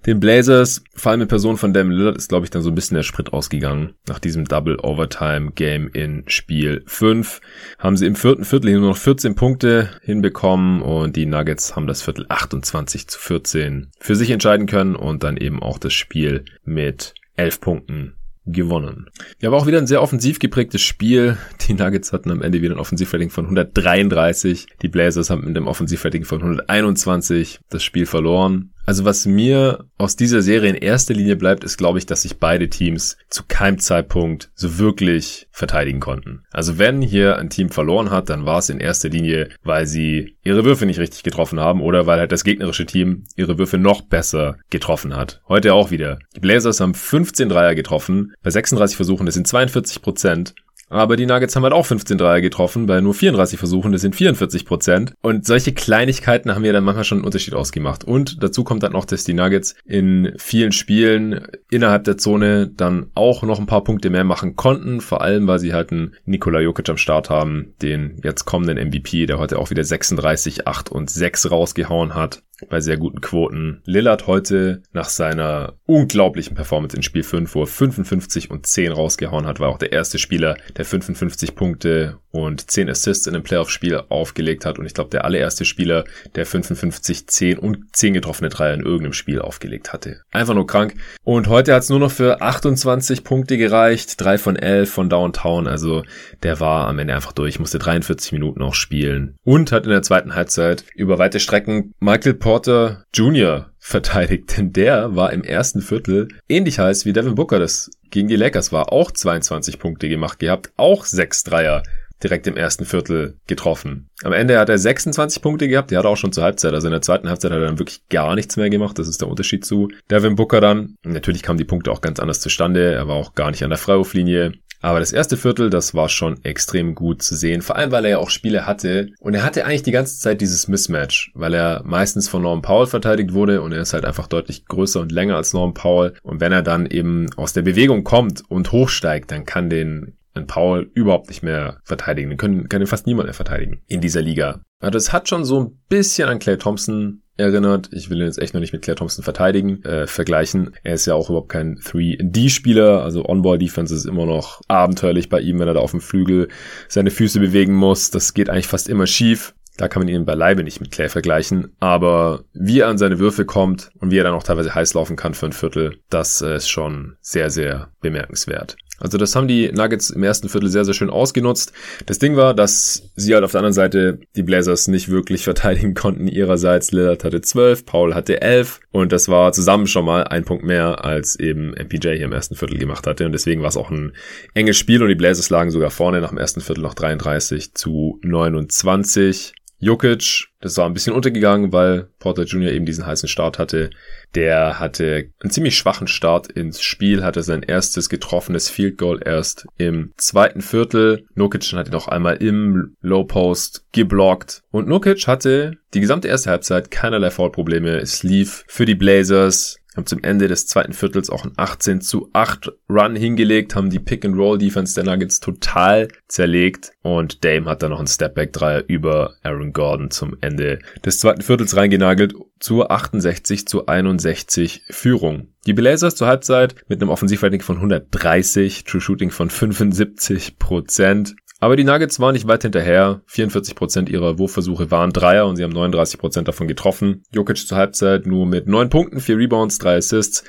Den 0.06 0.20
Blazers, 0.20 0.84
vor 0.96 1.12
allem 1.12 1.22
in 1.22 1.28
Person 1.28 1.58
von 1.58 1.74
Damian 1.74 1.98
Lillard, 1.98 2.18
ist 2.18 2.30
glaube 2.30 2.46
ich 2.46 2.50
dann 2.50 2.62
so 2.62 2.70
ein 2.70 2.76
bisschen 2.76 2.96
der 2.96 3.04
Sprit 3.04 3.34
ausgegangen. 3.34 3.94
Nach 4.08 4.20
diesem 4.20 4.46
Double 4.46 4.78
Overtime 4.80 5.52
Game 5.52 5.90
in 5.94 6.24
Spiel 6.28 6.84
5 6.88 7.42
haben 7.80 7.98
sie 7.98 8.08
im 8.08 8.16
vierten 8.16 8.46
Viertel 8.46 8.72
nur 8.74 8.90
noch 8.90 8.98
14 8.98 9.36
Punkte 9.36 9.90
hinbekommen 10.02 10.82
und 10.82 11.16
die 11.16 11.26
Nuggets 11.26 11.76
haben 11.76 11.88
das 11.88 12.02
Viertel 12.02 12.26
28 12.30 13.08
zu 13.08 13.20
14 13.20 13.92
für 14.00 14.16
sich 14.16 14.32
entscheiden 14.32 14.68
können 14.68 14.96
und 14.96 15.24
dann 15.24 15.38
eben 15.38 15.62
auch 15.62 15.78
das 15.78 15.94
Spiel 15.94 16.46
mit 16.64 17.14
elf 17.36 17.60
Punkten 17.60 18.16
gewonnen. 18.52 19.10
Ja, 19.40 19.50
aber 19.50 19.58
auch 19.58 19.68
wieder 19.68 19.78
ein 19.78 19.88
sehr 19.88 20.02
offensiv 20.02 20.40
geprägtes 20.40 20.82
Spiel. 20.82 21.38
Die 21.68 21.74
Nuggets 21.74 22.14
hatten 22.14 22.32
am 22.32 22.42
Ende 22.42 22.62
wieder 22.62 22.76
ein 22.76 22.80
Offensivrating 22.80 23.30
von 23.30 23.46
133. 23.46 24.68
Die 24.82 24.88
Blazers 24.88 25.30
haben 25.30 25.46
mit 25.46 25.56
einem 25.56 25.68
Offensivrating 25.68 26.26
von 26.26 26.42
121 26.42 27.60
das 27.70 27.84
Spiel 27.84 28.06
verloren. 28.06 28.72
Also 28.92 29.06
was 29.06 29.26
mir 29.26 29.86
aus 29.98 30.18
dieser 30.18 30.42
Serie 30.42 30.70
in 30.70 30.76
erster 30.76 31.14
Linie 31.14 31.38
bleibt, 31.38 31.64
ist, 31.64 31.78
glaube 31.78 31.98
ich, 31.98 32.06
dass 32.06 32.24
sich 32.24 32.40
beide 32.40 32.70
Teams 32.70 33.16
zu 33.30 33.44
keinem 33.48 33.80
Zeitpunkt 33.80 34.52
so 34.54 34.80
wirklich 34.80 35.48
verteidigen 35.50 36.02
konnten. 36.02 36.44
Also 36.52 36.78
wenn 36.78 37.02
hier 37.02 37.38
ein 37.38 37.50
Team 37.50 37.70
verloren 37.70 38.12
hat, 38.12 38.30
dann 38.30 38.46
war 38.46 38.58
es 38.58 38.68
in 38.68 38.82
erster 38.82 39.08
Linie, 39.08 39.48
weil 39.64 39.88
sie 39.88 40.36
ihre 40.44 40.66
Würfe 40.66 40.86
nicht 40.86 41.00
richtig 41.00 41.24
getroffen 41.24 41.58
haben 41.58 41.80
oder 41.80 42.06
weil 42.06 42.20
halt 42.20 42.34
das 42.34 42.44
gegnerische 42.44 42.86
Team 42.86 43.24
ihre 43.38 43.58
Würfe 43.58 43.78
noch 43.78 44.02
besser 44.02 44.58
getroffen 44.70 45.16
hat. 45.16 45.40
Heute 45.48 45.74
auch 45.74 45.90
wieder. 45.90 46.20
Die 46.36 46.42
Blazers 46.42 46.82
haben 46.82 46.94
15 46.94 47.48
Dreier 47.48 47.76
getroffen, 47.76 48.34
bei 48.44 48.50
36 48.50 48.98
Versuchen, 48.98 49.26
das 49.26 49.36
sind 49.36 49.48
42 49.48 50.02
Prozent. 50.02 50.54
Aber 50.92 51.16
die 51.16 51.26
Nuggets 51.26 51.56
haben 51.56 51.64
halt 51.64 51.74
auch 51.74 51.86
15 51.86 52.18
Dreier 52.18 52.42
getroffen 52.42 52.86
bei 52.86 53.00
nur 53.00 53.14
34 53.14 53.58
Versuchen, 53.58 53.94
das 53.94 54.02
sind 54.02 54.16
44 54.16 54.66
Prozent. 54.66 55.14
Und 55.22 55.46
solche 55.46 55.74
Kleinigkeiten 55.74 56.54
haben 56.54 56.66
ja 56.66 56.74
dann 56.74 56.84
manchmal 56.84 57.06
schon 57.06 57.20
einen 57.20 57.26
Unterschied 57.26 57.54
ausgemacht. 57.54 58.04
Und 58.04 58.44
dazu 58.44 58.66
kommt 58.66 58.84
dann 58.84 58.92
noch, 58.92 59.06
dass 59.06 59.24
die 59.24 59.34
Nuggets 59.34 59.76
in 59.86 60.34
vielen 60.38 60.74
Spielen 60.74 61.48
innerhalb 61.70 62.04
der 62.04 62.18
Zone 62.18 62.68
dann 62.68 63.08
auch 63.16 63.42
noch 63.44 63.60
ein 63.60 63.68
paar 63.68 63.86
Punkte 63.86 64.10
mehr 64.10 64.26
machen 64.26 64.58
konnten. 64.58 65.00
Vor 65.00 65.22
allem, 65.22 65.48
weil 65.48 65.60
sie 65.60 65.74
halt 65.74 65.92
einen 65.94 66.14
Nikola 66.26 66.60
Jokic 66.60 66.90
am 66.90 66.98
Start 66.98 67.30
haben, 67.30 67.74
den 67.82 68.20
jetzt 68.24 68.44
kommenden 68.44 68.78
MVP, 68.90 69.28
der 69.28 69.40
heute 69.40 69.60
auch 69.60 69.70
wieder 69.70 69.86
36, 69.86 70.68
8 70.68 70.92
und 70.92 71.10
6 71.10 71.52
rausgehauen 71.52 72.16
hat 72.16 72.44
bei 72.70 72.82
sehr 72.82 72.98
guten 72.98 73.22
Quoten. 73.22 73.82
Lillard 73.86 74.28
heute 74.28 74.84
nach 74.94 75.10
seiner 75.10 75.74
unglaublichen 75.86 76.56
Performance 76.56 76.96
in 76.96 77.04
Spiel 77.04 77.24
5, 77.24 77.54
wo 77.56 77.64
er 77.64 77.68
55 77.68 78.50
und 78.50 78.66
10 78.66 78.92
rausgehauen 78.92 79.46
hat, 79.46 79.60
war 79.60 79.70
auch 79.70 79.78
der 79.78 79.92
erste 79.92 80.20
Spieler, 80.20 80.58
der 80.78 80.86
55 80.86 81.56
Punkte 81.56 82.18
und 82.32 82.72
10 82.72 82.90
Assists 82.90 83.28
in 83.28 83.36
einem 83.36 83.44
Playoff-Spiel 83.44 84.04
aufgelegt 84.10 84.66
hat 84.66 84.80
und 84.80 84.86
ich 84.86 84.94
glaube 84.94 85.10
der 85.10 85.26
allererste 85.26 85.66
Spieler, 85.66 86.06
der 86.36 86.46
55, 86.46 87.28
10 87.28 87.58
und 87.58 87.94
10 87.94 88.14
getroffene 88.14 88.50
Dreier 88.50 88.74
in 88.74 88.82
irgendeinem 88.82 89.14
Spiel 89.14 89.42
aufgelegt 89.42 89.94
hatte. 89.94 90.22
Einfach 90.32 90.54
nur 90.54 90.68
krank. 90.68 90.96
Und 91.24 91.48
heute 91.48 91.74
hat 91.74 91.84
es 91.84 91.90
nur 91.90 92.00
noch 92.00 92.12
für 92.12 92.42
28 92.42 93.24
Punkte 93.24 93.58
gereicht, 93.58 94.20
3 94.22 94.38
von 94.38 94.56
11 94.56 94.90
von 94.90 95.10
Downtown, 95.10 95.68
also 95.68 96.04
der 96.44 96.60
war 96.60 96.88
am 96.88 97.00
Ende 97.00 97.16
einfach 97.16 97.34
durch, 97.34 97.60
musste 97.60 97.80
43 97.80 98.32
Minuten 98.32 98.62
auch 98.62 98.76
spielen 98.76 99.36
und 99.44 99.72
hat 99.72 99.86
in 99.86 99.92
der 99.92 100.02
zweiten 100.02 100.36
Halbzeit 100.36 100.86
über 100.96 101.20
weite 101.20 101.40
Strecken 101.40 101.94
Michael 102.00 102.36
Porter 102.52 103.06
Jr. 103.14 103.72
verteidigt, 103.80 104.58
denn 104.58 104.74
der 104.74 105.16
war 105.16 105.32
im 105.32 105.42
ersten 105.42 105.80
Viertel 105.80 106.28
ähnlich 106.50 106.80
heiß 106.80 107.06
wie 107.06 107.14
Devin 107.14 107.36
Booker 107.36 107.60
das 107.60 107.90
gegen 108.10 108.28
die 108.28 108.36
Lakers 108.36 108.74
war. 108.74 108.92
Auch 108.92 109.10
22 109.10 109.80
Punkte 109.80 110.10
gemacht 110.10 110.38
gehabt, 110.38 110.70
auch 110.76 111.06
6 111.06 111.46
Dreier 111.46 111.82
direkt 112.22 112.48
im 112.48 112.58
ersten 112.58 112.84
Viertel 112.84 113.38
getroffen. 113.48 114.10
Am 114.22 114.34
Ende 114.34 114.60
hat 114.60 114.68
er 114.68 114.78
26 114.78 115.42
Punkte 115.42 115.70
gehabt, 115.70 115.92
die 115.92 115.98
hat 115.98 116.04
er 116.04 116.10
auch 116.10 116.18
schon 116.18 116.34
zur 116.34 116.44
Halbzeit. 116.44 116.74
Also 116.74 116.88
in 116.88 116.92
der 116.92 117.02
zweiten 117.02 117.30
Halbzeit 117.30 117.52
hat 117.52 117.60
er 117.60 117.68
dann 117.68 117.80
wirklich 117.80 118.02
gar 118.10 118.36
nichts 118.36 118.58
mehr 118.58 118.70
gemacht. 118.70 119.00
Das 119.00 119.08
ist 119.08 119.22
der 119.22 119.30
Unterschied 119.30 119.64
zu 119.64 119.88
Devin 120.10 120.36
Booker 120.36 120.60
dann. 120.60 120.96
Natürlich 121.06 121.44
kamen 121.44 121.58
die 121.58 121.64
Punkte 121.64 121.90
auch 121.90 122.02
ganz 122.02 122.20
anders 122.20 122.42
zustande. 122.42 122.92
Er 122.92 123.08
war 123.08 123.16
auch 123.16 123.34
gar 123.34 123.52
nicht 123.52 123.64
an 123.64 123.70
der 123.70 123.80
Freiwurflinie. 123.80 124.52
Aber 124.82 125.00
das 125.00 125.14
erste 125.14 125.38
Viertel, 125.38 125.70
das 125.70 125.94
war 125.94 126.10
schon 126.10 126.44
extrem 126.44 126.96
gut 126.96 127.22
zu 127.22 127.36
sehen. 127.36 127.62
Vor 127.62 127.76
allem, 127.76 127.92
weil 127.92 128.06
er 128.06 128.12
ja 128.12 128.18
auch 128.18 128.30
Spiele 128.30 128.66
hatte. 128.66 129.10
Und 129.20 129.36
er 129.36 129.44
hatte 129.44 129.66
eigentlich 129.66 129.84
die 129.84 129.92
ganze 129.92 130.20
Zeit 130.20 130.42
dieses 130.42 130.68
Mismatch, 130.68 131.32
weil 131.36 131.54
er 131.54 131.84
meistens 131.86 132.28
von 132.28 132.42
Norm 132.42 132.62
Powell 132.62 132.88
verteidigt 132.88 133.34
wurde 133.34 133.62
und 133.62 133.72
er 133.72 133.82
ist 133.82 133.94
halt 133.94 134.06
einfach 134.06 134.28
deutlich 134.28 134.66
größer 134.66 135.00
und 135.00 135.12
länger 135.12 135.36
als 135.36 135.54
Norm 135.54 135.74
Powell. 135.74 136.16
Und 136.24 136.40
wenn 136.40 136.52
er 136.52 136.64
dann 136.64 136.88
eben 136.88 137.28
aus 137.36 137.54
der 137.54 137.62
Bewegung 137.62 138.04
kommt 138.04 138.44
und 138.50 138.72
hochsteigt, 138.72 139.32
dann 139.32 139.46
kann 139.46 139.70
den 139.70 140.18
ein 140.34 140.48
Paul 140.48 140.90
überhaupt 140.94 141.30
nicht 141.30 141.44
mehr 141.44 141.80
verteidigen. 141.84 142.30
Den 142.30 142.38
können, 142.38 142.70
kann 142.70 142.86
fast 142.88 143.06
niemand 143.06 143.28
mehr 143.28 143.34
verteidigen 143.34 143.82
in 143.88 144.02
dieser 144.02 144.22
Liga. 144.22 144.62
Also 144.80 144.98
es 144.98 145.14
hat 145.14 145.30
schon 145.30 145.46
so 145.46 145.60
ein 145.62 145.80
bisschen 145.90 146.30
an 146.30 146.40
Clay 146.40 146.58
Thompson 146.58 147.21
erinnert. 147.42 147.90
Ich 147.92 148.10
will 148.10 148.20
ihn 148.20 148.26
jetzt 148.26 148.42
echt 148.42 148.54
noch 148.54 148.62
nicht 148.62 148.74
mit 148.74 148.82
Claire 148.82 148.98
Thompson 148.98 149.24
verteidigen, 149.24 149.84
äh, 149.84 150.08
vergleichen. 150.08 150.76
Er 150.84 150.94
ist 150.94 151.06
ja 151.06 151.14
auch 151.14 151.30
überhaupt 151.30 151.50
kein 151.50 151.78
3D-Spieler, 151.78 153.04
also 153.04 153.26
On-Ball-Defense 153.26 153.94
ist 153.94 154.06
immer 154.06 154.26
noch 154.26 154.62
abenteuerlich 154.68 155.30
bei 155.30 155.42
ihm, 155.42 155.60
wenn 155.60 155.68
er 155.68 155.74
da 155.74 155.80
auf 155.80 155.92
dem 155.92 156.02
Flügel 156.02 156.48
seine 156.88 157.12
Füße 157.12 157.40
bewegen 157.40 157.76
muss. 157.76 158.12
Das 158.12 158.34
geht 158.34 158.50
eigentlich 158.50 158.68
fast 158.68 158.90
immer 158.90 159.08
schief. 159.08 159.54
Da 159.78 159.88
kann 159.88 160.02
man 160.02 160.10
ihn 160.10 160.26
beileibe 160.26 160.64
nicht 160.64 160.82
mit 160.82 160.92
Clay 160.92 161.10
vergleichen. 161.10 161.76
Aber 161.80 162.44
wie 162.54 162.80
er 162.82 162.88
an 162.88 162.98
seine 162.98 163.20
Würfe 163.20 163.46
kommt 163.46 163.90
und 164.00 164.12
wie 164.12 164.18
er 164.18 164.24
dann 164.24 164.34
auch 164.34 164.44
teilweise 164.44 164.76
heiß 164.76 164.94
laufen 164.94 165.16
kann 165.16 165.34
für 165.34 165.48
ein 165.48 165.54
Viertel, 165.54 165.98
das 166.10 166.42
äh, 166.42 166.56
ist 166.56 166.70
schon 166.70 167.16
sehr, 167.22 167.50
sehr 167.50 167.90
bemerkenswert. 168.02 168.76
Also 169.02 169.18
das 169.18 169.36
haben 169.36 169.48
die 169.48 169.72
Nuggets 169.72 170.10
im 170.10 170.24
ersten 170.24 170.50
Viertel 170.50 170.70
sehr, 170.70 170.86
sehr 170.86 170.94
schön 170.94 171.10
ausgenutzt. 171.10 171.74
Das 172.06 172.20
Ding 172.20 172.36
war, 172.36 172.54
dass 172.54 173.12
sie 173.16 173.34
halt 173.34 173.44
auf 173.44 173.52
der 173.52 173.60
anderen 173.60 173.74
Seite 173.74 174.20
die 174.36 174.44
Blazers 174.44 174.88
nicht 174.88 175.10
wirklich 175.10 175.44
verteidigen 175.52 175.94
konnten 175.94 176.28
ihrerseits. 176.28 176.92
Lillard 176.92 177.24
hatte 177.24 177.42
12, 177.42 177.86
Paul 177.86 178.16
hatte 178.16 178.42
11 178.42 178.80
und 178.92 179.12
das 179.12 179.30
war 179.30 179.52
zusammen 179.54 179.88
schon 179.88 180.06
mal 180.06 180.26
ein 180.26 180.46
Punkt 180.46 180.64
mehr, 180.64 181.04
als 181.04 181.40
eben 181.40 181.72
MPJ 181.72 182.16
hier 182.16 182.26
im 182.26 182.34
ersten 182.34 182.56
Viertel 182.56 182.78
gemacht 182.78 183.08
hatte. 183.08 183.26
Und 183.26 183.32
deswegen 183.32 183.62
war 183.62 183.70
es 183.70 183.78
auch 183.78 183.90
ein 183.90 184.14
enges 184.54 184.78
Spiel 184.78 185.02
und 185.02 185.10
die 185.10 185.16
Blazers 185.16 185.50
lagen 185.50 185.72
sogar 185.72 185.92
vorne 185.92 186.22
nach 186.22 186.30
dem 186.30 186.38
ersten 186.38 186.62
Viertel 186.62 186.82
noch 186.82 186.94
33 186.94 187.74
zu 187.74 188.20
29. 188.24 189.54
Jokic, 189.82 190.48
das 190.62 190.78
war 190.78 190.86
ein 190.86 190.94
bisschen 190.94 191.16
untergegangen, 191.16 191.74
weil 191.74 192.08
Porter 192.20 192.44
Jr. 192.44 192.72
eben 192.72 192.86
diesen 192.86 193.08
heißen 193.08 193.28
Start 193.28 193.58
hatte. 193.58 193.90
Der 194.36 194.80
hatte 194.80 195.30
einen 195.40 195.50
ziemlich 195.50 195.76
schwachen 195.76 196.08
Start 196.08 196.52
ins 196.52 196.84
Spiel, 196.84 197.24
hatte 197.24 197.42
sein 197.42 197.64
erstes 197.64 198.08
getroffenes 198.08 198.70
Field 198.70 199.00
Goal 199.00 199.20
erst 199.26 199.66
im 199.78 200.14
zweiten 200.18 200.62
Viertel. 200.62 201.26
Nokic 201.34 201.74
hatte 201.74 201.92
noch 201.92 202.08
einmal 202.08 202.38
im 202.38 202.96
Low 203.02 203.24
Post 203.24 203.84
geblockt. 203.92 204.62
Und 204.70 204.88
Nokic 204.88 205.28
hatte 205.28 205.78
die 205.96 206.00
gesamte 206.00 206.28
erste 206.28 206.52
Halbzeit 206.52 206.92
keinerlei 206.92 207.32
Foulprobleme. 207.32 207.98
Es 207.98 208.22
lief 208.22 208.64
für 208.68 208.86
die 208.86 208.96
Blazers 208.96 209.78
haben 209.96 210.06
zum 210.06 210.24
Ende 210.24 210.48
des 210.48 210.68
zweiten 210.68 210.94
Viertels 210.94 211.30
auch 211.30 211.44
ein 211.44 211.54
18 211.58 212.02
zu 212.02 212.30
8 212.34 212.72
Run 212.90 213.16
hingelegt, 213.16 213.76
haben 213.76 213.90
die 213.90 214.00
Pick-and-Roll-Defense 214.00 214.96
der 214.96 215.04
Nuggets 215.04 215.40
total 215.40 216.08
zerlegt 216.28 216.92
und 217.02 217.44
Dame 217.44 217.70
hat 217.70 217.84
dann 217.84 217.92
noch 217.92 218.00
einen 218.00 218.08
Stepback-Dreier 218.08 218.84
über 218.88 219.36
Aaron 219.44 219.74
Gordon 219.74 220.12
zum 220.12 220.38
Ende 220.42 220.80
des 221.06 221.20
zweiten 221.20 221.42
Viertels 221.42 221.76
reingenagelt 221.76 222.34
zur 222.60 222.92
68 222.92 223.68
zu 223.68 223.88
61 223.88 224.84
Führung. 224.90 225.48
Die 225.68 225.74
Blazers 225.74 226.16
zur 226.16 226.28
Halbzeit 226.28 226.76
mit 226.88 227.02
einem 227.02 227.12
Offensivrating 227.12 227.62
von 227.62 227.76
130, 227.76 228.84
True 228.84 229.02
Shooting 229.02 229.30
von 229.30 229.50
75 229.50 230.58
Prozent. 230.58 231.36
Aber 231.62 231.76
die 231.76 231.84
Nuggets 231.84 232.20
waren 232.20 232.34
nicht 232.34 232.48
weit 232.48 232.64
hinterher. 232.64 233.22
44% 233.30 234.10
ihrer 234.10 234.40
Wurfversuche 234.40 234.90
waren 234.90 235.14
Dreier 235.14 235.46
und 235.46 235.58
sie 235.58 235.64
haben 235.64 235.78
39% 235.78 236.42
davon 236.42 236.68
getroffen. 236.68 237.22
Jokic 237.32 237.58
zur 237.68 237.78
Halbzeit 237.78 238.26
nur 238.26 238.48
mit 238.48 238.68
9 238.68 238.90
Punkten, 238.90 239.20
4 239.20 239.38
Rebounds, 239.38 239.78
3 239.78 239.98
Assists, 239.98 240.44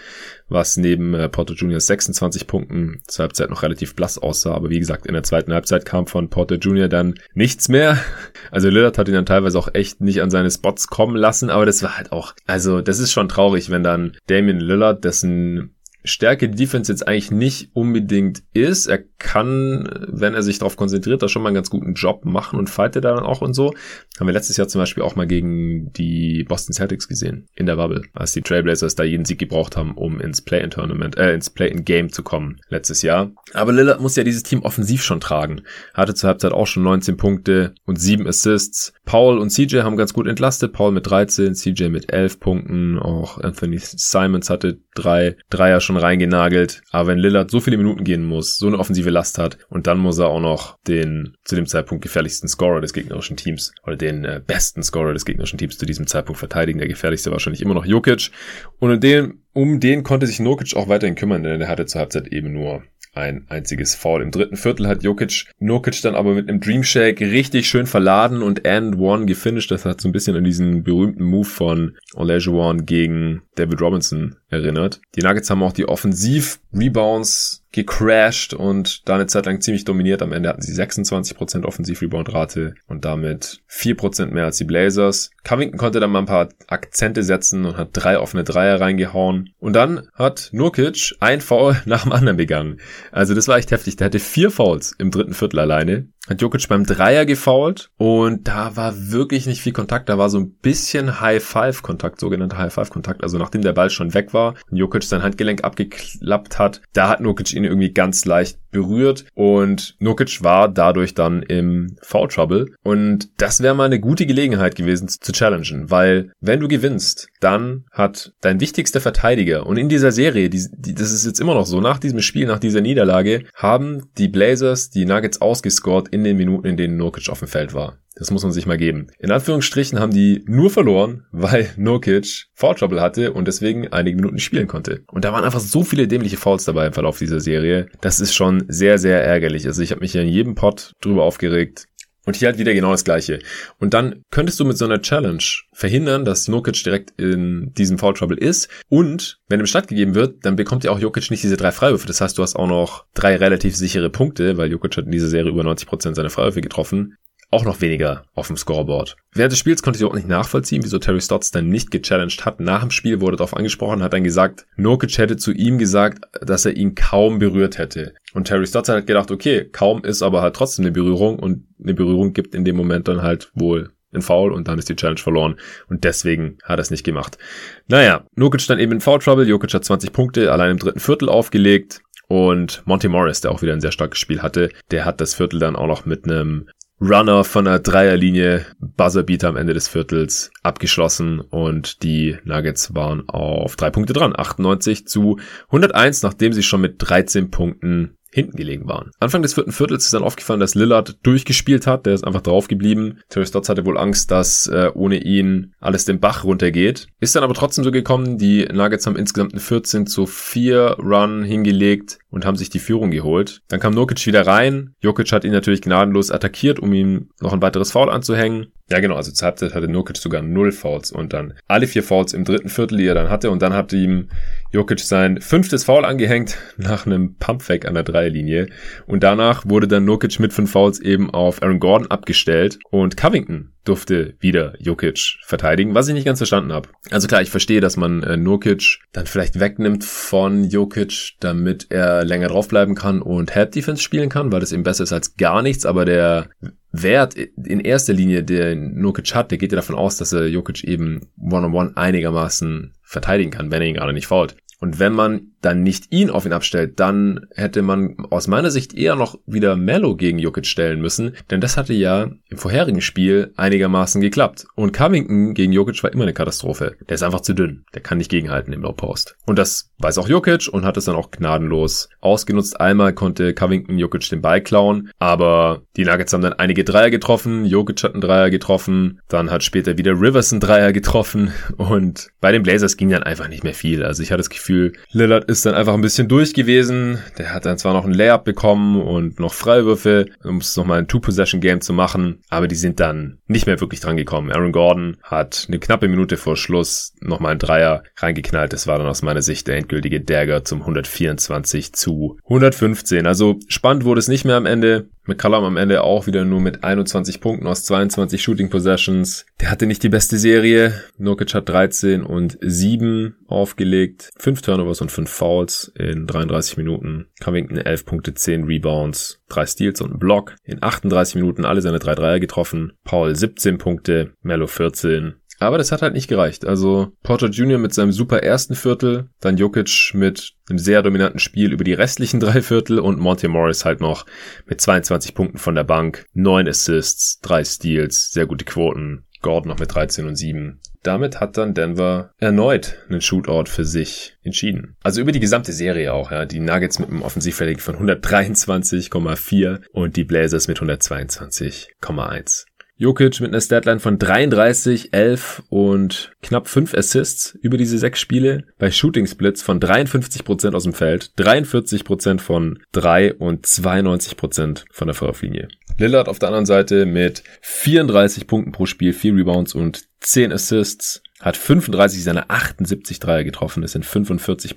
was 0.48 0.78
neben 0.78 1.12
äh, 1.12 1.28
Porter 1.28 1.52
Jr. 1.52 1.80
26 1.80 2.46
Punkten 2.46 3.02
zur 3.06 3.24
Halbzeit 3.24 3.50
noch 3.50 3.62
relativ 3.62 3.94
blass 3.94 4.16
aussah. 4.16 4.54
Aber 4.54 4.70
wie 4.70 4.78
gesagt, 4.78 5.04
in 5.04 5.12
der 5.12 5.22
zweiten 5.22 5.52
Halbzeit 5.52 5.84
kam 5.84 6.06
von 6.06 6.30
Porter 6.30 6.54
Jr. 6.54 6.88
dann 6.88 7.14
nichts 7.34 7.68
mehr. 7.68 7.98
Also 8.50 8.68
Lillard 8.68 8.98
hat 8.98 9.08
ihn 9.08 9.14
dann 9.14 9.24
teilweise 9.24 9.58
auch 9.58 9.68
echt 9.72 10.02
nicht 10.02 10.20
an 10.20 10.30
seine 10.30 10.50
Spots 10.50 10.88
kommen 10.88 11.16
lassen, 11.16 11.48
aber 11.48 11.64
das 11.64 11.82
war 11.82 11.96
halt 11.96 12.12
auch, 12.12 12.34
also 12.46 12.82
das 12.82 12.98
ist 12.98 13.12
schon 13.12 13.28
traurig, 13.28 13.70
wenn 13.70 13.82
dann 13.82 14.16
Damian 14.26 14.60
Lillard, 14.60 15.04
dessen 15.04 15.74
Stärke 16.04 16.48
die 16.48 16.56
Defense 16.56 16.90
jetzt 16.90 17.06
eigentlich 17.06 17.30
nicht 17.30 17.70
unbedingt 17.74 18.42
ist. 18.52 18.86
Er 18.86 18.98
kann, 19.18 19.88
wenn 20.08 20.34
er 20.34 20.42
sich 20.42 20.58
darauf 20.58 20.76
konzentriert, 20.76 21.22
da 21.22 21.28
schon 21.28 21.42
mal 21.42 21.48
einen 21.48 21.54
ganz 21.54 21.70
guten 21.70 21.94
Job 21.94 22.24
machen 22.24 22.58
und 22.58 22.68
fightet 22.68 23.04
da 23.04 23.14
dann 23.14 23.24
auch 23.24 23.40
und 23.40 23.54
so. 23.54 23.74
Haben 24.18 24.26
wir 24.26 24.32
letztes 24.32 24.56
Jahr 24.56 24.68
zum 24.68 24.80
Beispiel 24.80 25.02
auch 25.02 25.16
mal 25.16 25.26
gegen 25.26 25.92
die 25.92 26.44
Boston 26.48 26.74
Celtics 26.74 27.08
gesehen 27.08 27.48
in 27.54 27.66
der 27.66 27.76
Bubble, 27.76 28.02
als 28.14 28.32
die 28.32 28.42
Trailblazers 28.42 28.94
da 28.94 29.04
jeden 29.04 29.24
Sieg 29.24 29.38
gebraucht 29.38 29.76
haben, 29.76 29.92
um 29.94 30.20
ins 30.20 30.42
Play-in-Tournament, 30.42 31.16
äh, 31.16 31.34
ins 31.34 31.50
Play-in-Game 31.50 32.12
zu 32.12 32.22
kommen 32.22 32.60
letztes 32.68 33.02
Jahr. 33.02 33.30
Aber 33.52 33.72
Lillard 33.72 34.00
muss 34.00 34.16
ja 34.16 34.24
dieses 34.24 34.42
Team 34.42 34.62
offensiv 34.62 35.02
schon 35.02 35.20
tragen. 35.20 35.62
Hatte 35.94 36.14
zur 36.14 36.28
Halbzeit 36.28 36.52
auch 36.52 36.66
schon 36.66 36.82
19 36.82 37.16
Punkte 37.16 37.74
und 37.86 38.00
7 38.00 38.26
Assists. 38.26 38.92
Paul 39.04 39.38
und 39.38 39.50
CJ 39.50 39.82
haben 39.82 39.96
ganz 39.96 40.12
gut 40.12 40.26
entlastet. 40.26 40.72
Paul 40.72 40.92
mit 40.92 41.08
13, 41.08 41.54
CJ 41.54 41.88
mit 41.88 42.12
11 42.12 42.40
Punkten. 42.40 42.98
Auch 42.98 43.38
Anthony 43.38 43.78
Simons 43.78 44.50
hatte 44.50 44.80
drei 44.94 45.36
Dreier 45.50 45.80
schon 45.80 45.91
reingenagelt. 45.96 46.82
Aber 46.90 47.08
wenn 47.08 47.18
Lillard 47.18 47.50
so 47.50 47.60
viele 47.60 47.76
Minuten 47.76 48.04
gehen 48.04 48.24
muss, 48.24 48.56
so 48.56 48.66
eine 48.66 48.78
offensive 48.78 49.10
Last 49.10 49.38
hat 49.38 49.58
und 49.68 49.86
dann 49.86 49.98
muss 49.98 50.18
er 50.18 50.28
auch 50.28 50.40
noch 50.40 50.78
den 50.86 51.36
zu 51.44 51.54
dem 51.54 51.66
Zeitpunkt 51.66 52.02
gefährlichsten 52.02 52.48
Scorer 52.48 52.80
des 52.80 52.92
gegnerischen 52.92 53.36
Teams 53.36 53.72
oder 53.84 53.96
den 53.96 54.24
äh, 54.24 54.40
besten 54.44 54.82
Scorer 54.82 55.12
des 55.12 55.24
gegnerischen 55.24 55.58
Teams 55.58 55.78
zu 55.78 55.86
diesem 55.86 56.06
Zeitpunkt 56.06 56.38
verteidigen. 56.38 56.78
Der 56.78 56.88
gefährlichste 56.88 57.30
wahrscheinlich 57.30 57.62
immer 57.62 57.74
noch 57.74 57.86
Jokic. 57.86 58.30
Und 58.78 58.90
in 58.90 59.00
dem, 59.00 59.42
um 59.52 59.80
den 59.80 60.02
konnte 60.02 60.26
sich 60.26 60.40
Nokic 60.40 60.76
auch 60.76 60.88
weiterhin 60.88 61.14
kümmern, 61.14 61.42
denn 61.42 61.60
er 61.60 61.68
hatte 61.68 61.86
zur 61.86 62.00
Halbzeit 62.00 62.28
eben 62.28 62.52
nur 62.52 62.82
ein 63.12 63.46
einziges 63.48 63.94
Foul. 63.94 64.22
Im 64.22 64.30
dritten 64.30 64.56
Viertel 64.56 64.88
hat 64.88 65.02
Jokic 65.02 65.46
Nokic 65.58 66.00
dann 66.02 66.14
aber 66.14 66.34
mit 66.34 66.48
einem 66.48 66.60
Dream 66.60 66.82
richtig 66.82 67.68
schön 67.68 67.86
verladen 67.86 68.42
und 68.42 68.66
and 68.66 68.96
one 68.98 69.26
gefinisht. 69.26 69.70
Das 69.70 69.84
hat 69.84 70.00
so 70.00 70.08
ein 70.08 70.12
bisschen 70.12 70.36
an 70.36 70.44
diesen 70.44 70.82
berühmten 70.82 71.24
Move 71.24 71.44
von 71.44 71.96
Olajuwon 72.14 72.86
gegen 72.86 73.42
David 73.54 73.80
Robinson 73.80 74.36
erinnert. 74.48 75.00
Die 75.14 75.22
Nuggets 75.22 75.50
haben 75.50 75.62
auch 75.62 75.72
die 75.72 75.88
Offensiv-Rebounds 75.88 77.61
gecrashed 77.72 78.54
und 78.54 79.08
da 79.08 79.14
eine 79.14 79.26
Zeit 79.26 79.46
lang 79.46 79.60
ziemlich 79.60 79.84
dominiert. 79.84 80.22
Am 80.22 80.32
Ende 80.32 80.48
hatten 80.48 80.62
sie 80.62 80.72
26% 80.72 81.64
Offensiv-Rebound-Rate 81.64 82.74
und 82.86 83.04
damit 83.04 83.62
4% 83.70 84.26
mehr 84.26 84.44
als 84.44 84.58
die 84.58 84.64
Blazers. 84.64 85.30
Covington 85.42 85.78
konnte 85.78 86.00
dann 86.00 86.10
mal 86.10 86.20
ein 86.20 86.26
paar 86.26 86.50
Akzente 86.68 87.22
setzen 87.22 87.64
und 87.64 87.76
hat 87.76 87.88
drei 87.92 88.18
offene 88.18 88.44
Dreier 88.44 88.80
reingehauen. 88.80 89.50
Und 89.58 89.72
dann 89.72 90.08
hat 90.14 90.50
Nurkic 90.52 91.14
ein 91.20 91.40
Foul 91.40 91.80
nach 91.86 92.02
dem 92.02 92.12
anderen 92.12 92.36
begangen. 92.36 92.80
Also 93.10 93.34
das 93.34 93.48
war 93.48 93.56
echt 93.56 93.70
heftig. 93.70 93.96
Der 93.96 94.06
hatte 94.06 94.18
vier 94.18 94.50
Fouls 94.50 94.94
im 94.98 95.10
dritten 95.10 95.34
Viertel 95.34 95.58
alleine 95.60 96.08
hat 96.28 96.40
Jokic 96.40 96.68
beim 96.68 96.84
Dreier 96.84 97.26
gefoult 97.26 97.90
und 97.96 98.46
da 98.46 98.76
war 98.76 99.10
wirklich 99.10 99.46
nicht 99.46 99.60
viel 99.60 99.72
Kontakt. 99.72 100.08
Da 100.08 100.18
war 100.18 100.30
so 100.30 100.38
ein 100.38 100.52
bisschen 100.52 101.20
High-Five-Kontakt, 101.20 102.20
sogenannter 102.20 102.58
High-Five-Kontakt. 102.58 103.22
Also 103.22 103.38
nachdem 103.38 103.62
der 103.62 103.72
Ball 103.72 103.90
schon 103.90 104.14
weg 104.14 104.32
war 104.32 104.54
und 104.70 104.76
Jokic 104.76 105.02
sein 105.02 105.22
Handgelenk 105.22 105.64
abgeklappt 105.64 106.58
hat, 106.58 106.80
da 106.92 107.08
hat 107.08 107.20
Jokic 107.20 107.52
ihn 107.52 107.64
irgendwie 107.64 107.92
ganz 107.92 108.24
leicht 108.24 108.58
berührt 108.72 109.24
und 109.34 109.94
Nurkic 110.00 110.42
war 110.42 110.68
dadurch 110.68 111.14
dann 111.14 111.42
im 111.42 111.96
Foul 112.02 112.28
Trouble 112.28 112.66
und 112.82 113.28
das 113.36 113.62
wäre 113.62 113.74
mal 113.74 113.84
eine 113.84 114.00
gute 114.00 114.26
Gelegenheit 114.26 114.74
gewesen 114.74 115.08
zu 115.08 115.32
challengen, 115.32 115.90
weil 115.90 116.32
wenn 116.40 116.60
du 116.60 116.68
gewinnst, 116.68 117.28
dann 117.40 117.84
hat 117.92 118.32
dein 118.40 118.60
wichtigster 118.60 119.00
Verteidiger 119.00 119.66
und 119.66 119.76
in 119.76 119.88
dieser 119.88 120.10
Serie, 120.10 120.50
die, 120.50 120.66
die, 120.72 120.94
das 120.94 121.12
ist 121.12 121.26
jetzt 121.26 121.40
immer 121.40 121.54
noch 121.54 121.66
so, 121.66 121.80
nach 121.80 121.98
diesem 121.98 122.20
Spiel, 122.20 122.46
nach 122.46 122.58
dieser 122.58 122.80
Niederlage, 122.80 123.44
haben 123.54 124.06
die 124.18 124.28
Blazers 124.28 124.90
die 124.90 125.04
Nuggets 125.04 125.40
ausgescored 125.40 126.08
in 126.08 126.24
den 126.24 126.36
Minuten, 126.36 126.66
in 126.66 126.76
denen 126.76 126.96
Nurkic 126.96 127.28
auf 127.28 127.38
dem 127.38 127.48
Feld 127.48 127.74
war. 127.74 127.98
Das 128.14 128.30
muss 128.30 128.42
man 128.42 128.52
sich 128.52 128.66
mal 128.66 128.76
geben. 128.76 129.06
In 129.18 129.30
Anführungsstrichen 129.30 129.98
haben 129.98 130.12
die 130.12 130.44
nur 130.46 130.70
verloren, 130.70 131.24
weil 131.32 131.70
Nurkic 131.76 132.46
Foul 132.54 132.74
Trouble 132.74 133.00
hatte 133.00 133.32
und 133.32 133.48
deswegen 133.48 133.88
einige 133.88 134.16
Minuten 134.16 134.38
spielen 134.38 134.66
konnte. 134.66 135.02
Und 135.10 135.24
da 135.24 135.32
waren 135.32 135.44
einfach 135.44 135.60
so 135.60 135.82
viele 135.82 136.08
dämliche 136.08 136.36
Fouls 136.36 136.64
dabei 136.64 136.86
im 136.86 136.92
Verlauf 136.92 137.18
dieser 137.18 137.40
Serie. 137.40 137.88
Das 138.00 138.20
ist 138.20 138.34
schon 138.34 138.64
sehr, 138.68 138.98
sehr 138.98 139.24
ärgerlich. 139.24 139.66
Also 139.66 139.82
ich 139.82 139.90
habe 139.90 140.00
mich 140.00 140.12
hier 140.12 140.22
in 140.22 140.28
jedem 140.28 140.54
Pod 140.54 140.92
drüber 141.00 141.24
aufgeregt. 141.24 141.86
Und 142.24 142.36
hier 142.36 142.46
halt 142.46 142.58
wieder 142.58 142.72
genau 142.72 142.92
das 142.92 143.02
gleiche. 143.02 143.40
Und 143.80 143.94
dann 143.94 144.22
könntest 144.30 144.60
du 144.60 144.64
mit 144.64 144.78
so 144.78 144.84
einer 144.84 145.02
Challenge 145.02 145.42
verhindern, 145.72 146.24
dass 146.24 146.46
Jokic 146.46 146.84
direkt 146.84 147.10
in 147.18 147.72
diesem 147.74 147.98
Foul 147.98 148.14
Trouble 148.14 148.38
ist. 148.38 148.68
Und 148.88 149.40
wenn 149.48 149.58
ihm 149.58 149.66
stattgegeben 149.66 150.14
wird, 150.14 150.44
dann 150.46 150.54
bekommt 150.54 150.84
ja 150.84 150.92
auch 150.92 151.00
Jokic 151.00 151.32
nicht 151.32 151.42
diese 151.42 151.56
drei 151.56 151.72
Freiwürfe. 151.72 152.06
Das 152.06 152.20
heißt, 152.20 152.38
du 152.38 152.42
hast 152.42 152.54
auch 152.54 152.68
noch 152.68 153.06
drei 153.14 153.34
relativ 153.34 153.74
sichere 153.74 154.08
Punkte, 154.08 154.56
weil 154.56 154.70
Jokic 154.70 154.96
hat 154.96 155.06
in 155.06 155.10
dieser 155.10 155.28
Serie 155.28 155.50
über 155.50 155.64
90 155.64 155.88
Prozent 155.88 156.14
seiner 156.14 156.30
Freiwürfe 156.30 156.60
getroffen 156.60 157.16
auch 157.52 157.64
noch 157.64 157.80
weniger 157.80 158.24
auf 158.34 158.46
dem 158.46 158.56
Scoreboard. 158.56 159.16
Während 159.34 159.52
des 159.52 159.58
Spiels 159.58 159.82
konnte 159.82 159.98
ich 159.98 160.04
auch 160.04 160.14
nicht 160.14 160.26
nachvollziehen, 160.26 160.82
wieso 160.82 160.98
Terry 160.98 161.20
Stotts 161.20 161.50
dann 161.50 161.68
nicht 161.68 161.90
gechallenged 161.90 162.44
hat. 162.44 162.60
Nach 162.60 162.80
dem 162.80 162.90
Spiel 162.90 163.20
wurde 163.20 163.36
darauf 163.36 163.54
angesprochen, 163.54 164.02
hat 164.02 164.14
dann 164.14 164.24
gesagt, 164.24 164.66
Nurkic 164.76 165.18
hätte 165.18 165.36
zu 165.36 165.52
ihm 165.52 165.78
gesagt, 165.78 166.24
dass 166.40 166.64
er 166.64 166.76
ihn 166.76 166.94
kaum 166.94 167.38
berührt 167.38 167.78
hätte. 167.78 168.14
Und 168.32 168.48
Terry 168.48 168.66
Stotts 168.66 168.88
hat 168.88 169.06
gedacht, 169.06 169.30
okay, 169.30 169.68
kaum 169.70 170.02
ist 170.02 170.22
aber 170.22 170.40
halt 170.40 170.56
trotzdem 170.56 170.86
eine 170.86 170.92
Berührung 170.92 171.38
und 171.38 171.66
eine 171.82 171.94
Berührung 171.94 172.32
gibt 172.32 172.54
in 172.54 172.64
dem 172.64 172.76
Moment 172.76 173.06
dann 173.06 173.22
halt 173.22 173.52
wohl 173.54 173.90
ein 174.14 174.22
Foul 174.22 174.52
und 174.52 174.68
dann 174.68 174.78
ist 174.78 174.88
die 174.88 174.96
Challenge 174.96 175.20
verloren 175.20 175.56
und 175.88 176.04
deswegen 176.04 176.58
hat 176.64 176.78
er 176.78 176.82
es 176.82 176.90
nicht 176.90 177.04
gemacht. 177.04 177.38
Naja, 177.86 178.24
Nurkic 178.34 178.66
dann 178.66 178.78
eben 178.78 178.92
in 178.92 179.00
Foul 179.00 179.18
Trouble, 179.18 179.46
Jokic 179.46 179.72
hat 179.74 179.84
20 179.84 180.12
Punkte 180.12 180.52
allein 180.52 180.72
im 180.72 180.78
dritten 180.78 181.00
Viertel 181.00 181.28
aufgelegt 181.28 182.00
und 182.28 182.82
Monty 182.86 183.08
Morris, 183.08 183.40
der 183.42 183.50
auch 183.50 183.62
wieder 183.62 183.72
ein 183.72 183.80
sehr 183.80 183.92
starkes 183.92 184.18
Spiel 184.18 184.42
hatte, 184.42 184.70
der 184.90 185.04
hat 185.04 185.20
das 185.20 185.34
Viertel 185.34 185.58
dann 185.58 185.76
auch 185.76 185.86
noch 185.86 186.06
mit 186.06 186.24
einem 186.24 186.68
Runner 187.04 187.42
von 187.42 187.64
der 187.64 187.80
Dreierlinie, 187.80 188.64
Buzzerbeater 188.78 189.48
am 189.48 189.56
Ende 189.56 189.74
des 189.74 189.88
Viertels 189.88 190.52
abgeschlossen 190.62 191.40
und 191.40 192.04
die 192.04 192.36
Nuggets 192.44 192.94
waren 192.94 193.28
auf 193.28 193.74
drei 193.74 193.90
Punkte 193.90 194.12
dran. 194.12 194.32
98 194.36 195.08
zu 195.08 195.40
101, 195.66 196.22
nachdem 196.22 196.52
sie 196.52 196.62
schon 196.62 196.80
mit 196.80 196.94
13 196.98 197.50
Punkten 197.50 198.16
hinten 198.32 198.56
gelegen 198.56 198.88
waren. 198.88 199.10
Anfang 199.20 199.42
des 199.42 199.54
vierten 199.54 199.72
Viertels 199.72 200.06
ist 200.06 200.14
dann 200.14 200.22
aufgefallen, 200.22 200.60
dass 200.60 200.74
Lillard 200.74 201.16
durchgespielt 201.22 201.86
hat. 201.86 202.06
Der 202.06 202.14
ist 202.14 202.26
einfach 202.26 202.40
drauf 202.40 202.68
geblieben. 202.68 203.18
Terry 203.28 203.46
Stotts 203.46 203.68
hatte 203.68 203.84
wohl 203.84 203.98
Angst, 203.98 204.30
dass 204.30 204.66
äh, 204.66 204.90
ohne 204.94 205.22
ihn 205.22 205.74
alles 205.80 206.04
den 206.04 206.20
Bach 206.20 206.44
runtergeht. 206.44 207.08
Ist 207.20 207.36
dann 207.36 207.44
aber 207.44 207.54
trotzdem 207.54 207.84
so 207.84 207.90
gekommen. 207.90 208.38
Die 208.38 208.64
Nuggets 208.64 209.06
haben 209.06 209.16
insgesamt 209.16 209.52
einen 209.52 209.60
14 209.60 210.06
zu 210.06 210.26
4 210.26 210.96
Run 210.98 211.44
hingelegt 211.44 212.18
und 212.30 212.46
haben 212.46 212.56
sich 212.56 212.70
die 212.70 212.78
Führung 212.78 213.10
geholt. 213.10 213.60
Dann 213.68 213.80
kam 213.80 213.94
Nokic 213.94 214.26
wieder 214.26 214.46
rein. 214.46 214.94
Jokic 215.00 215.30
hat 215.32 215.44
ihn 215.44 215.52
natürlich 215.52 215.82
gnadenlos 215.82 216.30
attackiert, 216.30 216.80
um 216.80 216.92
ihm 216.92 217.28
noch 217.40 217.52
ein 217.52 217.62
weiteres 217.62 217.92
Foul 217.92 218.10
anzuhängen. 218.10 218.68
Ja, 218.90 219.00
genau, 219.00 219.16
also 219.16 219.32
zur 219.32 219.46
Halbzeit 219.46 219.74
hatte 219.74 219.88
Nokic 219.88 220.16
sogar 220.16 220.42
null 220.42 220.72
Fouls 220.72 221.12
und 221.12 221.32
dann 221.32 221.54
alle 221.68 221.86
vier 221.86 222.02
Fouls 222.02 222.34
im 222.34 222.44
dritten 222.44 222.68
Viertel, 222.68 222.98
die 222.98 223.06
er 223.06 223.14
dann 223.14 223.30
hatte. 223.30 223.50
Und 223.50 223.62
dann 223.62 223.72
hat 223.72 223.92
ihm 223.92 224.28
Jokic 224.72 225.00
sein 225.00 225.40
fünftes 225.40 225.84
Foul 225.84 226.06
angehängt 226.06 226.56
nach 226.78 227.04
einem 227.04 227.36
Pumpfake 227.36 227.86
an 227.86 227.94
der 227.94 228.04
Dreierlinie. 228.04 228.68
Und 229.06 229.22
danach 229.22 229.64
wurde 229.66 229.86
dann 229.86 230.06
Nokic 230.06 230.40
mit 230.40 230.54
fünf 230.54 230.72
Fouls 230.72 230.98
eben 230.98 231.30
auf 231.30 231.62
Aaron 231.62 231.78
Gordon 231.78 232.10
abgestellt. 232.10 232.78
Und 232.90 233.18
Covington 233.18 233.72
durfte 233.84 234.34
wieder 234.40 234.74
Jokic 234.78 235.18
verteidigen, 235.44 235.94
was 235.94 236.08
ich 236.08 236.14
nicht 236.14 236.24
ganz 236.24 236.38
verstanden 236.38 236.72
habe. 236.72 236.88
Also 237.10 237.28
klar, 237.28 237.42
ich 237.42 237.50
verstehe, 237.50 237.80
dass 237.80 237.96
man 237.96 238.22
äh, 238.22 238.36
Nurkic 238.36 239.00
dann 239.12 239.26
vielleicht 239.26 239.60
wegnimmt 239.60 240.04
von 240.04 240.64
Jokic, 240.64 241.34
damit 241.40 241.88
er 241.90 242.24
länger 242.24 242.48
draufbleiben 242.48 242.94
kann 242.94 243.20
und 243.20 243.54
Help 243.54 243.72
Defense 243.72 244.02
spielen 244.02 244.30
kann, 244.30 244.52
weil 244.52 244.60
das 244.60 244.72
eben 244.72 244.84
besser 244.84 245.04
ist 245.04 245.12
als 245.12 245.36
gar 245.36 245.62
nichts, 245.62 245.84
aber 245.84 246.04
der 246.04 246.48
Wert 246.92 247.34
in 247.34 247.80
erster 247.80 248.12
Linie, 248.12 248.44
der 248.44 248.76
Nurkic 248.76 249.34
hat, 249.34 249.50
der 249.50 249.58
geht 249.58 249.72
ja 249.72 249.76
davon 249.76 249.96
aus, 249.96 250.18
dass 250.18 250.32
er 250.32 250.46
Jokic 250.46 250.84
eben 250.84 251.30
one-on-one 251.40 251.88
-on 251.88 251.92
-one 251.92 251.96
einigermaßen 251.96 252.92
verteidigen 253.02 253.50
kann, 253.50 253.70
wenn 253.70 253.80
er 253.80 253.88
ihn 253.88 253.94
gerade 253.94 254.12
nicht 254.12 254.26
fault. 254.26 254.56
Und 254.82 254.98
wenn 254.98 255.12
man 255.12 255.52
dann 255.60 255.84
nicht 255.84 256.12
ihn 256.12 256.28
auf 256.28 256.44
ihn 256.44 256.52
abstellt, 256.52 256.98
dann 256.98 257.46
hätte 257.54 257.82
man 257.82 258.16
aus 258.30 258.48
meiner 258.48 258.72
Sicht 258.72 258.94
eher 258.94 259.14
noch 259.14 259.38
wieder 259.46 259.76
Mello 259.76 260.16
gegen 260.16 260.40
Jokic 260.40 260.66
stellen 260.66 261.00
müssen, 261.00 261.36
denn 261.52 261.60
das 261.60 261.76
hatte 261.76 261.94
ja 261.94 262.30
im 262.48 262.58
vorherigen 262.58 263.00
Spiel 263.00 263.52
einigermaßen 263.56 264.20
geklappt. 264.20 264.66
Und 264.74 264.92
Covington 264.92 265.54
gegen 265.54 265.72
Jokic 265.72 266.02
war 266.02 266.12
immer 266.12 266.24
eine 266.24 266.32
Katastrophe. 266.32 266.96
Der 267.08 267.14
ist 267.14 267.22
einfach 267.22 267.42
zu 267.42 267.54
dünn. 267.54 267.84
Der 267.94 268.02
kann 268.02 268.18
nicht 268.18 268.30
gegenhalten 268.30 268.72
im 268.72 268.82
Low 268.82 268.92
Post. 268.92 269.36
Und 269.46 269.56
das 269.56 269.92
weiß 269.98 270.18
auch 270.18 270.28
Jokic 270.28 270.68
und 270.72 270.84
hat 270.84 270.96
es 270.96 271.04
dann 271.04 271.14
auch 271.14 271.30
gnadenlos 271.30 272.08
ausgenutzt. 272.20 272.80
Einmal 272.80 273.12
konnte 273.12 273.54
Covington 273.54 273.98
Jokic 273.98 274.28
den 274.30 274.42
Ball 274.42 274.62
klauen, 274.62 275.12
aber 275.20 275.82
die 275.96 276.04
Nuggets 276.04 276.32
haben 276.32 276.42
dann 276.42 276.54
einige 276.54 276.82
Dreier 276.82 277.10
getroffen. 277.10 277.64
Jokic 277.66 278.02
hat 278.02 278.14
einen 278.14 278.20
Dreier 278.20 278.50
getroffen. 278.50 279.20
Dann 279.28 279.52
hat 279.52 279.62
später 279.62 279.96
wieder 279.96 280.20
Rivers 280.20 280.52
einen 280.52 280.60
Dreier 280.60 280.92
getroffen 280.92 281.52
und 281.76 282.30
bei 282.40 282.50
den 282.50 282.64
Blazers 282.64 282.96
ging 282.96 283.10
dann 283.10 283.22
einfach 283.22 283.46
nicht 283.46 283.62
mehr 283.62 283.74
viel. 283.74 284.02
Also 284.02 284.24
ich 284.24 284.32
hatte 284.32 284.38
das 284.38 284.50
Gefühl, 284.50 284.71
Lillard 285.12 285.44
ist 285.44 285.66
dann 285.66 285.74
einfach 285.74 285.94
ein 285.94 286.00
bisschen 286.00 286.28
durch 286.28 286.54
gewesen. 286.54 287.18
Der 287.38 287.52
hat 287.52 287.66
dann 287.66 287.78
zwar 287.78 287.92
noch 287.92 288.04
ein 288.04 288.14
Layup 288.14 288.44
bekommen 288.44 289.00
und 289.00 289.40
noch 289.40 289.54
Freiwürfe, 289.54 290.26
um 290.44 290.58
es 290.58 290.76
nochmal 290.76 290.98
ein 290.98 291.08
Two-Possession-Game 291.08 291.80
zu 291.80 291.92
machen, 291.92 292.42
aber 292.48 292.68
die 292.68 292.74
sind 292.74 293.00
dann 293.00 293.38
nicht 293.46 293.66
mehr 293.66 293.80
wirklich 293.80 294.00
dran 294.00 294.16
gekommen. 294.16 294.50
Aaron 294.50 294.72
Gordon 294.72 295.16
hat 295.22 295.66
eine 295.68 295.78
knappe 295.78 296.08
Minute 296.08 296.36
vor 296.36 296.56
Schluss 296.56 297.14
nochmal 297.20 297.52
ein 297.52 297.58
Dreier 297.58 298.02
reingeknallt. 298.16 298.72
Das 298.72 298.86
war 298.86 298.98
dann 298.98 299.06
aus 299.06 299.22
meiner 299.22 299.42
Sicht 299.42 299.68
der 299.68 299.76
endgültige 299.76 300.20
Dagger 300.20 300.64
zum 300.64 300.80
124 300.80 301.92
zu 301.92 302.38
115. 302.44 303.26
Also 303.26 303.58
spannend 303.68 304.04
wurde 304.04 304.20
es 304.20 304.28
nicht 304.28 304.44
mehr 304.44 304.56
am 304.56 304.66
Ende. 304.66 305.08
McCallum 305.24 305.64
am 305.64 305.76
Ende 305.76 306.02
auch 306.02 306.26
wieder 306.26 306.44
nur 306.44 306.60
mit 306.60 306.82
21 306.82 307.40
Punkten 307.40 307.66
aus 307.66 307.84
22 307.84 308.42
Shooting 308.42 308.70
Possessions. 308.70 309.46
Der 309.60 309.70
hatte 309.70 309.86
nicht 309.86 310.02
die 310.02 310.08
beste 310.08 310.36
Serie. 310.36 310.94
Nurkic 311.16 311.54
hat 311.54 311.68
13 311.68 312.22
und 312.22 312.58
7 312.60 313.36
aufgelegt. 313.46 314.30
5 314.36 314.62
Turnovers 314.62 315.00
und 315.00 315.12
5 315.12 315.30
Fouls 315.30 315.92
in 315.96 316.26
33 316.26 316.76
Minuten. 316.76 317.26
Covington 317.40 317.76
11 317.76 318.04
Punkte, 318.04 318.34
10 318.34 318.64
Rebounds, 318.64 319.40
3 319.48 319.66
Steals 319.66 320.00
und 320.00 320.14
ein 320.14 320.18
Block. 320.18 320.56
In 320.64 320.82
38 320.82 321.36
Minuten 321.36 321.64
alle 321.64 321.82
seine 321.82 322.00
3 322.00 322.14
Dreier 322.16 322.40
getroffen. 322.40 322.92
Paul 323.04 323.36
17 323.36 323.78
Punkte, 323.78 324.32
Mello 324.42 324.66
14, 324.66 325.34
aber 325.64 325.78
das 325.78 325.92
hat 325.92 326.02
halt 326.02 326.14
nicht 326.14 326.28
gereicht. 326.28 326.64
Also 326.64 327.12
Porter 327.22 327.48
Jr. 327.48 327.78
mit 327.78 327.94
seinem 327.94 328.12
super 328.12 328.42
ersten 328.42 328.74
Viertel, 328.74 329.28
dann 329.40 329.56
Jokic 329.56 330.12
mit 330.14 330.52
einem 330.68 330.78
sehr 330.78 331.02
dominanten 331.02 331.40
Spiel 331.40 331.72
über 331.72 331.84
die 331.84 331.94
restlichen 331.94 332.40
drei 332.40 332.62
Viertel 332.62 332.98
und 332.98 333.18
Monty 333.18 333.48
Morris 333.48 333.84
halt 333.84 334.00
noch 334.00 334.26
mit 334.66 334.80
22 334.80 335.34
Punkten 335.34 335.58
von 335.58 335.74
der 335.74 335.84
Bank, 335.84 336.26
9 336.34 336.68
Assists, 336.68 337.40
3 337.40 337.64
Steals, 337.64 338.30
sehr 338.30 338.46
gute 338.46 338.64
Quoten. 338.64 339.24
Gordon 339.42 339.68
noch 339.68 339.78
mit 339.78 339.92
13 339.92 340.26
und 340.26 340.36
7. 340.36 340.80
Damit 341.02 341.40
hat 341.40 341.56
dann 341.56 341.74
Denver 341.74 342.32
erneut 342.38 342.96
einen 343.08 343.20
Shootout 343.20 343.64
für 343.66 343.84
sich 343.84 344.36
entschieden. 344.44 344.96
Also 345.02 345.20
über 345.20 345.32
die 345.32 345.40
gesamte 345.40 345.72
Serie 345.72 346.12
auch, 346.12 346.30
ja. 346.30 346.46
Die 346.46 346.60
Nuggets 346.60 347.00
mit 347.00 347.10
einem 347.10 347.22
Offensivverleg 347.22 347.80
von 347.80 347.96
123,4 347.96 349.80
und 349.92 350.16
die 350.16 350.24
Blazers 350.24 350.68
mit 350.68 350.78
122,1. 350.78 352.66
Jokic 353.02 353.40
mit 353.40 353.50
einer 353.50 353.60
Statline 353.60 353.98
von 353.98 354.16
33, 354.16 355.12
11 355.12 355.64
und 355.70 356.36
knapp 356.40 356.68
5 356.68 356.94
Assists 356.94 357.58
über 357.60 357.76
diese 357.76 357.98
sechs 357.98 358.20
Spiele. 358.20 358.64
Bei 358.78 358.92
Shooting 358.92 359.26
Splits 359.26 359.60
von 359.60 359.80
53% 359.80 360.72
aus 360.72 360.84
dem 360.84 360.92
Feld, 360.92 361.32
43% 361.36 362.38
von 362.38 362.78
3 362.92 363.34
und 363.34 363.66
92% 363.66 364.84
von 364.92 365.08
der 365.08 365.14
Vorlinie. 365.16 365.66
Lillard 365.98 366.28
auf 366.28 366.38
der 366.38 366.50
anderen 366.50 366.64
Seite 366.64 367.04
mit 367.04 367.42
34 367.62 368.46
Punkten 368.46 368.70
pro 368.70 368.86
Spiel, 368.86 369.12
4 369.12 369.34
Rebounds 369.34 369.74
und 369.74 370.04
10 370.20 370.52
Assists, 370.52 371.24
hat 371.40 371.56
35 371.56 372.22
seiner 372.22 372.52
78 372.52 373.18
Dreier 373.18 373.42
getroffen, 373.42 373.82
das 373.82 373.90
sind 373.90 374.06
45 374.06 374.76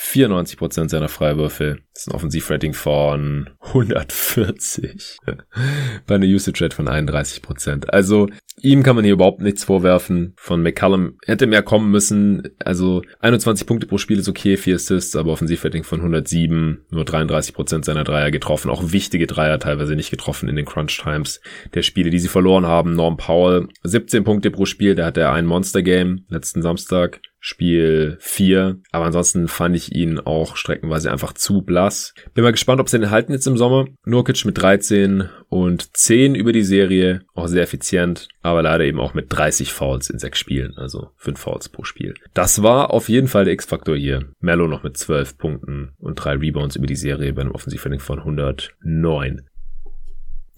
94% 0.00 0.88
seiner 0.88 1.08
Freiwürfe. 1.08 1.78
Das 1.92 2.02
ist 2.02 2.08
ein 2.08 2.14
Offensivrating 2.14 2.72
von 2.72 3.50
140. 3.60 5.18
Bei 6.06 6.14
einer 6.14 6.26
Usage 6.26 6.64
Rate 6.64 6.76
von 6.76 6.88
31%. 6.88 7.86
Also 7.86 8.28
ihm 8.60 8.84
kann 8.84 8.94
man 8.94 9.04
hier 9.04 9.14
überhaupt 9.14 9.40
nichts 9.40 9.64
vorwerfen. 9.64 10.34
Von 10.36 10.62
McCallum 10.62 11.18
hätte 11.26 11.46
mehr 11.46 11.62
kommen 11.62 11.90
müssen. 11.90 12.42
Also 12.64 13.02
21 13.18 13.66
Punkte 13.66 13.86
pro 13.86 13.98
Spiel 13.98 14.20
ist 14.20 14.28
okay, 14.28 14.56
4 14.56 14.76
Assists, 14.76 15.16
aber 15.16 15.32
Offensivrating 15.32 15.82
von 15.82 15.98
107, 15.98 16.86
nur 16.90 17.02
33% 17.02 17.84
seiner 17.84 18.04
Dreier 18.04 18.30
getroffen. 18.30 18.70
Auch 18.70 18.92
wichtige 18.92 19.26
Dreier 19.26 19.58
teilweise 19.58 19.96
nicht 19.96 20.10
getroffen 20.10 20.48
in 20.48 20.56
den 20.56 20.64
Crunch 20.64 21.00
Times 21.02 21.40
der 21.74 21.82
Spiele, 21.82 22.10
die 22.10 22.20
sie 22.20 22.28
verloren 22.28 22.66
haben. 22.66 22.94
Norm 22.94 23.16
Powell 23.16 23.68
17 23.82 24.22
Punkte 24.22 24.52
pro 24.52 24.64
Spiel, 24.64 24.94
da 24.94 25.06
hat 25.06 25.16
er 25.16 25.32
ein 25.32 25.46
Monster 25.46 25.82
Game 25.82 26.24
letzten 26.28 26.62
Samstag. 26.62 27.20
Spiel 27.40 28.16
4. 28.20 28.80
Aber 28.90 29.06
ansonsten 29.06 29.48
fand 29.48 29.76
ich 29.76 29.94
ihn 29.94 30.18
auch 30.18 30.56
streckenweise 30.56 31.10
einfach 31.10 31.32
zu 31.32 31.62
blass. 31.62 32.14
Bin 32.34 32.44
mal 32.44 32.50
gespannt, 32.50 32.80
ob 32.80 32.88
sie 32.88 32.98
den 32.98 33.10
halten 33.10 33.32
jetzt 33.32 33.46
im 33.46 33.56
Sommer. 33.56 33.86
Nurkic 34.04 34.44
mit 34.44 34.60
13 34.60 35.28
und 35.48 35.96
10 35.96 36.34
über 36.34 36.52
die 36.52 36.64
Serie. 36.64 37.20
Auch 37.34 37.46
sehr 37.46 37.62
effizient. 37.62 38.28
Aber 38.42 38.62
leider 38.62 38.84
eben 38.84 39.00
auch 39.00 39.14
mit 39.14 39.26
30 39.28 39.72
Fouls 39.72 40.10
in 40.10 40.18
sechs 40.18 40.38
Spielen. 40.38 40.76
Also 40.76 41.10
5 41.16 41.38
Fouls 41.38 41.68
pro 41.68 41.84
Spiel. 41.84 42.14
Das 42.34 42.62
war 42.62 42.90
auf 42.92 43.08
jeden 43.08 43.28
Fall 43.28 43.44
der 43.44 43.54
X-Faktor 43.54 43.96
hier. 43.96 44.30
Mello 44.40 44.66
noch 44.68 44.82
mit 44.82 44.96
12 44.96 45.38
Punkten 45.38 45.92
und 45.98 46.16
3 46.16 46.34
Rebounds 46.34 46.76
über 46.76 46.86
die 46.86 46.96
Serie 46.96 47.32
bei 47.32 47.42
einem 47.42 47.52
Offensivrating 47.52 48.00
von 48.00 48.18
109. 48.18 49.47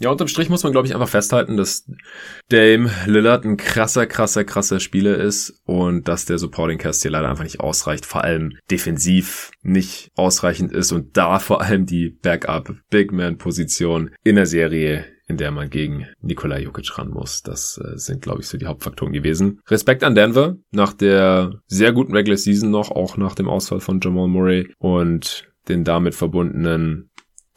Ja, 0.01 0.11
unterm 0.11 0.28
Strich 0.28 0.48
muss 0.48 0.62
man, 0.62 0.72
glaube 0.72 0.88
ich, 0.88 0.94
einfach 0.94 1.11
festhalten, 1.11 1.59
dass 1.59 1.84
Dame 2.48 2.90
Lillard 3.05 3.44
ein 3.44 3.59
krasser, 3.59 4.07
krasser, 4.07 4.44
krasser 4.44 4.80
Spieler 4.80 5.18
ist 5.18 5.61
und 5.66 6.09
dass 6.09 6.24
der 6.24 6.38
Supporting 6.38 6.78
Cast 6.78 7.03
hier 7.03 7.11
leider 7.11 7.28
einfach 7.28 7.44
nicht 7.44 7.61
ausreicht, 7.61 8.07
vor 8.07 8.24
allem 8.24 8.57
defensiv 8.70 9.51
nicht 9.62 10.11
ausreichend 10.16 10.72
ist 10.72 10.92
und 10.92 11.18
da 11.18 11.38
vor 11.38 11.61
allem 11.61 11.84
die 11.84 12.09
Backup 12.09 12.74
Big 12.88 13.12
Man 13.12 13.36
Position 13.36 14.11
in 14.24 14.36
der 14.36 14.46
Serie 14.46 15.05
in 15.28 15.36
der 15.36 15.53
man 15.53 15.70
gegen 15.70 16.09
Nikola 16.20 16.59
Jokic 16.59 16.98
ran 16.98 17.11
muss. 17.11 17.42
Das 17.42 17.78
äh, 17.78 17.96
sind, 17.96 18.20
glaube 18.20 18.40
ich, 18.40 18.48
so 18.48 18.59
die 18.59 18.66
Hauptfaktoren 18.66 19.12
gewesen. 19.12 19.61
Respekt 19.68 20.03
an 20.03 20.16
Denver 20.16 20.57
nach 20.72 20.92
der 20.92 21.61
sehr 21.68 21.92
guten 21.92 22.16
Regular 22.16 22.36
Season 22.36 22.68
noch, 22.70 22.90
auch 22.90 23.16
nach 23.16 23.36
dem 23.36 23.48
Ausfall 23.48 23.78
von 23.78 24.01
Jamal 24.03 24.26
Murray 24.26 24.74
und 24.78 25.48
den 25.68 25.84
damit 25.84 26.16
verbundenen 26.16 27.09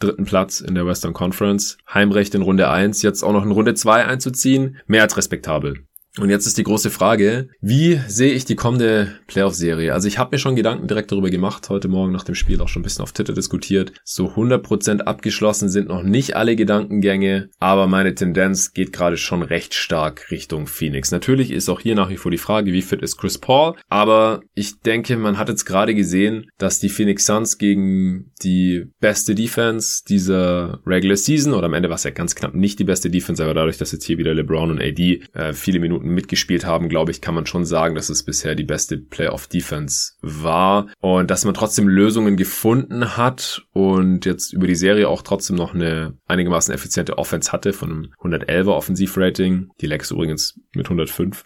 dritten 0.03 0.25
Platz 0.25 0.59
in 0.59 0.75
der 0.75 0.85
Western 0.85 1.13
Conference. 1.13 1.77
Heimrecht 1.91 2.35
in 2.35 2.41
Runde 2.41 2.69
1, 2.69 3.01
jetzt 3.01 3.23
auch 3.23 3.33
noch 3.33 3.43
in 3.43 3.51
Runde 3.51 3.73
2 3.73 4.05
einzuziehen, 4.05 4.77
mehr 4.85 5.03
als 5.03 5.17
respektabel. 5.17 5.85
Und 6.19 6.29
jetzt 6.29 6.45
ist 6.45 6.59
die 6.59 6.63
große 6.63 6.91
Frage, 6.91 7.49
wie 7.59 7.99
sehe 8.07 8.33
ich 8.33 8.45
die 8.45 8.55
kommende 8.55 9.15
Playoff-Serie? 9.25 9.93
Also 9.93 10.07
ich 10.07 10.19
habe 10.19 10.35
mir 10.35 10.37
schon 10.37 10.55
Gedanken 10.55 10.87
direkt 10.87 11.11
darüber 11.11 11.31
gemacht, 11.31 11.69
heute 11.69 11.87
Morgen 11.87 12.11
nach 12.11 12.23
dem 12.23 12.35
Spiel 12.35 12.61
auch 12.61 12.67
schon 12.67 12.81
ein 12.81 12.83
bisschen 12.83 13.01
auf 13.01 13.13
Twitter 13.13 13.33
diskutiert. 13.33 13.93
So 14.03 14.27
100% 14.27 15.01
abgeschlossen 15.01 15.69
sind 15.69 15.87
noch 15.87 16.03
nicht 16.03 16.35
alle 16.35 16.55
Gedankengänge, 16.55 17.49
aber 17.57 17.87
meine 17.87 18.13
Tendenz 18.13 18.73
geht 18.73 18.93
gerade 18.93 19.17
schon 19.17 19.41
recht 19.41 19.73
stark 19.73 20.29
Richtung 20.29 20.67
Phoenix. 20.67 21.09
Natürlich 21.09 21.49
ist 21.49 21.67
auch 21.67 21.79
hier 21.79 21.95
nach 21.95 22.11
wie 22.11 22.17
vor 22.17 22.29
die 22.29 22.37
Frage, 22.37 22.73
wie 22.73 22.83
fit 22.83 23.01
ist 23.01 23.17
Chris 23.17 23.39
Paul, 23.39 23.75
aber 23.89 24.41
ich 24.53 24.81
denke, 24.81 25.17
man 25.17 25.39
hat 25.39 25.49
jetzt 25.49 25.65
gerade 25.65 25.95
gesehen, 25.95 26.45
dass 26.59 26.77
die 26.77 26.89
Phoenix 26.89 27.25
Suns 27.25 27.57
gegen 27.57 28.31
die 28.43 28.85
beste 28.99 29.33
Defense 29.33 30.03
dieser 30.07 30.79
Regular 30.85 31.17
Season 31.17 31.53
oder 31.53 31.65
am 31.65 31.73
Ende 31.73 31.89
war 31.89 31.95
es 31.95 32.03
ja 32.03 32.11
ganz 32.11 32.35
knapp 32.35 32.53
nicht 32.53 32.77
die 32.77 32.83
beste 32.83 33.09
Defense, 33.09 33.43
aber 33.43 33.55
dadurch, 33.55 33.79
dass 33.79 33.91
jetzt 33.91 34.05
hier 34.05 34.19
wieder 34.19 34.35
LeBron 34.35 34.69
und 34.69 34.79
AD 34.79 35.23
äh, 35.33 35.53
viele 35.53 35.79
Minuten 35.79 36.02
Minuten 36.03 36.13
mitgespielt 36.13 36.65
haben, 36.65 36.89
glaube 36.89 37.11
ich, 37.11 37.21
kann 37.21 37.35
man 37.35 37.45
schon 37.45 37.65
sagen, 37.65 37.95
dass 37.95 38.09
es 38.09 38.23
bisher 38.23 38.55
die 38.55 38.63
beste 38.63 38.97
Playoff-Defense 38.97 40.13
war 40.21 40.87
und 40.99 41.31
dass 41.31 41.45
man 41.45 41.53
trotzdem 41.53 41.87
Lösungen 41.87 42.37
gefunden 42.37 43.17
hat 43.17 43.65
und 43.71 44.25
jetzt 44.25 44.53
über 44.53 44.67
die 44.67 44.75
Serie 44.75 45.07
auch 45.07 45.21
trotzdem 45.21 45.55
noch 45.55 45.73
eine 45.73 46.17
einigermaßen 46.27 46.73
effiziente 46.73 47.17
Offense 47.17 47.51
hatte 47.51 47.73
von 47.73 47.91
einem 47.91 48.13
111er 48.21 48.75
Offensivrating, 48.75 49.69
die 49.81 49.87
Lex 49.87 50.11
übrigens 50.11 50.59
mit 50.73 50.85
105, 50.85 51.43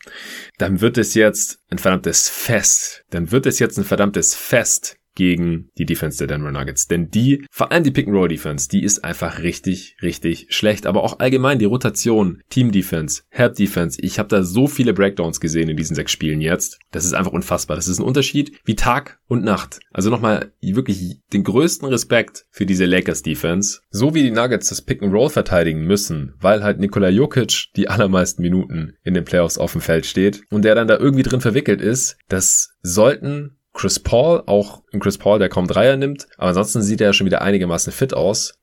dann 0.58 0.82
wird 0.82 0.98
es 0.98 1.14
jetzt 1.14 1.60
ein 1.70 1.78
verdammtes 1.78 2.30
Fest. 2.30 3.04
Dann 3.10 3.32
wird 3.32 3.46
es 3.46 3.60
jetzt 3.60 3.78
ein 3.78 3.86
verdammtes 3.86 4.36
Fest 4.36 4.98
gegen 5.18 5.72
die 5.80 5.86
Defense 5.86 6.20
der 6.20 6.28
Denver 6.28 6.52
Nuggets. 6.52 6.88
Denn 6.88 7.10
die, 7.10 7.44
vor 7.50 7.72
allem 7.72 7.84
die 7.84 7.92
Pick-and-Roll-Defense, 7.92 8.70
die 8.70 8.84
ist 8.84 9.04
einfach 9.04 9.40
richtig, 9.40 9.98
richtig 10.04 10.46
schlecht. 10.50 10.86
Aber 10.86 11.04
auch 11.04 11.20
allgemein 11.20 11.58
die 11.58 11.66
Rotation, 11.66 12.44
Team-Defense, 12.50 13.24
Help-Defense. 13.30 14.00
Ich 14.00 14.20
habe 14.20 14.30
da 14.30 14.44
so 14.44 14.68
viele 14.68 14.94
Breakdowns 14.94 15.40
gesehen 15.40 15.70
in 15.70 15.76
diesen 15.76 15.96
sechs 15.96 16.12
Spielen 16.12 16.40
jetzt. 16.40 16.78
Das 16.92 17.04
ist 17.04 17.14
einfach 17.14 17.32
unfassbar. 17.32 17.76
Das 17.76 17.88
ist 17.88 17.98
ein 17.98 18.06
Unterschied 18.06 18.60
wie 18.64 18.76
Tag 18.76 19.20
und 19.28 19.44
Nacht. 19.44 19.80
Also 19.92 20.12
nochmal 20.12 20.52
wirklich 20.62 21.20
den 21.34 21.44
größten 21.44 21.88
Respekt 21.88 22.46
für 22.52 22.68
diese 22.68 22.86
Lakers-Defense. 22.86 23.80
So 23.90 24.14
wie 24.14 24.22
die 24.22 24.32
Nuggets 24.32 24.70
das 24.70 24.84
Pick-and-Roll 24.84 25.32
verteidigen 25.32 25.82
müssen, 25.82 26.36
weil 26.40 26.64
halt 26.64 26.80
Nikola 26.80 27.10
Jokic 27.10 27.70
die 27.76 27.90
allermeisten 27.90 28.44
Minuten 28.44 28.94
in 29.04 29.16
den 29.16 29.26
Playoffs 29.26 29.58
auf 29.58 29.72
dem 29.72 29.82
Feld 29.82 30.06
steht 30.06 30.44
und 30.52 30.64
der 30.64 30.76
dann 30.76 30.88
da 30.88 30.98
irgendwie 30.98 31.24
drin 31.24 31.42
verwickelt 31.42 31.82
ist, 31.82 32.18
das 32.30 32.76
sollten 32.84 33.57
Chris 33.78 34.00
Paul, 34.00 34.44
auch 34.48 34.82
ein 34.92 35.00
Chris 35.00 35.18
Paul, 35.20 35.38
der 35.38 35.50
kaum 35.50 35.68
Dreier 35.68 35.98
nimmt, 35.98 36.28
aber 36.38 36.50
ansonsten 36.50 36.82
sieht 36.82 37.00
er 37.00 37.08
ja 37.08 37.14
schon 37.14 37.28
wieder 37.28 37.44
einigermaßen 37.44 37.94
fit 37.94 38.14
aus. 38.14 38.56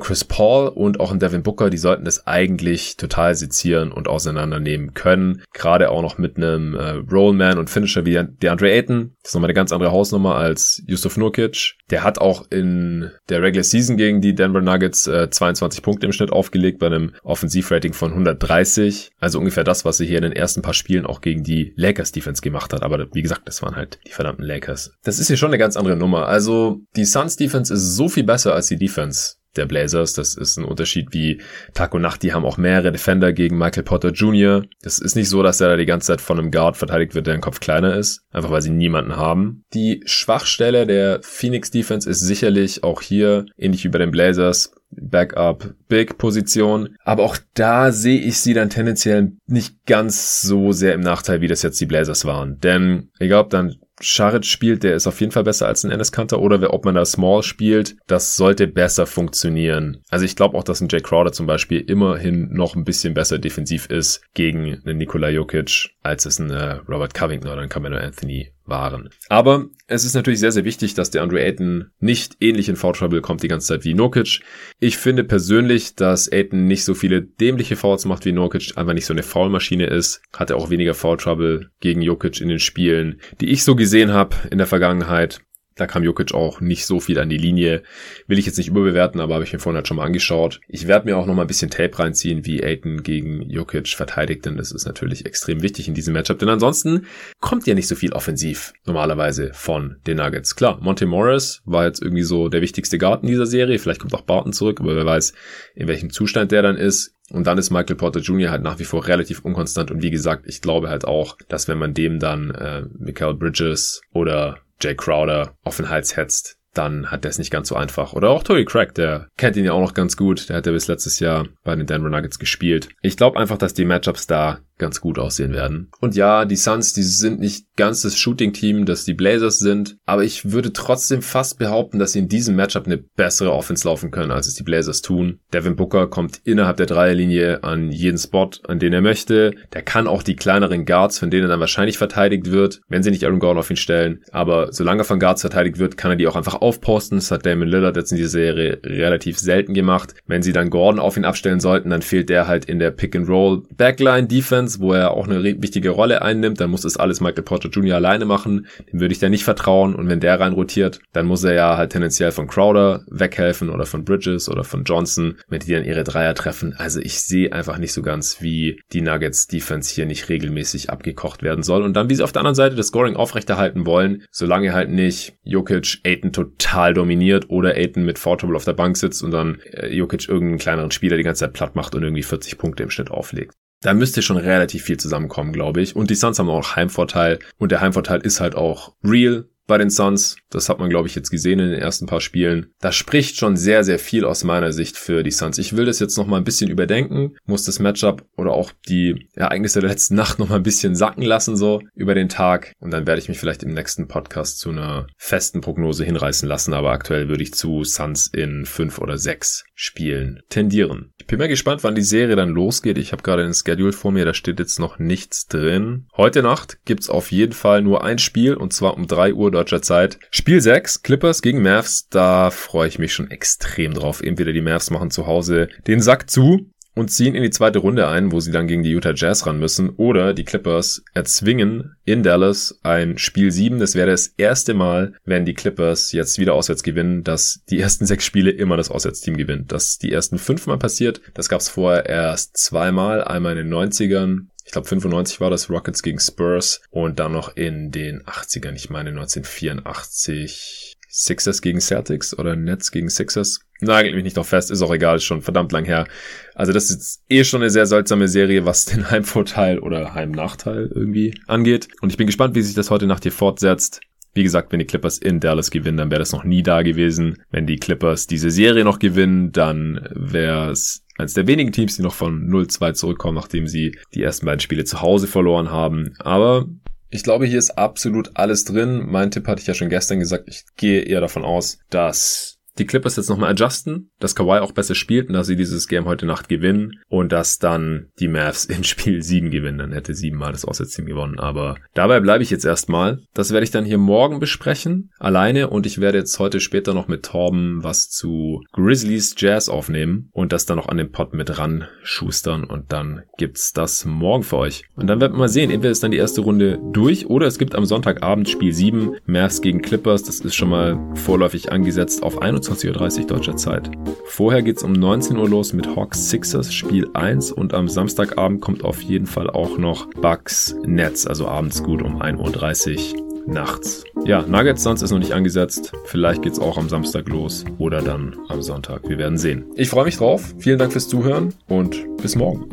Chris 0.00 0.24
Paul 0.24 0.68
und 0.68 1.00
auch 1.00 1.12
ein 1.12 1.18
Devin 1.18 1.42
Booker, 1.42 1.70
die 1.70 1.78
sollten 1.78 2.04
das 2.04 2.26
eigentlich 2.26 2.96
total 2.96 3.34
sezieren 3.34 3.92
und 3.92 4.08
auseinandernehmen 4.08 4.94
können. 4.94 5.42
Gerade 5.52 5.90
auch 5.90 6.02
noch 6.02 6.18
mit 6.18 6.36
einem 6.36 6.74
äh, 6.74 7.02
Rollman 7.10 7.58
und 7.58 7.70
Finisher 7.70 8.04
wie 8.04 8.20
DeAndre 8.42 8.70
Ayton. 8.70 9.12
Das 9.22 9.30
ist 9.30 9.34
nochmal 9.34 9.48
eine 9.48 9.54
ganz 9.54 9.72
andere 9.72 9.92
Hausnummer 9.92 10.36
als 10.36 10.82
Yusuf 10.86 11.16
Nurkic. 11.16 11.74
Der 11.90 12.02
hat 12.02 12.18
auch 12.18 12.46
in 12.50 13.10
der 13.28 13.42
Regular 13.42 13.64
Season 13.64 13.96
gegen 13.96 14.20
die 14.20 14.34
Denver 14.34 14.60
Nuggets 14.60 15.06
äh, 15.06 15.28
22 15.30 15.82
Punkte 15.82 16.06
im 16.06 16.12
Schnitt 16.12 16.32
aufgelegt 16.32 16.78
bei 16.78 16.86
einem 16.86 17.12
Offensivrating 17.22 17.92
von 17.92 18.12
130. 18.12 19.10
Also 19.18 19.38
ungefähr 19.38 19.64
das, 19.64 19.84
was 19.84 20.00
er 20.00 20.06
hier 20.06 20.18
in 20.18 20.24
den 20.24 20.32
ersten 20.32 20.62
paar 20.62 20.74
Spielen 20.74 21.06
auch 21.06 21.20
gegen 21.20 21.42
die 21.42 21.72
Lakers 21.76 22.12
Defense 22.12 22.40
gemacht 22.40 22.72
hat. 22.72 22.82
Aber 22.82 23.06
wie 23.12 23.22
gesagt, 23.22 23.42
das 23.46 23.62
waren 23.62 23.76
halt 23.76 23.98
die 24.06 24.12
verdammten 24.12 24.44
Lakers. 24.44 24.92
Das 25.04 25.18
ist 25.18 25.28
hier 25.28 25.36
schon 25.36 25.50
eine 25.50 25.58
ganz 25.58 25.76
andere 25.76 25.96
Nummer. 25.96 26.26
Also 26.26 26.80
die 26.96 27.04
Suns 27.04 27.36
Defense 27.36 27.72
ist 27.72 27.96
so 27.96 28.08
viel 28.08 28.24
besser 28.24 28.54
als 28.54 28.68
die 28.68 28.78
Defense 28.78 29.36
der 29.56 29.66
Blazers. 29.66 30.14
Das 30.14 30.34
ist 30.34 30.56
ein 30.56 30.64
Unterschied 30.64 31.08
wie 31.12 31.40
Tag 31.74 31.94
und 31.94 32.02
Nacht. 32.02 32.22
Die 32.22 32.32
haben 32.32 32.44
auch 32.44 32.56
mehrere 32.56 32.92
Defender 32.92 33.32
gegen 33.32 33.58
Michael 33.58 33.82
Potter 33.82 34.10
Jr. 34.10 34.64
Das 34.82 34.98
ist 34.98 35.16
nicht 35.16 35.28
so, 35.28 35.42
dass 35.42 35.60
er 35.60 35.68
da 35.68 35.76
die 35.76 35.86
ganze 35.86 36.08
Zeit 36.08 36.20
von 36.20 36.38
einem 36.38 36.50
Guard 36.50 36.76
verteidigt 36.76 37.14
wird, 37.14 37.26
der 37.26 37.34
ein 37.34 37.40
Kopf 37.40 37.60
kleiner 37.60 37.96
ist. 37.96 38.22
Einfach 38.30 38.50
weil 38.50 38.62
sie 38.62 38.70
niemanden 38.70 39.16
haben. 39.16 39.64
Die 39.74 40.02
Schwachstelle 40.06 40.86
der 40.86 41.20
Phoenix 41.22 41.70
Defense 41.70 42.08
ist 42.08 42.20
sicherlich 42.20 42.84
auch 42.84 43.02
hier, 43.02 43.46
ähnlich 43.56 43.84
wie 43.84 43.88
bei 43.88 43.98
den 43.98 44.10
Blazers, 44.10 44.72
Backup 44.90 45.74
Big 45.88 46.18
Position. 46.18 46.96
Aber 47.04 47.22
auch 47.24 47.38
da 47.54 47.92
sehe 47.92 48.20
ich 48.20 48.38
sie 48.38 48.54
dann 48.54 48.70
tendenziell 48.70 49.32
nicht 49.46 49.84
ganz 49.86 50.42
so 50.42 50.72
sehr 50.72 50.94
im 50.94 51.00
Nachteil, 51.00 51.40
wie 51.40 51.48
das 51.48 51.62
jetzt 51.62 51.80
die 51.80 51.86
Blazers 51.86 52.24
waren. 52.24 52.58
Denn 52.60 53.10
egal 53.18 53.40
ob 53.40 53.50
dann 53.50 53.76
Scharic 54.02 54.44
spielt, 54.44 54.82
der 54.82 54.94
ist 54.94 55.06
auf 55.06 55.20
jeden 55.20 55.32
Fall 55.32 55.44
besser 55.44 55.66
als 55.66 55.84
ein 55.84 55.90
Ennis 55.90 56.12
Kanter 56.12 56.40
oder 56.40 56.72
ob 56.72 56.84
man 56.84 56.94
da 56.94 57.04
Small 57.04 57.42
spielt, 57.42 57.96
das 58.06 58.36
sollte 58.36 58.66
besser 58.66 59.06
funktionieren. 59.06 60.02
Also 60.10 60.24
ich 60.24 60.36
glaube 60.36 60.58
auch, 60.58 60.64
dass 60.64 60.80
ein 60.80 60.88
Jay 60.90 61.00
Crowder 61.00 61.32
zum 61.32 61.46
Beispiel 61.46 61.80
immerhin 61.80 62.52
noch 62.52 62.74
ein 62.74 62.84
bisschen 62.84 63.14
besser 63.14 63.38
defensiv 63.38 63.86
ist 63.86 64.22
gegen 64.34 64.80
einen 64.84 64.98
Nikola 64.98 65.28
Jokic, 65.28 65.90
als 66.02 66.26
es 66.26 66.38
ein 66.38 66.50
äh, 66.50 66.80
Robert 66.88 67.14
Covington 67.14 67.50
oder 67.50 67.62
ein 67.62 67.68
Camelo 67.68 67.96
Anthony 67.96 68.52
waren. 68.72 69.10
Aber 69.28 69.66
es 69.86 70.04
ist 70.04 70.14
natürlich 70.14 70.40
sehr, 70.40 70.50
sehr 70.50 70.64
wichtig, 70.64 70.94
dass 70.94 71.10
der 71.12 71.22
Andrew 71.22 71.36
Ayton 71.36 71.90
nicht 72.00 72.38
ähnlich 72.40 72.68
in 72.68 72.74
Foul 72.74 72.94
Trouble 72.94 73.20
kommt 73.20 73.44
die 73.44 73.48
ganze 73.48 73.68
Zeit 73.68 73.84
wie 73.84 73.94
Nurkic. 73.94 74.40
Ich 74.80 74.96
finde 74.96 75.22
persönlich, 75.22 75.94
dass 75.94 76.26
Ayton 76.26 76.66
nicht 76.66 76.84
so 76.84 76.94
viele 76.94 77.22
dämliche 77.22 77.76
Fouls 77.76 78.04
macht 78.04 78.24
wie 78.24 78.32
Nurkic, 78.32 78.72
einfach 78.76 78.94
nicht 78.94 79.06
so 79.06 79.12
eine 79.12 79.22
Foulmaschine 79.22 79.86
ist. 79.86 80.22
Hatte 80.32 80.56
auch 80.56 80.70
weniger 80.70 80.94
Foul 80.94 81.18
Trouble 81.18 81.70
gegen 81.78 82.02
Jokic 82.02 82.40
in 82.40 82.48
den 82.48 82.58
Spielen, 82.58 83.20
die 83.40 83.50
ich 83.50 83.62
so 83.62 83.76
gesehen 83.76 84.12
habe 84.12 84.34
in 84.50 84.58
der 84.58 84.66
Vergangenheit. 84.66 85.40
Da 85.76 85.86
kam 85.86 86.02
Jokic 86.04 86.34
auch 86.34 86.60
nicht 86.60 86.86
so 86.86 87.00
viel 87.00 87.18
an 87.18 87.28
die 87.28 87.38
Linie. 87.38 87.82
Will 88.26 88.38
ich 88.38 88.46
jetzt 88.46 88.58
nicht 88.58 88.68
überbewerten, 88.68 89.20
aber 89.20 89.34
habe 89.34 89.44
ich 89.44 89.52
mir 89.52 89.58
vorhin 89.58 89.76
halt 89.76 89.88
schon 89.88 89.96
mal 89.96 90.04
angeschaut. 90.04 90.60
Ich 90.68 90.86
werde 90.86 91.06
mir 91.06 91.16
auch 91.16 91.26
noch 91.26 91.34
mal 91.34 91.42
ein 91.42 91.48
bisschen 91.48 91.70
Tape 91.70 91.98
reinziehen, 91.98 92.44
wie 92.46 92.62
Aiton 92.62 93.02
gegen 93.02 93.48
Jokic 93.48 93.88
verteidigt, 93.88 94.44
denn 94.44 94.56
das 94.56 94.72
ist 94.72 94.86
natürlich 94.86 95.26
extrem 95.26 95.62
wichtig 95.62 95.88
in 95.88 95.94
diesem 95.94 96.14
Matchup. 96.14 96.38
Denn 96.38 96.48
ansonsten 96.48 97.06
kommt 97.40 97.66
ja 97.66 97.74
nicht 97.74 97.88
so 97.88 97.94
viel 97.94 98.12
offensiv 98.12 98.72
normalerweise 98.86 99.50
von 99.54 99.96
den 100.06 100.18
Nuggets. 100.18 100.56
Klar, 100.56 100.78
Monte 100.80 101.06
Morris 101.06 101.62
war 101.64 101.84
jetzt 101.84 102.02
irgendwie 102.02 102.22
so 102.22 102.48
der 102.48 102.62
wichtigste 102.62 102.98
Guard 102.98 103.22
in 103.22 103.28
dieser 103.28 103.46
Serie. 103.46 103.78
Vielleicht 103.78 104.00
kommt 104.00 104.14
auch 104.14 104.22
Barton 104.22 104.52
zurück, 104.52 104.80
aber 104.80 104.96
wer 104.96 105.06
weiß, 105.06 105.32
in 105.74 105.88
welchem 105.88 106.10
Zustand 106.10 106.52
der 106.52 106.62
dann 106.62 106.76
ist. 106.76 107.14
Und 107.30 107.46
dann 107.46 107.56
ist 107.56 107.70
Michael 107.70 107.96
Porter 107.96 108.20
Jr. 108.20 108.50
halt 108.50 108.62
nach 108.62 108.78
wie 108.78 108.84
vor 108.84 109.06
relativ 109.06 109.44
unkonstant. 109.44 109.90
Und 109.90 110.02
wie 110.02 110.10
gesagt, 110.10 110.44
ich 110.46 110.60
glaube 110.60 110.90
halt 110.90 111.06
auch, 111.06 111.38
dass 111.48 111.66
wenn 111.66 111.78
man 111.78 111.94
dem 111.94 112.18
dann 112.18 112.50
äh, 112.50 112.82
Michael 112.98 113.34
Bridges 113.34 114.02
oder 114.12 114.58
Jay 114.82 114.94
Crowder 114.94 115.54
auf 115.64 115.76
den 115.76 115.88
Hals 115.88 116.16
hetzt, 116.16 116.58
dann 116.74 117.10
hat 117.10 117.24
der 117.24 117.30
es 117.30 117.38
nicht 117.38 117.50
ganz 117.50 117.68
so 117.68 117.76
einfach. 117.76 118.12
Oder 118.12 118.30
auch 118.30 118.42
Tory 118.42 118.64
Craig, 118.64 118.94
der 118.94 119.28
kennt 119.36 119.56
ihn 119.56 119.64
ja 119.64 119.72
auch 119.72 119.80
noch 119.80 119.94
ganz 119.94 120.16
gut. 120.16 120.48
Der 120.48 120.56
hat 120.56 120.66
ja 120.66 120.72
bis 120.72 120.88
letztes 120.88 121.20
Jahr 121.20 121.46
bei 121.64 121.76
den 121.76 121.86
Denver 121.86 122.08
Nuggets 122.08 122.38
gespielt. 122.38 122.88
Ich 123.02 123.16
glaube 123.16 123.38
einfach, 123.38 123.58
dass 123.58 123.74
die 123.74 123.84
Matchups 123.84 124.26
da 124.26 124.60
ganz 124.82 125.00
gut 125.00 125.18
aussehen 125.18 125.52
werden. 125.52 125.90
Und 126.00 126.14
ja, 126.14 126.44
die 126.44 126.56
Suns, 126.56 126.92
die 126.92 127.02
sind 127.02 127.40
nicht 127.40 127.64
ganz 127.76 128.02
das 128.02 128.18
Shooting-Team, 128.18 128.84
das 128.84 129.04
die 129.04 129.14
Blazers 129.14 129.58
sind, 129.58 129.96
aber 130.04 130.24
ich 130.24 130.52
würde 130.52 130.72
trotzdem 130.72 131.22
fast 131.22 131.58
behaupten, 131.58 131.98
dass 131.98 132.12
sie 132.12 132.18
in 132.18 132.28
diesem 132.28 132.56
Matchup 132.56 132.86
eine 132.86 132.98
bessere 132.98 133.52
Offense 133.52 133.86
laufen 133.86 134.10
können, 134.10 134.32
als 134.32 134.46
es 134.46 134.54
die 134.54 134.64
Blazers 134.64 135.00
tun. 135.00 135.38
Devin 135.54 135.76
Booker 135.76 136.08
kommt 136.08 136.40
innerhalb 136.44 136.76
der 136.76 136.86
Dreierlinie 136.86 137.62
an 137.64 137.90
jeden 137.90 138.18
Spot, 138.18 138.50
an 138.66 138.78
den 138.78 138.92
er 138.92 139.00
möchte. 139.00 139.52
Der 139.72 139.82
kann 139.82 140.06
auch 140.06 140.22
die 140.22 140.36
kleineren 140.36 140.84
Guards, 140.84 141.18
von 141.18 141.30
denen 141.30 141.44
er 141.44 141.48
dann 141.48 141.60
wahrscheinlich 141.60 141.96
verteidigt 141.96 142.50
wird, 142.50 142.80
wenn 142.88 143.02
sie 143.02 143.10
nicht 143.10 143.24
Aaron 143.24 143.38
Gordon 143.38 143.60
auf 143.60 143.70
ihn 143.70 143.76
stellen. 143.76 144.22
Aber 144.32 144.72
solange 144.72 145.02
er 145.02 145.04
von 145.04 145.20
Guards 145.20 145.42
verteidigt 145.42 145.78
wird, 145.78 145.96
kann 145.96 146.10
er 146.10 146.16
die 146.16 146.26
auch 146.26 146.36
einfach 146.36 146.60
aufposten. 146.60 147.18
Das 147.18 147.30
hat 147.30 147.46
Damon 147.46 147.68
Lillard 147.68 147.96
jetzt 147.96 148.10
in 148.10 148.18
dieser 148.18 148.30
Serie 148.30 148.80
relativ 148.84 149.38
selten 149.38 149.74
gemacht. 149.74 150.14
Wenn 150.26 150.42
sie 150.42 150.52
dann 150.52 150.70
Gordon 150.70 151.00
auf 151.00 151.16
ihn 151.16 151.24
abstellen 151.24 151.60
sollten, 151.60 151.90
dann 151.90 152.02
fehlt 152.02 152.28
der 152.28 152.48
halt 152.48 152.64
in 152.64 152.78
der 152.78 152.90
Pick-and-Roll 152.90 153.62
Backline 153.76 154.26
Defense, 154.72 154.80
wo 154.80 154.92
er 154.92 155.12
auch 155.12 155.28
eine 155.28 155.42
wichtige 155.42 155.90
Rolle 155.90 156.22
einnimmt. 156.22 156.60
Dann 156.60 156.70
muss 156.70 156.82
das 156.82 156.96
alles 156.96 157.20
Michael 157.20 157.42
Porter 157.42 157.68
Jr. 157.68 157.96
alleine 157.96 158.24
machen. 158.24 158.66
Dem 158.92 159.00
würde 159.00 159.12
ich 159.12 159.18
da 159.18 159.28
nicht 159.28 159.44
vertrauen. 159.44 159.94
Und 159.94 160.08
wenn 160.08 160.20
der 160.20 160.40
rein 160.40 160.52
rotiert, 160.52 161.00
dann 161.12 161.26
muss 161.26 161.44
er 161.44 161.54
ja 161.54 161.76
halt 161.76 161.92
tendenziell 161.92 162.32
von 162.32 162.46
Crowder 162.46 163.04
weghelfen 163.08 163.70
oder 163.70 163.86
von 163.86 164.04
Bridges 164.04 164.48
oder 164.48 164.64
von 164.64 164.84
Johnson, 164.84 165.38
wenn 165.48 165.60
die 165.60 165.72
dann 165.72 165.84
ihre 165.84 166.04
Dreier 166.04 166.34
treffen. 166.34 166.74
Also 166.76 167.00
ich 167.00 167.20
sehe 167.20 167.52
einfach 167.52 167.78
nicht 167.78 167.92
so 167.92 168.02
ganz, 168.02 168.40
wie 168.40 168.80
die 168.92 169.00
Nuggets 169.00 169.46
Defense 169.46 169.94
hier 169.94 170.06
nicht 170.06 170.28
regelmäßig 170.28 170.90
abgekocht 170.90 171.42
werden 171.42 171.62
soll. 171.62 171.82
Und 171.82 171.94
dann, 171.94 172.10
wie 172.10 172.14
sie 172.14 172.24
auf 172.24 172.32
der 172.32 172.40
anderen 172.40 172.54
Seite 172.54 172.76
das 172.76 172.88
Scoring 172.88 173.16
aufrechterhalten 173.16 173.86
wollen, 173.86 174.24
solange 174.30 174.72
halt 174.72 174.90
nicht 174.90 175.34
Jokic 175.44 176.00
Aiton 176.04 176.32
total 176.32 176.94
dominiert 176.94 177.50
oder 177.50 177.74
Aiton 177.76 178.04
mit 178.04 178.18
Foul 178.18 178.32
auf 178.56 178.64
der 178.64 178.72
Bank 178.72 178.96
sitzt 178.96 179.22
und 179.22 179.30
dann 179.30 179.60
äh, 179.72 179.88
Jokic 179.94 180.28
irgendeinen 180.28 180.58
kleineren 180.58 180.90
Spieler 180.90 181.16
die 181.16 181.22
ganze 181.22 181.40
Zeit 181.40 181.52
platt 181.52 181.76
macht 181.76 181.94
und 181.94 182.02
irgendwie 182.02 182.22
40 182.22 182.56
Punkte 182.56 182.82
im 182.82 182.90
Schnitt 182.90 183.10
auflegt. 183.10 183.54
Da 183.82 183.94
müsste 183.94 184.22
schon 184.22 184.36
relativ 184.36 184.84
viel 184.84 184.96
zusammenkommen, 184.96 185.52
glaube 185.52 185.82
ich. 185.82 185.96
Und 185.96 186.08
die 186.08 186.14
Suns 186.14 186.38
haben 186.38 186.48
auch 186.48 186.76
Heimvorteil. 186.76 187.40
Und 187.58 187.72
der 187.72 187.80
Heimvorteil 187.80 188.20
ist 188.20 188.40
halt 188.40 188.54
auch 188.54 188.94
real 189.04 189.48
bei 189.66 189.78
den 189.78 189.90
Suns. 189.90 190.36
Das 190.50 190.68
hat 190.68 190.78
man, 190.78 190.90
glaube 190.90 191.08
ich, 191.08 191.14
jetzt 191.14 191.30
gesehen 191.30 191.58
in 191.58 191.70
den 191.70 191.80
ersten 191.80 192.06
paar 192.06 192.20
Spielen. 192.20 192.72
Das 192.80 192.94
spricht 192.94 193.36
schon 193.36 193.56
sehr, 193.56 193.84
sehr 193.84 193.98
viel 193.98 194.24
aus 194.24 194.44
meiner 194.44 194.72
Sicht 194.72 194.96
für 194.96 195.22
die 195.22 195.30
Suns. 195.30 195.58
Ich 195.58 195.76
will 195.76 195.86
das 195.86 195.98
jetzt 195.98 196.16
noch 196.16 196.26
mal 196.26 196.36
ein 196.36 196.44
bisschen 196.44 196.70
überdenken, 196.70 197.36
muss 197.44 197.64
das 197.64 197.78
Matchup 197.78 198.24
oder 198.36 198.52
auch 198.52 198.72
die 198.88 199.28
Ereignisse 199.34 199.80
der 199.80 199.90
letzten 199.90 200.14
Nacht 200.22 200.38
noch 200.38 200.50
ein 200.50 200.62
bisschen 200.62 200.94
sacken 200.94 201.22
lassen, 201.22 201.56
so 201.56 201.80
über 201.94 202.14
den 202.14 202.28
Tag. 202.28 202.72
Und 202.80 202.90
dann 202.90 203.06
werde 203.06 203.20
ich 203.20 203.28
mich 203.28 203.38
vielleicht 203.38 203.62
im 203.62 203.74
nächsten 203.74 204.08
Podcast 204.08 204.58
zu 204.58 204.70
einer 204.70 205.06
festen 205.16 205.60
Prognose 205.60 206.04
hinreißen 206.04 206.48
lassen. 206.48 206.74
Aber 206.74 206.90
aktuell 206.90 207.28
würde 207.28 207.42
ich 207.42 207.54
zu 207.54 207.84
Suns 207.84 208.26
in 208.26 208.66
fünf 208.66 208.98
oder 208.98 209.18
sechs 209.18 209.64
Spielen 209.74 210.42
tendieren. 210.48 211.12
Ich 211.18 211.26
bin 211.26 211.38
mal 211.38 211.48
gespannt, 211.48 211.84
wann 211.84 211.94
die 211.94 212.02
Serie 212.02 212.36
dann 212.36 212.50
losgeht. 212.50 212.98
Ich 212.98 213.12
habe 213.12 213.22
gerade 213.22 213.42
den 213.44 213.54
Schedule 213.54 213.92
vor 213.92 214.12
mir, 214.12 214.24
da 214.24 214.34
steht 214.34 214.58
jetzt 214.58 214.78
noch 214.78 214.98
nichts 214.98 215.46
drin. 215.46 216.06
Heute 216.16 216.42
Nacht 216.42 216.78
gibt's 216.84 217.08
auf 217.08 217.32
jeden 217.32 217.52
Fall 217.52 217.82
nur 217.82 218.04
ein 218.04 218.18
Spiel 218.18 218.54
und 218.54 218.72
zwar 218.72 218.94
um 218.94 219.06
drei 219.06 219.32
Uhr 219.32 219.50
deutscher 219.62 219.82
Zeit. 219.82 220.18
Spiel 220.30 220.60
6, 220.60 221.02
Clippers 221.02 221.40
gegen 221.40 221.62
Mavs, 221.62 222.08
da 222.08 222.50
freue 222.50 222.88
ich 222.88 222.98
mich 222.98 223.14
schon 223.14 223.30
extrem 223.30 223.94
drauf. 223.94 224.20
Entweder 224.20 224.52
die 224.52 224.60
Mavs 224.60 224.90
machen 224.90 225.12
zu 225.12 225.26
Hause 225.26 225.68
den 225.86 226.00
Sack 226.00 226.28
zu 226.28 226.72
und 226.94 227.10
ziehen 227.10 227.34
in 227.34 227.42
die 227.42 227.50
zweite 227.50 227.78
Runde 227.78 228.08
ein, 228.08 228.32
wo 228.32 228.40
sie 228.40 228.52
dann 228.52 228.66
gegen 228.66 228.82
die 228.82 228.90
Utah 228.90 229.14
Jazz 229.14 229.46
ran 229.46 229.58
müssen, 229.58 229.90
oder 229.90 230.34
die 230.34 230.44
Clippers 230.44 231.04
erzwingen 231.14 231.94
in 232.04 232.22
Dallas 232.22 232.80
ein 232.82 233.18
Spiel 233.18 233.50
7. 233.50 233.78
Das 233.78 233.94
wäre 233.94 234.10
das 234.10 234.26
erste 234.36 234.74
Mal, 234.74 235.14
wenn 235.24 235.44
die 235.44 235.54
Clippers 235.54 236.12
jetzt 236.12 236.38
wieder 236.38 236.54
auswärts 236.54 236.82
gewinnen, 236.82 237.22
dass 237.24 237.62
die 237.70 237.80
ersten 237.80 238.04
sechs 238.04 238.24
Spiele 238.24 238.50
immer 238.50 238.76
das 238.76 238.90
Auswärtsteam 238.90 239.36
gewinnt. 239.36 239.72
Das 239.72 239.98
die 239.98 240.12
ersten 240.12 240.38
fünfmal 240.38 240.78
passiert. 240.78 241.20
Das 241.34 241.48
gab 241.48 241.60
es 241.60 241.68
vorher 241.68 242.06
erst 242.06 242.56
zweimal, 242.56 243.24
einmal 243.24 243.56
in 243.56 243.68
den 243.68 243.74
90ern 243.74 244.48
ich 244.72 244.74
glaube 244.74 244.88
95 244.88 245.38
war 245.42 245.50
das 245.50 245.68
Rockets 245.68 246.02
gegen 246.02 246.18
Spurs 246.18 246.80
und 246.88 247.18
dann 247.18 247.32
noch 247.32 247.54
in 247.56 247.90
den 247.90 248.22
80ern, 248.22 248.72
ich 248.72 248.88
meine 248.88 249.10
1984 249.10 250.96
Sixers 251.10 251.60
gegen 251.60 251.78
Celtics 251.78 252.38
oder 252.38 252.56
Nets 252.56 252.90
gegen 252.90 253.10
Sixers. 253.10 253.60
Nagelt 253.82 254.14
mich 254.14 254.24
nicht 254.24 254.36
noch 254.36 254.46
fest, 254.46 254.70
ist 254.70 254.80
auch 254.80 254.94
egal, 254.94 255.16
ist 255.16 255.24
schon 255.24 255.42
verdammt 255.42 255.72
lang 255.72 255.84
her. 255.84 256.06
Also 256.54 256.72
das 256.72 256.88
ist 256.88 257.20
eh 257.28 257.44
schon 257.44 257.60
eine 257.60 257.68
sehr 257.68 257.84
seltsame 257.84 258.28
Serie, 258.28 258.64
was 258.64 258.84
den 258.86 259.10
Heimvorteil 259.10 259.78
oder 259.78 260.14
Heimnachteil 260.14 260.90
irgendwie 260.94 261.38
angeht. 261.46 261.88
Und 262.00 262.08
ich 262.08 262.16
bin 262.16 262.26
gespannt, 262.26 262.54
wie 262.54 262.62
sich 262.62 262.74
das 262.74 262.88
heute 262.88 263.06
Nacht 263.06 263.24
hier 263.24 263.32
fortsetzt. 263.32 264.00
Wie 264.32 264.42
gesagt, 264.42 264.72
wenn 264.72 264.78
die 264.78 264.86
Clippers 264.86 265.18
in 265.18 265.40
Dallas 265.40 265.70
gewinnen, 265.70 265.98
dann 265.98 266.10
wäre 266.10 266.20
das 266.20 266.32
noch 266.32 266.44
nie 266.44 266.62
da 266.62 266.80
gewesen. 266.80 267.42
Wenn 267.50 267.66
die 267.66 267.76
Clippers 267.76 268.26
diese 268.26 268.50
Serie 268.50 268.84
noch 268.84 268.98
gewinnen, 268.98 269.52
dann 269.52 270.08
wäre 270.14 270.70
es 270.70 271.04
eines 271.22 271.34
der 271.34 271.46
wenigen 271.46 271.72
Teams, 271.72 271.96
die 271.96 272.02
noch 272.02 272.14
von 272.14 272.48
0-2 272.48 272.94
zurückkommen, 272.94 273.36
nachdem 273.36 273.66
sie 273.66 273.96
die 274.14 274.22
ersten 274.22 274.46
beiden 274.46 274.60
Spiele 274.60 274.84
zu 274.84 275.00
Hause 275.00 275.26
verloren 275.26 275.70
haben. 275.70 276.14
Aber 276.18 276.66
ich 277.10 277.22
glaube, 277.22 277.46
hier 277.46 277.58
ist 277.58 277.78
absolut 277.78 278.30
alles 278.34 278.64
drin. 278.64 279.04
Mein 279.06 279.30
Tipp 279.30 279.46
hatte 279.46 279.60
ich 279.60 279.66
ja 279.66 279.74
schon 279.74 279.90
gestern 279.90 280.18
gesagt. 280.18 280.44
Ich 280.48 280.64
gehe 280.76 281.02
eher 281.02 281.20
davon 281.20 281.44
aus, 281.44 281.78
dass 281.90 282.58
die 282.78 282.86
Clippers 282.86 283.16
jetzt 283.16 283.28
nochmal 283.28 283.50
adjusten, 283.50 284.10
dass 284.18 284.34
Kawhi 284.34 284.60
auch 284.60 284.72
besser 284.72 284.94
spielt 284.94 285.28
und 285.28 285.34
dass 285.34 285.46
sie 285.46 285.56
dieses 285.56 285.88
Game 285.88 286.06
heute 286.06 286.24
Nacht 286.24 286.48
gewinnen 286.48 287.00
und 287.08 287.32
dass 287.32 287.58
dann 287.58 288.06
die 288.18 288.28
Mavs 288.28 288.64
in 288.64 288.84
Spiel 288.92 289.22
7 289.22 289.50
gewinnen. 289.50 289.78
Dann 289.78 289.92
hätte 289.92 290.14
siebenmal 290.14 290.52
das 290.52 290.64
Auswärtsteam 290.64 291.06
gewonnen. 291.06 291.38
Aber 291.38 291.76
dabei 291.94 292.20
bleibe 292.20 292.42
ich 292.42 292.50
jetzt 292.50 292.64
erstmal. 292.64 293.20
Das 293.34 293.52
werde 293.52 293.64
ich 293.64 293.70
dann 293.70 293.84
hier 293.84 293.98
morgen 293.98 294.40
besprechen, 294.40 295.10
alleine 295.18 295.68
und 295.68 295.86
ich 295.86 296.00
werde 296.00 296.18
jetzt 296.18 296.38
heute 296.38 296.60
später 296.60 296.94
noch 296.94 297.08
mit 297.08 297.24
Torben 297.24 297.82
was 297.82 298.08
zu 298.08 298.62
Grizzlies 298.72 299.34
Jazz 299.36 299.68
aufnehmen 299.68 300.30
und 300.32 300.52
das 300.52 300.66
dann 300.66 300.76
noch 300.76 300.88
an 300.88 300.96
den 300.96 301.12
Pod 301.12 301.34
mit 301.34 301.58
ran 301.58 301.86
schustern 302.02 302.64
und 302.64 302.92
dann 302.92 303.22
gibt's 303.36 303.72
das 303.72 304.04
morgen 304.04 304.42
für 304.42 304.56
euch. 304.56 304.84
Und 304.96 305.08
dann 305.08 305.20
werden 305.20 305.34
wir 305.34 305.38
mal 305.38 305.48
sehen, 305.48 305.70
entweder 305.70 305.92
ist 305.92 306.02
dann 306.02 306.10
die 306.10 306.16
erste 306.16 306.40
Runde 306.40 306.80
durch 306.92 307.26
oder 307.26 307.46
es 307.46 307.58
gibt 307.58 307.74
am 307.74 307.84
Sonntagabend 307.84 308.48
Spiel 308.48 308.72
7, 308.72 309.16
Mavs 309.26 309.60
gegen 309.60 309.82
Clippers. 309.82 310.22
Das 310.22 310.40
ist 310.40 310.54
schon 310.54 310.70
mal 310.70 310.98
vorläufig 311.14 311.70
angesetzt 311.70 312.22
auf 312.22 312.40
21 312.40 312.61
21.30 312.62 313.20
Uhr 313.20 313.26
deutscher 313.26 313.56
Zeit. 313.56 313.90
Vorher 314.26 314.62
geht's 314.62 314.82
um 314.82 314.92
19 314.92 315.36
Uhr 315.36 315.48
los 315.48 315.72
mit 315.72 315.96
Hawks 315.96 316.30
Sixers 316.30 316.72
Spiel 316.72 317.08
1 317.14 317.52
und 317.52 317.74
am 317.74 317.88
Samstagabend 317.88 318.60
kommt 318.60 318.84
auf 318.84 319.02
jeden 319.02 319.26
Fall 319.26 319.50
auch 319.50 319.78
noch 319.78 320.08
Bucks 320.14 320.74
Nets, 320.84 321.26
also 321.26 321.46
abends 321.48 321.82
gut 321.82 322.02
um 322.02 322.22
1.30 322.22 323.14
Uhr 323.14 323.22
nachts. 323.46 324.04
Ja, 324.24 324.42
Nuggets 324.42 324.84
sonst 324.84 325.02
ist 325.02 325.10
noch 325.10 325.18
nicht 325.18 325.32
angesetzt. 325.32 325.92
Vielleicht 326.04 326.42
geht's 326.42 326.60
auch 326.60 326.78
am 326.78 326.88
Samstag 326.88 327.28
los 327.28 327.64
oder 327.78 328.00
dann 328.00 328.36
am 328.48 328.62
Sonntag. 328.62 329.08
Wir 329.08 329.18
werden 329.18 329.36
sehen. 329.36 329.64
Ich 329.74 329.90
freue 329.90 330.04
mich 330.04 330.16
drauf. 330.16 330.54
Vielen 330.58 330.78
Dank 330.78 330.92
fürs 330.92 331.08
Zuhören 331.08 331.52
und 331.66 331.96
bis 332.18 332.36
morgen. 332.36 332.68